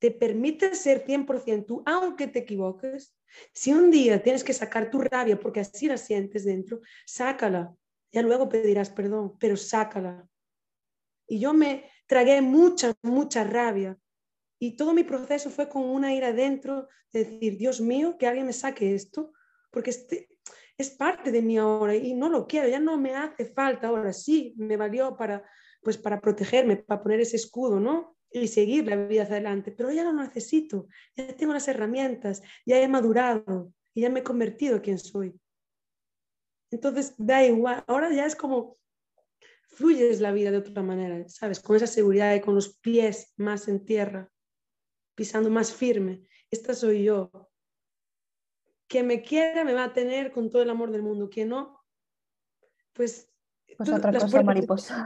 te 0.00 0.10
permites 0.10 0.78
ser 0.80 1.04
100% 1.06 1.66
tú, 1.66 1.82
aunque 1.86 2.26
te 2.26 2.40
equivoques, 2.40 3.14
si 3.52 3.72
un 3.72 3.92
día 3.92 4.20
tienes 4.20 4.42
que 4.42 4.52
sacar 4.52 4.90
tu 4.90 4.98
rabia 4.98 5.38
porque 5.38 5.60
así 5.60 5.86
la 5.86 5.96
sientes 5.96 6.44
dentro, 6.44 6.80
sácala. 7.06 7.72
Ya 8.10 8.22
luego 8.22 8.48
pedirás 8.48 8.90
perdón, 8.90 9.36
pero 9.38 9.56
sácala. 9.56 10.28
Y 11.28 11.38
yo 11.38 11.54
me 11.54 11.84
tragué 12.06 12.42
mucha, 12.42 12.92
mucha 13.02 13.44
rabia. 13.44 13.96
Y 14.62 14.76
todo 14.76 14.92
mi 14.92 15.04
proceso 15.04 15.48
fue 15.48 15.70
con 15.70 15.84
una 15.84 16.12
ira 16.12 16.34
dentro 16.34 16.86
de 17.12 17.24
decir, 17.24 17.56
Dios 17.56 17.80
mío, 17.80 18.18
que 18.18 18.26
alguien 18.26 18.46
me 18.46 18.52
saque 18.52 18.94
esto, 18.94 19.32
porque 19.70 19.88
este 19.88 20.28
es 20.76 20.90
parte 20.90 21.32
de 21.32 21.40
mí 21.40 21.56
ahora 21.56 21.96
y 21.96 22.12
no 22.12 22.28
lo 22.28 22.46
quiero, 22.46 22.68
ya 22.68 22.78
no 22.78 22.98
me 22.98 23.14
hace 23.14 23.46
falta 23.46 23.88
ahora. 23.88 24.12
Sí, 24.12 24.54
me 24.58 24.76
valió 24.76 25.16
para, 25.16 25.42
pues, 25.82 25.96
para 25.96 26.20
protegerme, 26.20 26.76
para 26.76 27.02
poner 27.02 27.20
ese 27.20 27.36
escudo, 27.36 27.80
¿no? 27.80 28.18
Y 28.30 28.48
seguir 28.48 28.86
la 28.86 28.96
vida 28.96 29.22
hacia 29.22 29.36
adelante, 29.36 29.72
pero 29.72 29.90
ya 29.92 30.04
no 30.04 30.12
lo 30.12 30.22
necesito, 30.22 30.88
ya 31.16 31.34
tengo 31.34 31.54
las 31.54 31.66
herramientas, 31.66 32.42
ya 32.66 32.78
he 32.78 32.86
madurado 32.86 33.72
y 33.94 34.02
ya 34.02 34.10
me 34.10 34.20
he 34.20 34.22
convertido 34.22 34.76
en 34.76 34.82
quien 34.82 34.98
soy. 34.98 35.40
Entonces, 36.70 37.14
da 37.16 37.42
igual, 37.44 37.82
ahora 37.86 38.12
ya 38.12 38.26
es 38.26 38.36
como 38.36 38.76
fluyes 39.68 40.20
la 40.20 40.32
vida 40.32 40.50
de 40.50 40.58
otra 40.58 40.82
manera, 40.82 41.26
¿sabes? 41.28 41.60
Con 41.60 41.76
esa 41.76 41.86
seguridad 41.86 42.34
y 42.34 42.40
con 42.40 42.54
los 42.54 42.78
pies 42.78 43.32
más 43.38 43.66
en 43.66 43.86
tierra 43.86 44.30
pisando 45.20 45.50
más 45.50 45.74
firme. 45.74 46.26
Esta 46.50 46.72
soy 46.72 47.04
yo. 47.04 47.30
Quien 48.88 49.06
me 49.06 49.20
quiera 49.20 49.64
me 49.64 49.74
va 49.74 49.84
a 49.84 49.92
tener 49.92 50.32
con 50.32 50.48
todo 50.48 50.62
el 50.62 50.70
amor 50.70 50.92
del 50.92 51.02
mundo. 51.02 51.28
Quien 51.28 51.50
no, 51.50 51.78
pues, 52.94 53.30
pues 53.76 53.90
otra 53.90 54.18
cosa 54.18 54.42
mariposa. 54.42 55.04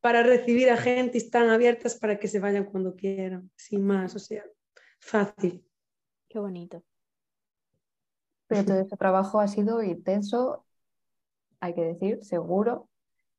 Para 0.00 0.22
recibir 0.22 0.70
a 0.70 0.78
gente 0.78 1.18
y 1.18 1.20
están 1.20 1.50
abiertas 1.50 1.96
para 1.96 2.18
que 2.18 2.28
se 2.28 2.40
vayan 2.40 2.64
cuando 2.64 2.96
quieran, 2.96 3.50
sin 3.56 3.86
más, 3.86 4.16
o 4.16 4.18
sea, 4.18 4.42
fácil. 5.00 5.68
Qué 6.30 6.38
bonito. 6.38 6.82
Pero 8.46 8.64
todo 8.64 8.80
ese 8.80 8.96
trabajo 8.96 9.40
ha 9.40 9.48
sido 9.48 9.82
intenso, 9.82 10.64
hay 11.60 11.74
que 11.74 11.82
decir, 11.82 12.24
seguro, 12.24 12.88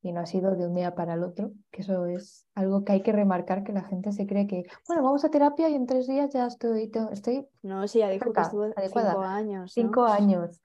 y 0.02 0.12
no 0.12 0.22
ha 0.22 0.26
sido 0.26 0.56
de 0.56 0.68
un 0.68 0.76
día 0.76 0.96
para 0.96 1.16
el 1.16 1.24
otro, 1.24 1.52
que 1.72 1.82
eso 1.82 2.06
es 2.06 2.46
algo 2.56 2.86
que 2.86 2.94
hay 2.94 3.02
que 3.02 3.12
remarcar, 3.12 3.64
que 3.64 3.74
la 3.74 3.84
gente 3.84 4.12
se 4.12 4.28
cree 4.28 4.48
que, 4.48 4.64
bueno, 4.88 5.04
vamos 5.04 5.26
a 5.26 5.32
terapia 5.32 5.70
y 5.70 5.76
en 5.76 5.88
tres 5.88 6.08
días 6.08 6.32
ya 6.32 6.48
estoy, 6.48 6.92
estoy 7.12 7.48
no, 7.64 7.88
sí, 7.88 8.00
ya 8.00 8.10
dijo 8.10 8.32
que 8.32 8.42
estuvo 8.42 8.64
adecuada. 8.64 9.12
cinco 9.12 9.24
años. 9.24 9.74
Cinco 9.74 10.06
años. 10.06 10.62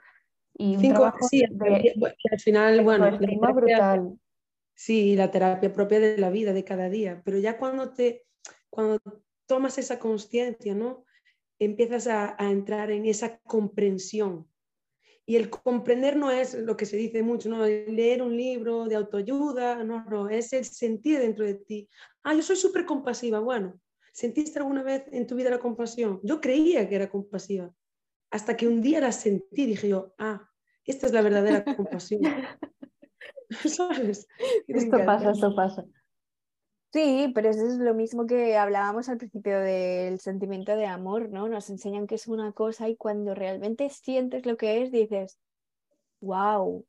Y 0.54 0.76
un 0.76 0.80
cinco, 0.80 1.00
trabajo 1.00 1.26
sí, 1.28 1.42
de, 1.50 1.94
al 2.30 2.40
final, 2.40 2.84
bueno, 2.84 3.10
la 3.10 3.18
terapia, 3.18 3.52
brutal. 3.52 4.18
Sí, 4.74 5.16
la 5.16 5.30
terapia 5.30 5.72
propia 5.72 5.98
de 5.98 6.18
la 6.18 6.30
vida, 6.30 6.52
de 6.52 6.64
cada 6.64 6.88
día, 6.88 7.22
pero 7.24 7.38
ya 7.38 7.56
cuando 7.56 7.90
te, 7.90 8.26
cuando 8.68 9.00
tomas 9.46 9.78
esa 9.78 9.98
conciencia, 9.98 10.74
¿no? 10.74 11.04
Empiezas 11.58 12.06
a, 12.06 12.36
a 12.38 12.50
entrar 12.50 12.90
en 12.90 13.06
esa 13.06 13.38
comprensión, 13.38 14.46
y 15.24 15.36
el 15.36 15.50
comprender 15.50 16.16
no 16.16 16.30
es 16.30 16.54
lo 16.54 16.76
que 16.76 16.86
se 16.86 16.96
dice 16.96 17.22
mucho, 17.22 17.48
¿no? 17.48 17.64
leer 17.64 18.22
un 18.22 18.36
libro 18.36 18.86
de 18.86 18.96
autoayuda, 18.96 19.84
no, 19.84 20.04
no, 20.04 20.28
es 20.28 20.52
el 20.52 20.64
sentir 20.64 21.20
dentro 21.20 21.44
de 21.44 21.54
ti. 21.54 21.88
Ah, 22.24 22.34
yo 22.34 22.42
soy 22.42 22.56
súper 22.56 22.84
compasiva. 22.84 23.38
Bueno, 23.38 23.80
¿sentiste 24.12 24.58
alguna 24.58 24.82
vez 24.82 25.04
en 25.12 25.26
tu 25.26 25.36
vida 25.36 25.50
la 25.50 25.60
compasión? 25.60 26.20
Yo 26.22 26.40
creía 26.40 26.88
que 26.88 26.96
era 26.96 27.08
compasiva. 27.08 27.72
Hasta 28.30 28.56
que 28.56 28.66
un 28.66 28.82
día 28.82 29.00
la 29.00 29.12
sentí, 29.12 29.66
dije 29.66 29.88
yo, 29.88 30.14
ah, 30.18 30.48
esta 30.84 31.06
es 31.06 31.12
la 31.12 31.22
verdadera 31.22 31.64
compasión. 31.64 32.22
¿Sabes? 33.64 34.26
Esto 34.66 35.04
pasa, 35.04 35.30
esto 35.30 35.54
pasa. 35.54 35.84
Sí, 36.92 37.32
pero 37.34 37.48
eso 37.48 37.66
es 37.66 37.78
lo 37.78 37.94
mismo 37.94 38.26
que 38.26 38.56
hablábamos 38.56 39.08
al 39.08 39.16
principio 39.16 39.58
del 39.60 40.20
sentimiento 40.20 40.76
de 40.76 40.84
amor, 40.84 41.30
¿no? 41.30 41.48
Nos 41.48 41.70
enseñan 41.70 42.06
que 42.06 42.16
es 42.16 42.28
una 42.28 42.52
cosa 42.52 42.86
y 42.88 42.96
cuando 42.96 43.34
realmente 43.34 43.88
sientes 43.88 44.44
lo 44.44 44.58
que 44.58 44.82
es, 44.82 44.92
dices, 44.92 45.38
wow, 46.20 46.84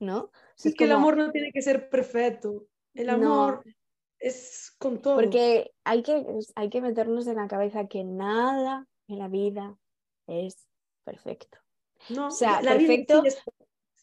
¿no? 0.00 0.30
Es 0.56 0.62
que 0.62 0.72
como... 0.72 0.86
el 0.86 0.92
amor 0.92 1.16
no 1.18 1.30
tiene 1.30 1.52
que 1.52 1.60
ser 1.60 1.90
perfecto. 1.90 2.66
El 2.94 3.10
amor 3.10 3.62
no, 3.66 3.72
es 4.18 4.74
con 4.78 5.02
todo. 5.02 5.16
Porque 5.16 5.72
hay 5.84 6.02
que, 6.02 6.24
hay 6.54 6.70
que 6.70 6.80
meternos 6.80 7.26
en 7.26 7.36
la 7.36 7.46
cabeza 7.46 7.88
que 7.88 8.04
nada 8.04 8.86
en 9.06 9.18
la 9.18 9.28
vida 9.28 9.76
es 10.26 10.66
perfecto. 11.04 11.58
No, 12.08 12.28
o 12.28 12.30
sea, 12.30 12.62
la 12.62 12.72
perfecto, 12.72 13.22
vida 13.22 13.30
sí 13.32 13.36
es 13.36 13.44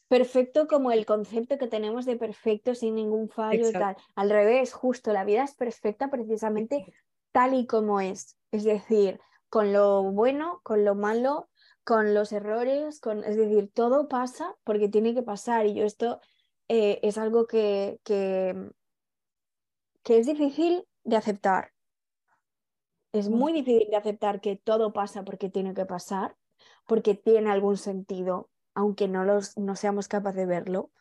perfecto 0.07 0.67
como 0.67 0.91
el 0.91 1.05
concepto 1.05 1.57
que 1.57 1.67
tenemos 1.67 2.05
de 2.05 2.17
perfecto 2.17 2.75
sin 2.75 2.95
ningún 2.95 3.29
fallo 3.29 3.67
Exacto. 3.67 3.77
y 3.77 3.81
tal. 3.81 3.97
Al 4.15 4.29
revés, 4.29 4.73
justo, 4.73 5.13
la 5.13 5.23
vida 5.23 5.43
es 5.43 5.55
perfecta 5.55 6.09
precisamente 6.09 6.85
tal 7.31 7.53
y 7.53 7.65
como 7.65 7.99
es. 7.99 8.37
Es 8.51 8.63
decir, 8.63 9.19
con 9.49 9.73
lo 9.73 10.03
bueno, 10.03 10.61
con 10.63 10.85
lo 10.85 10.95
malo, 10.95 11.49
con 11.83 12.13
los 12.13 12.31
errores, 12.31 12.99
con... 12.99 13.23
es 13.23 13.35
decir, 13.35 13.71
todo 13.73 14.07
pasa 14.07 14.55
porque 14.63 14.89
tiene 14.89 15.13
que 15.13 15.23
pasar. 15.23 15.65
Y 15.65 15.75
yo 15.75 15.85
esto 15.85 16.19
eh, 16.67 16.99
es 17.03 17.17
algo 17.17 17.47
que, 17.47 17.99
que, 18.03 18.71
que 20.03 20.17
es 20.17 20.27
difícil 20.27 20.87
de 21.03 21.15
aceptar. 21.15 21.71
Es 23.11 23.29
muy 23.29 23.53
difícil 23.53 23.89
de 23.89 23.95
aceptar 23.95 24.41
que 24.41 24.57
todo 24.57 24.91
pasa 24.91 25.23
porque 25.23 25.49
tiene 25.49 25.73
que 25.73 25.85
pasar, 25.85 26.35
porque 26.85 27.15
tiene 27.15 27.49
algún 27.49 27.77
sentido, 27.77 28.49
aunque 28.75 29.07
no, 29.07 29.23
los, 29.23 29.57
no 29.57 29.75
seamos 29.75 30.07
capaces 30.07 30.37
de 30.37 30.45
verlo. 30.45 30.91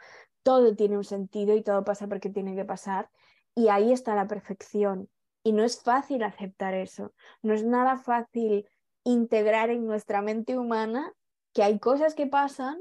Todo 0.42 0.74
tiene 0.74 0.96
un 0.96 1.04
sentido 1.04 1.54
y 1.56 1.62
todo 1.62 1.84
pasa 1.84 2.06
porque 2.06 2.30
tiene 2.30 2.54
que 2.54 2.64
pasar. 2.64 3.10
Y 3.54 3.68
ahí 3.68 3.92
está 3.92 4.14
la 4.14 4.26
perfección. 4.26 5.10
Y 5.42 5.52
no 5.52 5.64
es 5.64 5.82
fácil 5.82 6.22
aceptar 6.22 6.74
eso. 6.74 7.12
No 7.42 7.52
es 7.52 7.64
nada 7.64 7.98
fácil 7.98 8.66
integrar 9.04 9.70
en 9.70 9.86
nuestra 9.86 10.22
mente 10.22 10.56
humana 10.56 11.12
que 11.52 11.62
hay 11.62 11.78
cosas 11.78 12.14
que 12.14 12.26
pasan, 12.26 12.80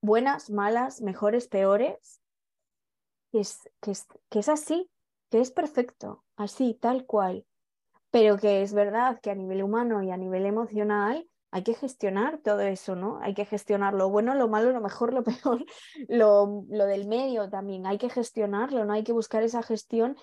buenas, 0.00 0.50
malas, 0.50 1.00
mejores, 1.00 1.48
peores, 1.48 2.20
que 3.30 3.40
es, 3.40 3.60
que 3.80 3.90
es, 3.90 4.06
que 4.30 4.38
es 4.38 4.48
así, 4.48 4.90
que 5.30 5.40
es 5.40 5.50
perfecto, 5.50 6.24
así, 6.36 6.74
tal 6.74 7.06
cual. 7.06 7.46
Pero 8.10 8.36
que 8.36 8.62
es 8.62 8.74
verdad 8.74 9.20
que 9.20 9.30
a 9.30 9.34
nivel 9.34 9.62
humano 9.62 10.02
y 10.02 10.10
a 10.10 10.16
nivel 10.16 10.46
emocional 10.46 11.26
hay 11.52 11.62
que 11.62 11.74
gestionar 11.74 12.38
todo 12.38 12.60
eso, 12.62 12.96
¿no? 12.96 13.20
Hay 13.20 13.34
que 13.34 13.44
gestionar 13.44 13.92
lo 13.92 14.08
bueno, 14.08 14.34
lo 14.34 14.48
malo, 14.48 14.72
lo 14.72 14.80
mejor, 14.80 15.12
lo 15.12 15.22
peor, 15.54 15.64
lo, 16.08 16.64
lo, 16.68 16.86
del 16.86 17.06
medio 17.06 17.48
también. 17.50 17.86
Hay 17.86 17.98
que 17.98 18.08
gestionarlo, 18.08 18.84
¿no? 18.86 18.94
Hay 18.94 19.04
que 19.04 19.12
buscar 19.12 19.42
esa 19.42 19.62
gestión, 19.62 20.16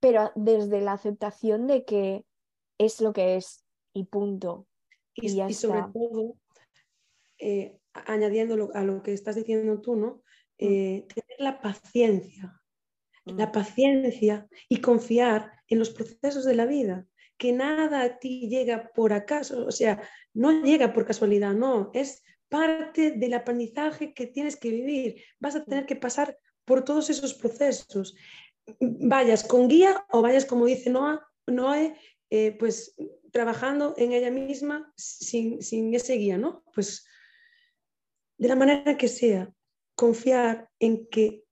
pero 0.00 0.32
desde 0.34 0.80
la 0.80 0.94
aceptación 0.94 1.66
de 1.66 1.84
que 1.84 2.24
es 2.78 3.02
lo 3.02 3.12
que 3.12 3.36
es 3.36 3.64
y 3.92 4.04
punto. 4.04 4.66
Y, 5.14 5.42
y, 5.42 5.52
sobre 5.52 5.82
todo, 5.92 6.36
eh, 7.38 7.78
añadiendo 7.92 8.70
a 8.72 8.82
lo 8.82 9.02
que 9.02 9.12
estás 9.12 9.36
diciendo 9.36 9.78
tú, 9.82 9.94
¿no? 9.94 10.22
Mm. 10.58 10.64
Eh, 10.64 11.06
tener 11.14 11.38
la 11.38 11.60
paciencia, 11.60 12.62
la 13.26 13.48
mm. 13.48 13.52
paciencia 13.52 14.48
y 14.70 14.80
confiar 14.80 15.52
en 15.68 15.78
los 15.78 15.90
procesos 15.90 16.46
de 16.46 16.54
la 16.54 16.64
vida, 16.64 17.06
que 17.42 17.52
nada 17.52 18.04
a 18.04 18.18
ti 18.20 18.46
llega 18.48 18.92
por 18.94 19.12
acaso, 19.12 19.66
o 19.66 19.72
sea, 19.72 20.00
no 20.32 20.62
llega 20.62 20.92
por 20.92 21.04
casualidad, 21.04 21.52
no, 21.54 21.90
es 21.92 22.22
parte 22.48 23.10
del 23.10 23.34
aprendizaje 23.34 24.14
que 24.14 24.28
tienes 24.28 24.54
que 24.54 24.70
vivir. 24.70 25.24
Vas 25.40 25.56
a 25.56 25.64
tener 25.64 25.84
que 25.84 25.96
pasar 25.96 26.38
por 26.64 26.84
todos 26.84 27.10
esos 27.10 27.34
procesos. 27.34 28.14
Vayas 28.78 29.42
con 29.42 29.66
guía 29.66 30.06
o 30.12 30.22
vayas, 30.22 30.46
como 30.46 30.66
dice 30.66 30.88
Noah, 30.88 31.26
Noé, 31.48 31.96
eh, 32.30 32.54
pues 32.60 32.94
trabajando 33.32 33.94
en 33.98 34.12
ella 34.12 34.30
misma 34.30 34.92
sin, 34.96 35.62
sin 35.62 35.92
ese 35.96 36.14
guía, 36.14 36.38
¿no? 36.38 36.62
Pues 36.72 37.04
de 38.38 38.46
la 38.46 38.54
manera 38.54 38.96
que 38.96 39.08
sea, 39.08 39.52
confiar 39.96 40.70
en 40.78 41.08
que 41.08 41.42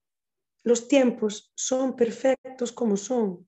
los 0.63 0.87
tiempos 0.87 1.51
son 1.53 1.97
perfectos 1.97 2.71
como 2.71 2.95
son. 2.95 3.45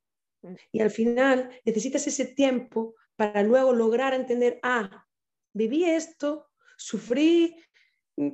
Y 0.72 0.82
al 0.82 0.92
final 0.92 1.50
necesitas 1.66 2.08
ese 2.08 2.26
tiempo 2.26 2.96
para 3.16 3.44
luego 3.44 3.74
lograr 3.74 4.14
entender, 4.14 4.60
ah, 4.64 5.06
viví 5.54 5.86
esto, 5.86 6.50
sufrí 6.78 7.56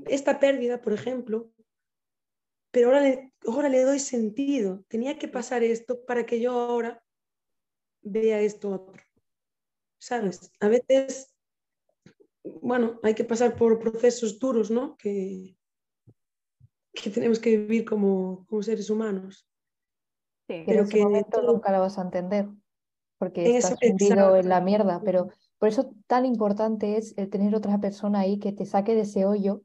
esta 0.08 0.40
pérdida, 0.40 0.82
por 0.82 0.94
ejemplo, 0.94 1.52
pero 2.72 2.88
ahora 2.88 3.02
le, 3.02 3.34
ahora 3.48 3.70
le 3.70 3.82
doy 3.82 4.00
sentido. 4.00 4.84
Tenía 4.88 5.18
que 5.18 5.28
pasar 5.28 5.64
esto 5.64 6.06
para 6.06 6.26
que 6.26 6.40
yo 6.40 6.52
ahora 6.52 7.04
vea 8.02 8.42
esto 8.42 8.72
otro. 8.72 9.04
¿Sabes? 9.98 10.52
A 10.60 10.70
veces 10.70 11.34
bueno, 12.44 13.00
hay 13.04 13.14
que 13.14 13.24
pasar 13.24 13.56
por 13.56 13.80
procesos 13.80 14.40
duros, 14.40 14.72
¿no? 14.72 14.98
Que, 14.98 15.58
que 16.94 17.10
tenemos 17.10 17.40
que 17.40 17.58
vivir 17.58 17.86
como, 17.86 18.46
como 18.48 18.64
seres 18.64 18.90
humanos. 18.90 19.49
Sí, 20.50 20.64
pero 20.66 20.88
que 20.88 21.00
en 21.02 21.04
ese 21.04 21.04
momento 21.04 21.42
nunca 21.44 21.72
lo 21.72 21.80
vas 21.80 22.00
a 22.00 22.02
entender, 22.02 22.50
porque 23.20 23.56
estás 23.56 23.78
hundido 23.88 24.36
en 24.36 24.50
la 24.50 24.62
mierda, 24.62 25.00
pero 25.06 25.28
por 25.60 25.70
eso 25.70 25.92
tan 26.08 26.26
importante 26.26 26.98
es 26.98 27.16
el 27.20 27.30
tener 27.30 27.54
otra 27.54 27.80
persona 27.80 28.22
ahí 28.22 28.40
que 28.40 28.52
te 28.52 28.66
saque 28.66 28.96
de 28.96 29.02
ese 29.02 29.28
hoyo 29.28 29.62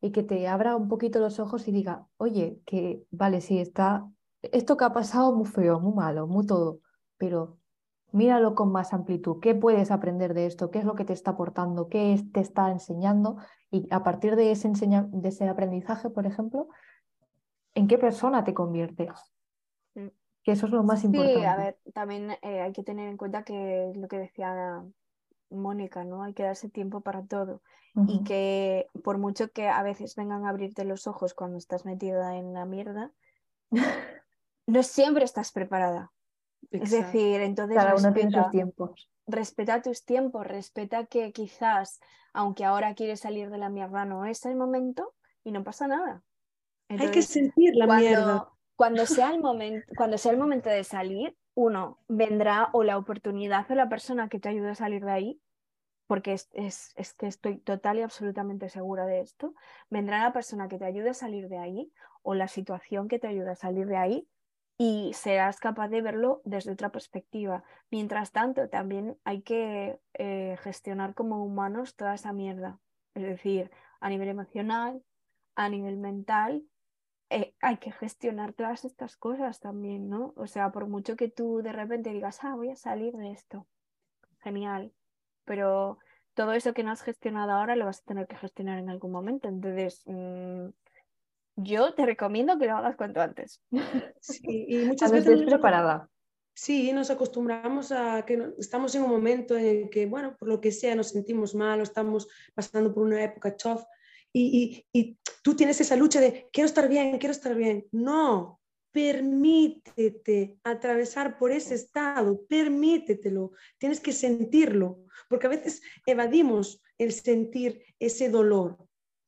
y 0.00 0.10
que 0.10 0.24
te 0.24 0.48
abra 0.48 0.74
un 0.74 0.88
poquito 0.88 1.20
los 1.20 1.38
ojos 1.38 1.68
y 1.68 1.70
diga, 1.70 2.08
oye, 2.16 2.60
que 2.66 3.04
vale, 3.12 3.40
sí, 3.40 3.60
está, 3.60 4.04
esto 4.42 4.76
que 4.76 4.84
ha 4.84 4.92
pasado 4.92 5.32
muy 5.32 5.46
feo, 5.46 5.78
muy 5.78 5.94
malo, 5.94 6.26
muy 6.26 6.44
todo, 6.44 6.80
pero 7.18 7.58
míralo 8.10 8.56
con 8.56 8.72
más 8.72 8.92
amplitud, 8.92 9.38
qué 9.40 9.54
puedes 9.54 9.92
aprender 9.92 10.34
de 10.34 10.46
esto, 10.46 10.72
qué 10.72 10.80
es 10.80 10.84
lo 10.84 10.96
que 10.96 11.04
te 11.04 11.12
está 11.12 11.32
aportando, 11.32 11.88
qué 11.88 12.20
te 12.32 12.40
está 12.40 12.72
enseñando 12.72 13.36
y 13.70 13.86
a 13.92 14.02
partir 14.02 14.34
de 14.34 14.50
ese, 14.50 14.68
de 14.68 15.28
ese 15.28 15.48
aprendizaje, 15.48 16.10
por 16.10 16.26
ejemplo, 16.26 16.66
¿en 17.74 17.86
qué 17.86 17.96
persona 17.96 18.42
te 18.42 18.54
conviertes? 18.54 19.35
Que 20.42 20.52
eso 20.52 20.66
es 20.66 20.72
lo 20.72 20.82
más 20.84 21.02
importante. 21.04 21.40
Sí, 21.40 21.44
a 21.44 21.56
ver, 21.56 21.78
también 21.92 22.30
eh, 22.42 22.60
hay 22.60 22.72
que 22.72 22.84
tener 22.84 23.08
en 23.08 23.16
cuenta 23.16 23.42
que 23.42 23.92
lo 23.96 24.06
que 24.08 24.18
decía 24.18 24.84
Mónica, 25.50 26.04
¿no? 26.04 26.22
Hay 26.22 26.34
que 26.34 26.44
darse 26.44 26.68
tiempo 26.68 27.00
para 27.00 27.24
todo. 27.24 27.62
Y 28.08 28.24
que 28.24 28.88
por 29.02 29.16
mucho 29.16 29.50
que 29.52 29.68
a 29.68 29.82
veces 29.82 30.16
vengan 30.16 30.44
a 30.44 30.50
abrirte 30.50 30.84
los 30.84 31.06
ojos 31.06 31.32
cuando 31.32 31.56
estás 31.56 31.86
metida 31.86 32.36
en 32.36 32.52
la 32.52 32.66
mierda, 32.66 33.10
no 34.66 34.82
siempre 34.82 35.24
estás 35.24 35.50
preparada. 35.50 36.12
Es 36.70 36.90
decir, 36.90 37.40
entonces 37.40 37.76
Cada 37.76 37.94
uno 37.94 38.12
tiene 38.12 38.30
sus 38.32 38.50
tiempos. 38.50 39.10
Respeta 39.26 39.80
tus 39.80 40.04
tiempos, 40.04 40.46
respeta 40.46 41.06
que 41.06 41.32
quizás, 41.32 42.00
aunque 42.34 42.66
ahora 42.66 42.94
quieres 42.94 43.20
salir 43.20 43.48
de 43.48 43.58
la 43.58 43.70
mierda, 43.70 44.04
no 44.04 44.26
es 44.26 44.44
el 44.44 44.56
momento 44.56 45.14
y 45.42 45.52
no 45.52 45.64
pasa 45.64 45.86
nada. 45.86 46.22
Hay 46.88 47.10
que 47.10 47.22
sentir 47.22 47.74
la 47.76 47.86
mierda. 47.86 48.48
Cuando 48.76 49.06
sea, 49.06 49.30
el 49.30 49.40
momento, 49.40 49.86
cuando 49.96 50.18
sea 50.18 50.32
el 50.32 50.38
momento 50.38 50.68
de 50.68 50.84
salir, 50.84 51.36
uno, 51.54 51.98
vendrá 52.08 52.68
o 52.72 52.84
la 52.84 52.98
oportunidad 52.98 53.70
o 53.70 53.74
la 53.74 53.88
persona 53.88 54.28
que 54.28 54.38
te 54.38 54.50
ayude 54.50 54.70
a 54.70 54.74
salir 54.74 55.04
de 55.04 55.10
ahí, 55.10 55.40
porque 56.06 56.34
es, 56.34 56.94
que 57.18 57.26
estoy 57.26 57.58
total 57.58 57.98
y 57.98 58.02
absolutamente 58.02 58.68
segura 58.68 59.06
de 59.06 59.20
esto, 59.20 59.54
vendrá 59.90 60.22
la 60.22 60.32
persona 60.32 60.68
que 60.68 60.78
te 60.78 60.84
ayude 60.84 61.10
a 61.10 61.14
salir 61.14 61.48
de 61.48 61.58
ahí 61.58 61.92
o 62.22 62.34
la 62.34 62.48
situación 62.48 63.08
que 63.08 63.18
te 63.18 63.26
ayude 63.26 63.50
a 63.50 63.56
salir 63.56 63.86
de 63.86 63.96
ahí 63.96 64.28
y 64.78 65.12
serás 65.14 65.58
capaz 65.58 65.88
de 65.88 66.02
verlo 66.02 66.42
desde 66.44 66.72
otra 66.72 66.90
perspectiva. 66.90 67.64
Mientras 67.90 68.30
tanto, 68.30 68.68
también 68.68 69.18
hay 69.24 69.42
que 69.42 69.98
eh, 70.14 70.58
gestionar 70.60 71.14
como 71.14 71.44
humanos 71.44 71.96
toda 71.96 72.14
esa 72.14 72.32
mierda. 72.32 72.78
Es 73.14 73.22
decir, 73.22 73.70
a 74.00 74.10
nivel 74.10 74.28
emocional, 74.28 75.02
a 75.54 75.68
nivel 75.70 75.96
mental, 75.96 76.62
eh, 77.30 77.54
hay 77.60 77.78
que 77.78 77.92
gestionar 77.92 78.52
todas 78.52 78.84
estas 78.84 79.16
cosas 79.16 79.60
también, 79.60 80.08
¿no? 80.08 80.32
O 80.36 80.46
sea, 80.46 80.70
por 80.70 80.86
mucho 80.86 81.16
que 81.16 81.28
tú 81.28 81.60
de 81.62 81.72
repente 81.72 82.10
digas, 82.10 82.38
ah, 82.42 82.54
voy 82.54 82.70
a 82.70 82.76
salir 82.76 83.14
de 83.14 83.32
esto, 83.32 83.66
genial, 84.40 84.92
pero 85.44 85.98
todo 86.34 86.52
eso 86.52 86.74
que 86.74 86.84
no 86.84 86.92
has 86.92 87.02
gestionado 87.02 87.52
ahora 87.52 87.76
lo 87.76 87.86
vas 87.86 88.00
a 88.00 88.04
tener 88.04 88.26
que 88.26 88.36
gestionar 88.36 88.78
en 88.78 88.90
algún 88.90 89.10
momento. 89.10 89.48
Entonces, 89.48 90.02
mm, 90.04 90.68
yo 91.56 91.94
te 91.94 92.06
recomiendo 92.06 92.58
que 92.58 92.66
lo 92.66 92.76
hagas 92.76 92.96
cuanto 92.96 93.20
antes. 93.20 93.62
Sí, 94.20 94.66
y 94.68 94.84
muchas 94.84 95.10
veces 95.10 95.42
preparada. 95.42 96.08
Sí, 96.54 96.92
nos 96.92 97.10
acostumbramos 97.10 97.92
a 97.92 98.24
que 98.24 98.52
estamos 98.58 98.94
en 98.94 99.02
un 99.02 99.10
momento 99.10 99.56
en 99.56 99.66
el 99.66 99.90
que, 99.90 100.06
bueno, 100.06 100.36
por 100.38 100.48
lo 100.48 100.60
que 100.60 100.72
sea, 100.72 100.94
nos 100.94 101.10
sentimos 101.10 101.54
mal 101.54 101.80
o 101.80 101.82
estamos 101.82 102.28
pasando 102.54 102.94
por 102.94 103.02
una 103.02 103.22
época 103.22 103.56
chof 103.56 103.84
y, 104.32 105.18
tú 105.42 105.54
tienes 105.54 105.80
esa 105.80 105.96
lucha 105.96 106.20
de 106.20 106.48
quiero 106.52 106.66
estar 106.66 106.88
bien, 106.88 107.18
quiero 107.18 107.32
estar 107.32 107.54
bien. 107.54 107.86
No, 107.92 108.60
permítete 108.96 110.58
atravesar 110.64 111.38
por 111.38 111.52
ese 111.52 111.74
estado, 111.74 112.46
permítetelo, 112.48 113.52
tienes 113.78 114.00
que 114.00 114.12
sentirlo, 114.12 115.04
porque 115.28 115.46
a 115.46 115.50
veces 115.50 115.82
evadimos 116.06 116.82
el 116.96 117.12
sentir 117.12 117.84
ese 118.00 118.30
dolor. 118.30 118.78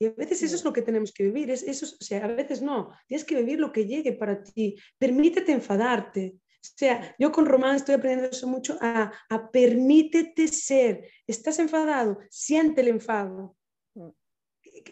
Y 0.00 0.06
a 0.06 0.10
veces 0.12 0.42
eso 0.42 0.56
es 0.56 0.64
lo 0.64 0.72
que 0.72 0.80
tenemos 0.80 1.12
que 1.12 1.24
vivir, 1.24 1.50
es, 1.50 1.62
eso, 1.62 1.84
o 2.00 2.02
sea, 2.02 2.24
a 2.24 2.28
veces 2.28 2.62
no, 2.62 2.92
tienes 3.06 3.26
que 3.26 3.36
vivir 3.36 3.60
lo 3.60 3.70
que 3.70 3.84
llegue 3.84 4.12
para 4.12 4.42
ti, 4.42 4.76
permítete 4.96 5.52
enfadarte. 5.52 6.36
O 6.60 6.72
sea, 6.76 7.14
yo 7.18 7.30
con 7.30 7.44
Román 7.44 7.76
estoy 7.76 7.96
aprendiendo 7.96 8.30
eso 8.30 8.46
mucho, 8.46 8.78
a, 8.80 9.12
a 9.28 9.50
permítete 9.50 10.48
ser. 10.48 11.10
¿Estás 11.26 11.58
enfadado? 11.58 12.18
Siente 12.30 12.80
el 12.80 12.88
enfado. 12.88 13.57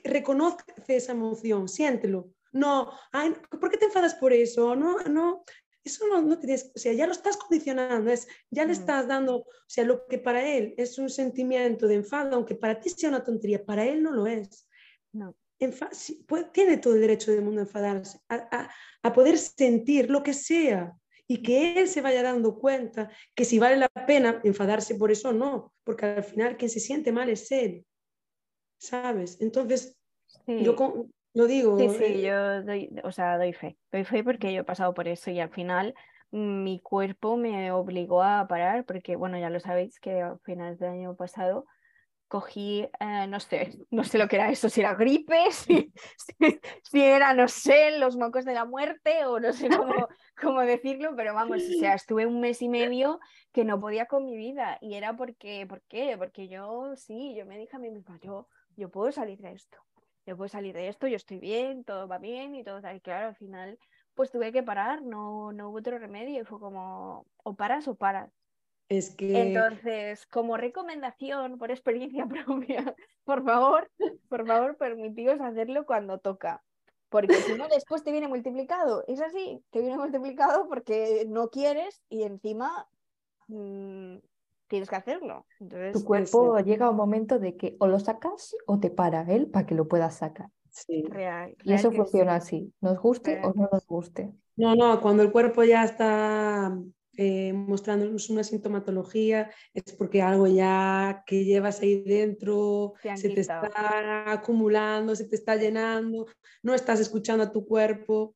Reconoce 0.05 0.64
esa 0.89 1.12
emoción, 1.12 1.68
siéntelo. 1.68 2.30
No, 2.53 2.91
¿por 3.61 3.70
qué 3.70 3.76
te 3.76 3.87
enfadas 3.87 4.14
por 4.14 4.32
eso? 4.32 4.74
No, 4.74 4.99
no, 5.01 5.45
eso 5.87 6.07
no, 6.09 6.20
no 6.20 6.39
tienes, 6.39 6.72
o 6.74 6.78
sea, 6.78 6.93
ya 6.93 7.07
lo 7.07 7.12
estas 7.12 7.37
condicionando, 7.37 8.11
es, 8.11 8.26
ya 8.51 8.64
le 8.64 8.72
estás 8.72 9.07
dando, 9.07 9.37
o 9.39 9.47
sea, 9.68 9.84
lo 9.84 10.07
que 10.07 10.18
para 10.18 10.45
él 10.45 10.74
es 10.76 10.99
un 10.99 11.09
sentimiento 11.09 11.87
de 11.87 11.95
enfado, 11.95 12.34
aunque 12.34 12.57
para 12.57 12.80
ti 12.80 12.91
sea 12.91 13.09
una 13.09 13.22
tontería, 13.22 13.64
para 13.64 13.84
él 13.84 14.03
no 14.03 14.11
lo 14.11 14.26
es. 14.26 14.68
No. 15.12 15.37
tiene 16.53 16.78
todo 16.78 16.95
el 16.95 17.01
derecho 17.01 17.30
del 17.30 17.43
mundo 17.43 17.61
a 17.61 17.64
enfadarse, 17.64 18.18
a, 18.28 19.12
poder 19.12 19.39
sentir 19.39 20.11
lo 20.11 20.22
que 20.22 20.34
sea 20.34 20.93
y 21.28 21.43
que 21.43 21.80
él 21.80 21.89
se 21.89 22.03
vaya 22.03 22.22
dando 22.22 22.59
cuenta 22.59 23.09
que 23.34 23.45
si 23.45 23.59
vale 23.59 23.76
la 23.76 23.89
pena 23.89 24.41
enfadarse 24.45 24.97
por 24.97 25.12
eso 25.12 25.32
no, 25.32 25.72
porque 25.84 26.07
al 26.07 26.24
final 26.24 26.57
quien 26.57 26.70
se 26.70 26.80
siente 26.80 27.12
mal 27.12 27.28
es 27.28 27.51
él, 27.53 27.84
¿sabes? 28.79 29.41
Entonces, 29.41 29.97
yo 30.47 30.74
Lo 31.35 31.47
digo. 31.47 31.79
Sí, 31.79 31.91
sí, 31.91 32.05
eh, 32.05 32.22
yo 32.22 32.62
doy, 32.62 32.91
o 33.05 33.12
sea, 33.12 33.39
doy 33.39 33.53
fe. 33.53 33.79
Doy 33.93 34.05
fe 34.05 34.24
porque 34.24 34.53
yo 34.55 34.62
he 34.62 34.64
pasado 34.64 34.95
por 34.95 35.09
eso 35.09 35.31
y 35.31 35.41
al 35.41 35.51
final 35.51 35.95
mi 36.31 36.81
cuerpo 36.81 37.37
me 37.37 37.70
obligó 37.72 38.22
a 38.22 38.47
parar 38.49 38.85
porque, 38.87 39.16
bueno, 39.16 39.39
ya 39.39 39.51
lo 39.51 39.61
sabéis 39.61 40.01
que 40.01 40.22
a 40.22 40.39
finales 40.45 40.79
del 40.79 40.91
año 40.91 41.16
pasado 41.16 41.66
cogí, 42.29 42.89
eh, 43.01 43.27
no 43.29 43.41
sé, 43.41 43.70
no 43.91 44.05
sé 44.05 44.18
lo 44.18 44.29
que 44.29 44.37
era 44.37 44.51
eso, 44.51 44.68
si 44.70 44.81
era 44.81 44.95
gripe, 44.95 45.37
si, 45.53 45.93
si- 46.18 46.61
si 46.85 47.03
era, 47.03 47.35
no 47.35 47.49
sé, 47.49 47.99
los 47.99 48.16
mocos 48.16 48.45
de 48.45 48.55
la 48.55 48.64
muerte 48.64 49.27
o 49.27 49.41
no 49.41 49.53
sé 49.53 49.72
cómo, 49.72 50.09
cómo 50.41 50.61
decirlo, 50.62 51.14
pero 51.16 51.35
vamos, 51.35 51.68
o 51.70 51.72
sea, 51.74 51.95
estuve 51.95 52.27
un 52.27 52.41
mes 52.41 52.62
y 52.62 52.68
medio 52.68 53.20
que 53.53 53.64
no 53.64 53.81
podía 53.81 54.07
con 54.07 54.24
mi 54.27 54.37
vida 54.37 54.79
y 54.81 54.95
era 54.95 55.16
porque, 55.16 55.66
¿por 55.68 55.83
qué? 55.85 56.16
Porque 56.18 56.49
yo, 56.49 56.97
sí, 56.97 57.35
yo 57.37 57.47
me 57.47 57.59
dije 57.59 57.77
a 57.77 57.79
mí 57.81 57.91
misma, 57.91 58.18
yo, 58.22 58.49
yo 58.77 58.91
puedo 58.91 59.11
salir 59.12 59.41
de 59.41 59.53
esto, 59.53 59.79
yo 60.27 60.37
puedo 60.37 60.49
salir 60.49 60.74
de 60.74 60.89
esto, 60.89 61.07
yo 61.07 61.16
estoy 61.16 61.39
bien, 61.39 61.85
todo 61.85 62.09
va 62.09 62.18
bien 62.18 62.55
y 62.55 62.64
todo 62.64 62.81
tal, 62.81 62.97
y 62.97 63.01
claro, 63.01 63.29
al 63.29 63.37
final, 63.37 63.79
pues 64.14 64.31
tuve 64.31 64.53
que 64.53 64.62
parar, 64.62 65.03
no, 65.03 65.53
no 65.53 65.70
hubo 65.70 65.79
otro 65.79 65.99
remedio 65.99 66.43
y 66.43 66.45
fue 66.45 66.61
como, 66.61 67.27
o 67.43 67.55
paras 67.55 67.89
o 67.89 67.95
paras. 67.95 68.31
Es 68.89 69.14
que 69.14 69.43
Entonces, 69.43 70.27
como 70.27 70.57
recomendación 70.57 71.59
por 71.59 71.70
experiencia 71.70 72.27
propia, 72.47 72.95
por 73.24 73.45
favor, 73.45 73.91
por 74.29 74.47
favor, 74.47 74.77
permitiros 74.77 75.41
hacerlo 75.41 75.87
cuando 75.87 76.18
toca. 76.18 76.62
Porque 77.09 77.35
si 77.35 77.55
no, 77.55 77.68
después 77.72 78.05
te 78.05 78.12
viene 78.12 78.29
multiplicado. 78.29 79.05
Es 79.07 79.20
así, 79.20 79.64
te 79.70 79.81
viene 79.81 79.97
multiplicado 79.97 80.68
porque 80.68 81.24
no 81.29 81.49
quieres 81.51 82.03
y 82.09 82.22
encima 82.22 82.89
mm, 83.49 84.18
tienes 84.69 84.89
que 84.89 84.97
hacerlo. 84.97 85.47
Entonces, 85.61 85.93
Tu 85.93 86.05
cuerpo 86.05 86.59
llega 86.61 86.87
a 86.87 86.91
un 86.91 86.97
momento 86.97 87.39
de 87.39 87.57
que 87.57 87.77
o 87.81 87.87
lo 87.87 87.99
sacas 87.99 88.55
o 88.67 88.79
te 88.81 88.91
para 88.91 89.23
él 89.33 89.49
para 89.51 89.67
que 89.67 89.75
lo 89.75 89.89
puedas 89.89 90.17
sacar. 90.17 90.51
sí. 90.71 91.03
real, 91.05 91.57
Y 91.62 91.73
eso 91.75 91.93
funciona 91.93 92.39
sí. 92.41 92.57
así, 92.57 92.75
nos 92.81 92.99
guste 93.01 93.39
o 93.43 93.53
Real 93.53 93.55
no 93.55 93.69
que 93.69 93.71
nos 93.73 93.87
guste. 93.87 94.35
No, 94.57 94.75
no, 94.75 95.01
cuando 95.03 95.23
el 95.23 95.33
cuerpo 95.33 95.64
ya 95.64 95.85
está 95.85 96.79
eh, 97.17 97.53
mostrándonos 97.53 98.31
una 98.31 98.43
sintomatología, 98.45 99.51
es 99.75 99.85
porque 99.99 100.23
algo 100.23 100.47
ya 100.47 101.23
que 101.27 101.45
llevas 101.45 101.81
ahí 101.81 102.03
dentro 102.03 102.95
Te 103.03 103.17
se 103.17 103.31
te 103.31 103.41
está 103.43 104.33
acumulando, 104.33 105.14
se 105.14 105.27
te 105.29 105.37
está 105.37 105.57
llenando, 105.57 106.27
no 106.62 106.75
estás 106.75 107.01
escuchando 107.01 107.45
a 107.45 107.53
tu 107.53 107.67
cuerpo. 107.67 108.35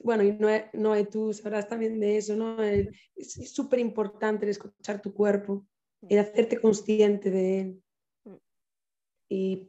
Bueno, 0.00 0.22
y 0.24 0.32
no, 0.32 0.48
no 0.72 1.06
tú 1.06 1.32
sabrás 1.32 1.68
también 1.68 2.00
de 2.00 2.16
eso, 2.16 2.34
¿no? 2.36 2.62
El- 2.62 2.96
es 3.16 3.52
súper 3.52 3.78
importante 3.78 4.44
el 4.44 4.50
escuchar 4.50 5.00
tu 5.02 5.12
cuerpo, 5.12 5.66
el 6.08 6.18
hacerte 6.18 6.60
consciente 6.60 7.30
de 7.30 7.60
él 7.60 7.82
Mm. 8.24 8.34
y, 9.28 9.68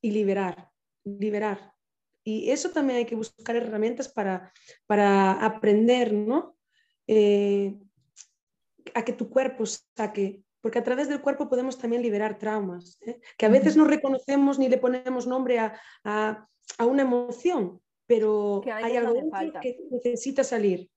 y 0.00 0.10
liberar, 0.10 0.70
liberar. 1.04 1.72
Y 2.22 2.50
eso 2.50 2.70
también 2.70 2.98
hay 2.98 3.04
que 3.04 3.16
buscar 3.16 3.56
herramientas 3.56 4.08
para, 4.08 4.52
para 4.86 5.32
aprender, 5.44 6.12
¿no? 6.12 6.56
Eh, 7.06 7.78
a 8.94 9.04
que 9.04 9.12
tu 9.12 9.28
cuerpo 9.28 9.64
saque, 9.66 10.42
porque 10.60 10.78
a 10.78 10.84
través 10.84 11.08
del 11.08 11.20
cuerpo 11.20 11.48
podemos 11.48 11.76
también 11.78 12.00
liberar 12.02 12.38
traumas, 12.38 12.98
¿eh? 13.02 13.20
que 13.36 13.46
a 13.46 13.50
veces 13.50 13.76
no 13.76 13.84
reconocemos 13.84 14.58
ni 14.58 14.68
le 14.68 14.78
ponemos 14.78 15.26
nombre 15.26 15.58
a, 15.58 15.78
a- 16.04 16.46
a 16.78 16.84
una 16.86 17.02
emoción, 17.02 17.80
pero 18.06 18.60
Que 18.62 18.72
hay 18.72 18.96
algo 18.96 19.10
hace 19.10 19.20
dentro 19.20 19.38
falta. 19.38 19.60
que 19.60 19.78
necesita 19.90 20.44
salir. 20.44 20.90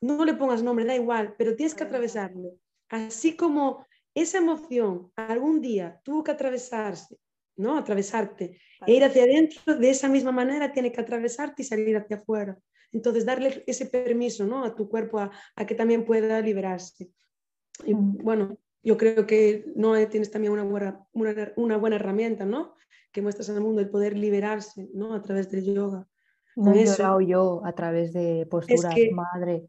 No 0.00 0.24
le 0.24 0.34
pongas 0.34 0.62
nombre, 0.62 0.84
da 0.84 0.94
igual, 0.94 1.34
pero 1.36 1.56
tienes 1.56 1.74
que 1.74 1.84
atravesarlo. 1.84 2.54
Así 2.88 3.36
como 3.36 3.86
esa 4.14 4.38
emoción 4.38 5.12
algún 5.16 5.60
día 5.60 6.00
tuvo 6.04 6.24
que 6.24 6.32
atravesarse, 6.32 7.16
¿no? 7.56 7.76
Atravesarte 7.76 8.58
e 8.86 8.92
ir 8.94 9.04
hacia 9.04 9.24
adentro, 9.24 9.76
de 9.76 9.90
esa 9.90 10.08
misma 10.08 10.32
manera 10.32 10.72
tiene 10.72 10.90
que 10.90 11.00
atravesarte 11.00 11.62
y 11.62 11.64
salir 11.66 11.96
hacia 11.96 12.16
afuera. 12.16 12.58
Entonces, 12.92 13.24
darle 13.24 13.62
ese 13.66 13.86
permiso 13.86 14.46
¿no? 14.46 14.64
a 14.64 14.74
tu 14.74 14.88
cuerpo 14.88 15.18
a, 15.20 15.30
a 15.54 15.66
que 15.66 15.74
también 15.76 16.04
pueda 16.04 16.40
liberarse. 16.40 17.10
Y 17.84 17.92
bueno, 17.94 18.58
yo 18.82 18.96
creo 18.96 19.26
que 19.26 19.64
no 19.76 19.94
tienes 20.08 20.30
también 20.30 20.52
una 20.52 20.64
buena, 20.64 21.06
una, 21.12 21.52
una 21.56 21.76
buena 21.76 21.96
herramienta, 21.96 22.44
¿no? 22.44 22.74
Que 23.12 23.22
muestras 23.22 23.50
al 23.50 23.60
mundo 23.60 23.80
el 23.80 23.90
poder 23.90 24.16
liberarse, 24.16 24.88
¿no? 24.94 25.14
A 25.14 25.22
través 25.22 25.50
del 25.50 25.64
yoga. 25.72 26.08
No 26.56 26.72
he 26.72 26.82
eso, 26.82 26.96
llorado 26.96 27.20
yo 27.20 27.62
a 27.64 27.72
través 27.72 28.12
de 28.12 28.46
posturas, 28.50 28.94
que- 28.94 29.10
madre. 29.12 29.66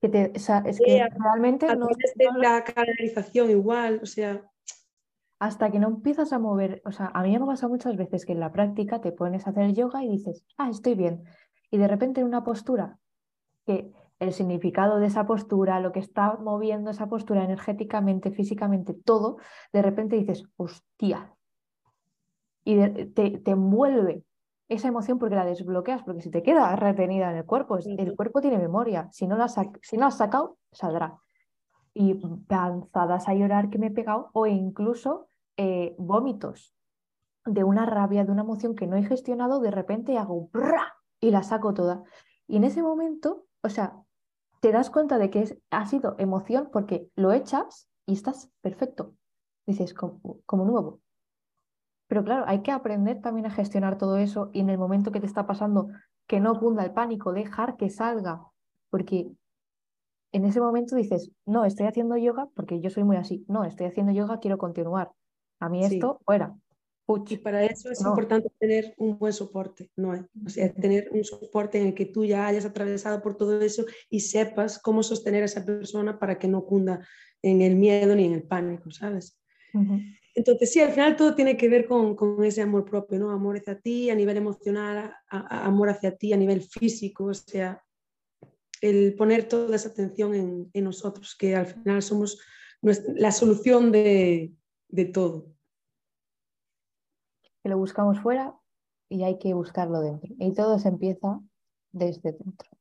Que 0.00 0.08
te, 0.10 0.32
o 0.36 0.38
sea, 0.38 0.58
es 0.66 0.78
Eh, 0.80 0.84
que 0.84 1.00
a- 1.02 1.08
realmente 1.08 1.66
a 1.66 1.74
no, 1.74 1.86
de 1.86 2.24
no 2.26 2.38
la 2.38 2.62
canalización 2.64 3.50
igual, 3.50 4.00
o 4.02 4.06
sea, 4.06 4.42
hasta 5.38 5.70
que 5.70 5.78
no 5.78 5.88
empiezas 5.88 6.32
a 6.32 6.38
mover, 6.38 6.82
o 6.84 6.92
sea, 6.92 7.06
a 7.14 7.22
mí 7.22 7.30
me 7.30 7.36
ha 7.42 7.46
pasado 7.46 7.70
muchas 7.70 7.96
veces 7.96 8.24
que 8.26 8.32
en 8.32 8.40
la 8.40 8.52
práctica 8.52 9.00
te 9.00 9.12
pones 9.12 9.46
a 9.46 9.50
hacer 9.50 9.72
yoga 9.72 10.04
y 10.04 10.08
dices, 10.08 10.44
ah, 10.58 10.68
estoy 10.70 10.94
bien. 10.94 11.24
Y 11.70 11.78
de 11.78 11.88
repente 11.88 12.20
en 12.20 12.26
una 12.26 12.44
postura, 12.44 12.98
que 13.66 13.90
el 14.18 14.32
significado 14.32 14.98
de 14.98 15.06
esa 15.06 15.26
postura, 15.26 15.80
lo 15.80 15.92
que 15.92 16.00
está 16.00 16.36
moviendo 16.36 16.90
esa 16.90 17.08
postura 17.08 17.44
energéticamente, 17.44 18.30
físicamente, 18.30 18.94
todo, 18.94 19.38
de 19.72 19.82
repente 19.82 20.16
dices, 20.16 20.44
hostia. 20.56 21.34
Y 22.64 22.74
de- 22.76 23.06
te, 23.06 23.38
te 23.38 23.50
envuelve 23.52 24.22
esa 24.68 24.88
emoción 24.88 25.18
porque 25.18 25.36
la 25.36 25.44
desbloqueas, 25.44 26.02
porque 26.02 26.22
si 26.22 26.30
te 26.30 26.42
queda 26.42 26.74
retenida 26.76 27.30
en 27.30 27.38
el 27.38 27.44
cuerpo, 27.44 27.78
el 27.78 28.16
cuerpo 28.16 28.40
tiene 28.40 28.58
memoria, 28.58 29.08
si 29.12 29.26
no 29.26 29.36
la, 29.36 29.48
si 29.48 29.96
no 29.96 30.00
la 30.00 30.06
has 30.06 30.18
sacado, 30.18 30.58
saldrá. 30.72 31.18
Y 31.94 32.14
panzadas 32.46 33.28
a 33.28 33.34
llorar 33.34 33.70
que 33.70 33.78
me 33.78 33.86
he 33.86 33.90
pegado, 33.90 34.30
o 34.32 34.46
incluso 34.46 35.28
eh, 35.56 35.94
vómitos 35.98 36.74
de 37.44 37.64
una 37.64 37.86
rabia, 37.86 38.24
de 38.24 38.32
una 38.32 38.42
emoción 38.42 38.74
que 38.74 38.86
no 38.86 38.96
he 38.96 39.04
gestionado, 39.04 39.60
de 39.60 39.70
repente 39.70 40.18
hago 40.18 40.48
¡bra! 40.52 40.94
y 41.20 41.30
la 41.30 41.42
saco 41.42 41.72
toda. 41.72 42.02
Y 42.46 42.56
en 42.56 42.64
ese 42.64 42.82
momento, 42.82 43.46
o 43.62 43.68
sea, 43.68 43.96
te 44.60 44.72
das 44.72 44.90
cuenta 44.90 45.18
de 45.18 45.30
que 45.30 45.42
es, 45.42 45.58
ha 45.70 45.86
sido 45.86 46.16
emoción 46.18 46.70
porque 46.72 47.08
lo 47.14 47.32
echas 47.32 47.88
y 48.04 48.14
estás 48.14 48.50
perfecto. 48.60 49.14
Dices, 49.64 49.94
como, 49.94 50.40
como 50.44 50.64
nuevo. 50.64 51.00
Pero 52.08 52.24
claro, 52.24 52.44
hay 52.46 52.62
que 52.62 52.70
aprender 52.70 53.20
también 53.20 53.46
a 53.46 53.50
gestionar 53.50 53.98
todo 53.98 54.16
eso 54.18 54.50
y 54.52 54.60
en 54.60 54.70
el 54.70 54.78
momento 54.78 55.10
que 55.10 55.20
te 55.20 55.26
está 55.26 55.46
pasando, 55.46 55.88
que 56.26 56.40
no 56.40 56.58
cunda 56.58 56.84
el 56.84 56.92
pánico, 56.92 57.32
dejar 57.32 57.76
que 57.76 57.90
salga. 57.90 58.42
Porque 58.90 59.28
en 60.32 60.44
ese 60.44 60.60
momento 60.60 60.94
dices, 60.96 61.30
no, 61.44 61.64
estoy 61.64 61.86
haciendo 61.86 62.16
yoga 62.16 62.48
porque 62.54 62.80
yo 62.80 62.90
soy 62.90 63.04
muy 63.04 63.16
así. 63.16 63.44
No, 63.48 63.64
estoy 63.64 63.86
haciendo 63.86 64.12
yoga, 64.12 64.38
quiero 64.38 64.58
continuar. 64.58 65.10
A 65.60 65.68
mí 65.68 65.84
Sí. 65.84 65.96
esto, 65.96 66.20
fuera. 66.24 66.54
Puch. 67.06 67.30
y 67.32 67.36
para 67.36 67.62
eso 67.62 67.88
es 67.88 68.02
No. 68.02 68.08
importante 68.08 68.50
tener 68.58 68.92
un 68.98 69.16
buen 69.16 69.32
soporte, 69.32 69.92
¿no? 69.94 70.10
O 70.44 70.48
sea, 70.48 70.72
tener 70.74 71.08
un 71.12 71.22
soporte 71.22 71.80
en 71.80 71.86
el 71.88 71.94
que 71.94 72.06
tú 72.06 72.24
ya 72.24 72.48
hayas 72.48 72.64
atravesado 72.64 73.22
por 73.22 73.36
todo 73.36 73.60
eso 73.60 73.84
y 74.10 74.18
sepas 74.20 74.80
cómo 74.80 75.04
sostener 75.04 75.42
a 75.42 75.46
esa 75.46 75.64
persona 75.64 76.18
para 76.18 76.36
que 76.36 76.48
no 76.48 76.64
cunda 76.66 77.06
en 77.42 77.62
el 77.62 77.76
miedo 77.76 78.16
ni 78.16 78.24
en 78.24 78.32
el 78.32 78.42
pánico, 78.42 78.90
¿sabes? 78.90 79.38
Ujú. 79.72 80.00
Entonces, 80.36 80.70
sí, 80.70 80.80
al 80.80 80.92
final 80.92 81.16
todo 81.16 81.34
tiene 81.34 81.56
que 81.56 81.66
ver 81.66 81.86
con, 81.86 82.44
ese 82.44 82.60
amor 82.60 82.84
propio, 82.84 83.18
¿no? 83.18 83.30
Amor 83.30 83.56
hacia 83.56 83.80
ti 83.80 84.10
a 84.10 84.14
nivel 84.14 84.36
emocional, 84.36 85.14
amor 85.28 85.88
hacia 85.88 86.14
ti 86.14 86.34
a 86.34 86.36
nivel 86.36 86.60
físico, 86.60 87.24
o 87.24 87.34
sea, 87.34 87.82
el 88.82 89.14
poner 89.14 89.48
toda 89.48 89.74
esa 89.74 89.88
atención 89.88 90.34
en, 90.34 90.84
nosotros, 90.84 91.34
que 91.34 91.56
al 91.56 91.66
final 91.66 92.02
somos 92.02 92.38
la 92.82 93.32
solución 93.32 93.90
de, 93.90 94.52
de 94.88 95.04
todo. 95.06 95.56
que 97.62 97.70
lo 97.70 97.78
buscamos 97.78 98.20
fuera 98.20 98.54
y 99.08 99.22
hay 99.22 99.38
que 99.38 99.54
buscarlo 99.54 100.00
dentro. 100.00 100.34
Y 100.38 100.52
todo 100.52 100.78
se 100.78 100.88
empieza 100.88 101.40
desde 101.92 102.32
dentro. 102.32 102.75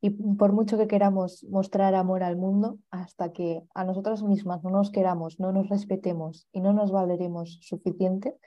Y 0.00 0.10
por 0.10 0.52
mucho 0.52 0.78
que 0.78 0.86
queramos 0.86 1.44
mostrar 1.50 1.94
amor 1.94 2.22
al 2.22 2.36
mundo, 2.36 2.78
hasta 2.90 3.32
que 3.32 3.64
a 3.74 3.84
nosotras 3.84 4.22
mismas 4.22 4.62
no 4.62 4.70
nos 4.70 4.90
queramos, 4.90 5.40
no 5.40 5.50
nos 5.52 5.68
respetemos 5.68 6.48
y 6.52 6.60
no 6.60 6.72
nos 6.72 6.92
valeremos 6.92 7.58
suficiente, 7.62 8.38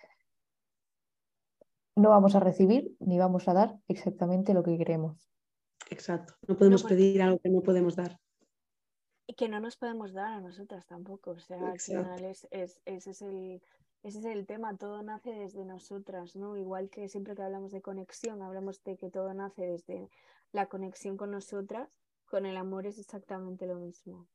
no 1.96 2.10
vamos 2.10 2.36
a 2.36 2.40
recibir 2.40 2.96
ni 3.00 3.20
vamos 3.20 3.48
a 3.50 3.54
dar 3.54 3.78
exactamente 3.90 4.54
lo 4.54 4.64
que 4.64 4.78
queremos. 4.78 5.30
Exacto, 5.90 6.36
no 6.48 6.56
podemos 6.58 6.84
No, 6.84 6.88
porque- 6.88 6.96
pedir 6.96 7.22
algo 7.22 7.40
que 7.40 7.50
no 7.50 7.62
podemos 7.62 7.96
dar. 7.98 8.18
Y 9.28 9.34
que 9.36 9.50
no 9.50 9.60
nos 9.60 9.76
podemos 9.78 10.14
dar 10.14 10.34
a 10.34 10.42
nosotras 10.42 10.86
tampoco. 10.88 11.32
O 11.32 11.40
sea, 11.40 11.58
al 11.58 11.74
Exacto. 11.76 12.04
final 12.04 12.24
es, 12.26 12.48
es- 12.52 12.82
ese, 12.86 13.12
es 13.12 13.22
el, 13.22 13.62
ese 14.04 14.20
es 14.20 14.26
el 14.26 14.46
tema, 14.46 14.78
todo 14.78 15.04
nace 15.04 15.32
desde 15.32 15.64
nosotras, 15.66 16.36
¿no? 16.36 16.58
Igual 16.58 16.90
que 16.90 17.08
siempre 17.08 17.36
que 17.36 17.44
hablamos 17.44 17.72
de 17.72 17.82
conexión, 17.82 18.42
hablamos 18.42 18.84
de 18.84 18.98
que 18.98 19.10
todo 19.10 19.34
nace 19.34 19.64
desde 19.64 20.10
la 20.52 20.68
conexión 20.68 21.18
con 21.18 21.32
nosotras, 21.32 21.90
con 22.26 22.46
el 22.46 22.58
amor 22.58 22.88
es 22.88 22.98
exactamente 22.98 23.68
lo 23.68 23.76
mismo. 23.76 24.28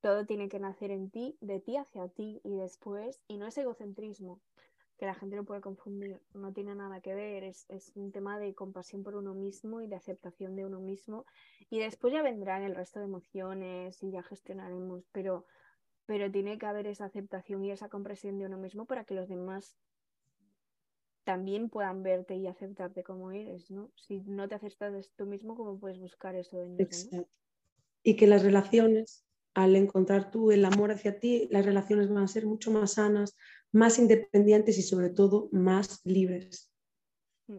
Todo 0.00 0.26
tiene 0.26 0.48
que 0.48 0.60
nacer 0.60 0.90
en 0.90 1.10
ti, 1.10 1.36
de 1.40 1.60
ti 1.60 1.76
hacia 1.76 2.08
ti 2.08 2.40
y 2.44 2.56
después, 2.56 3.20
y 3.28 3.36
no 3.36 3.46
es 3.46 3.56
egocentrismo, 3.58 4.40
que 4.98 5.06
la 5.06 5.14
gente 5.14 5.36
lo 5.36 5.44
puede 5.44 5.60
confundir, 5.60 6.20
no 6.34 6.52
tiene 6.52 6.74
nada 6.74 7.00
que 7.00 7.14
ver, 7.14 7.42
es, 7.42 7.66
es 7.68 7.92
un 7.96 8.12
tema 8.12 8.38
de 8.38 8.54
compasión 8.54 9.02
por 9.02 9.16
uno 9.16 9.34
mismo 9.34 9.80
y 9.80 9.88
de 9.88 9.96
aceptación 9.96 10.54
de 10.54 10.64
uno 10.64 10.80
mismo 10.80 11.26
y 11.68 11.80
después 11.80 12.12
ya 12.12 12.22
vendrán 12.22 12.62
el 12.62 12.74
resto 12.74 13.00
de 13.00 13.06
emociones 13.06 14.02
y 14.02 14.10
ya 14.10 14.22
gestionaremos, 14.22 15.04
pero, 15.12 15.46
pero 16.06 16.30
tiene 16.30 16.58
que 16.58 16.66
haber 16.66 16.86
esa 16.86 17.06
aceptación 17.06 17.64
y 17.64 17.70
esa 17.70 17.88
comprensión 17.88 18.38
de 18.38 18.46
uno 18.46 18.58
mismo 18.58 18.86
para 18.86 19.04
que 19.04 19.14
los 19.14 19.28
demás 19.28 19.76
también 21.24 21.70
puedan 21.70 22.02
verte 22.02 22.36
y 22.36 22.46
aceptarte 22.46 23.02
como 23.02 23.32
eres, 23.32 23.70
¿no? 23.70 23.90
Si 23.96 24.20
no 24.20 24.46
te 24.46 24.54
aceptas 24.54 25.10
tú 25.16 25.26
mismo, 25.26 25.56
¿cómo 25.56 25.78
puedes 25.78 25.98
buscar 25.98 26.34
eso 26.34 26.62
en 26.62 26.76
los 26.76 27.08
Y 28.02 28.16
que 28.16 28.26
las 28.26 28.42
relaciones, 28.42 29.24
al 29.54 29.74
encontrar 29.74 30.30
tú 30.30 30.52
el 30.52 30.64
amor 30.66 30.92
hacia 30.92 31.18
ti, 31.18 31.48
las 31.50 31.64
relaciones 31.64 32.10
van 32.10 32.24
a 32.24 32.28
ser 32.28 32.44
mucho 32.44 32.70
más 32.70 32.92
sanas, 32.94 33.36
más 33.72 33.98
independientes 33.98 34.76
y 34.78 34.82
sobre 34.82 35.08
todo 35.08 35.48
más 35.50 36.02
libres. 36.04 36.70
Mm. 37.46 37.58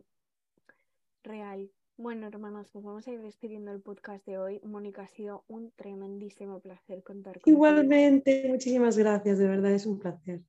Real. 1.24 1.72
Bueno, 1.98 2.28
hermanos, 2.28 2.70
pues 2.72 2.84
vamos 2.84 3.08
a 3.08 3.12
ir 3.12 3.22
despidiendo 3.22 3.72
el 3.72 3.82
podcast 3.82 4.26
de 4.26 4.38
hoy. 4.38 4.60
Mónica, 4.64 5.04
ha 5.04 5.08
sido 5.08 5.46
un 5.48 5.72
tremendísimo 5.72 6.60
placer 6.60 7.02
contar 7.04 7.36
contigo. 7.36 7.56
Igualmente, 7.56 8.46
muchísimas 8.50 8.98
gracias, 8.98 9.38
de 9.38 9.48
verdad 9.48 9.72
es 9.72 9.86
un 9.86 10.00
placer. 10.00 10.42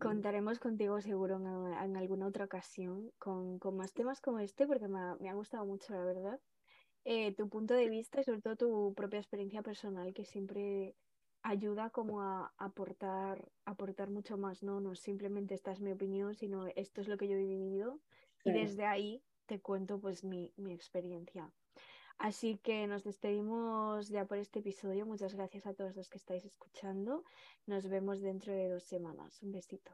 Contaremos 0.00 0.58
contigo 0.58 0.98
seguro 1.02 1.36
en, 1.36 1.96
alguna 1.96 2.26
otra 2.26 2.46
ocasión 2.46 3.12
con, 3.18 3.60
más 3.76 3.92
temas 3.92 4.22
como 4.22 4.38
este, 4.38 4.66
porque 4.66 4.88
me 4.88 5.28
ha, 5.28 5.34
gustado 5.34 5.66
mucho, 5.66 5.92
la 5.92 6.04
verdad. 6.04 6.40
Eh, 7.04 7.34
tu 7.34 7.50
punto 7.50 7.74
de 7.74 7.88
vista 7.90 8.22
y 8.22 8.24
sobre 8.24 8.40
todo 8.40 8.56
tu 8.56 8.94
propia 8.94 9.18
experiencia 9.18 9.62
personal, 9.62 10.14
que 10.14 10.24
siempre 10.24 10.96
ayuda 11.42 11.90
como 11.90 12.22
a 12.22 12.52
aportar, 12.56 13.46
aportar 13.66 14.08
mucho 14.08 14.38
más, 14.38 14.62
¿no? 14.62 14.80
No 14.80 14.94
simplemente 14.94 15.54
esta 15.54 15.70
es 15.70 15.80
mi 15.80 15.92
opinión, 15.92 16.34
sino 16.34 16.66
esto 16.76 17.02
es 17.02 17.08
lo 17.08 17.18
que 17.18 17.28
yo 17.28 17.36
he 17.36 17.44
vivido. 17.44 18.00
Y 18.44 18.52
desde 18.52 18.86
ahí 18.86 19.22
te 19.48 19.60
cuento 19.60 19.98
pues 19.98 20.22
mi, 20.22 20.52
mi 20.56 20.72
experiencia. 20.72 21.50
Así 22.18 22.58
que 22.58 22.86
nos 22.86 23.02
despedimos 23.04 24.08
ya 24.08 24.24
por 24.26 24.38
este 24.38 24.58
episodio. 24.58 25.06
Muchas 25.06 25.34
gracias 25.34 25.66
a 25.66 25.74
todos 25.74 25.96
los 25.96 26.08
que 26.08 26.18
estáis 26.18 26.44
escuchando. 26.44 27.24
Nos 27.66 27.88
vemos 27.88 28.20
dentro 28.20 28.52
de 28.52 28.68
dos 28.68 28.84
semanas. 28.84 29.42
Un 29.42 29.52
besito. 29.52 29.92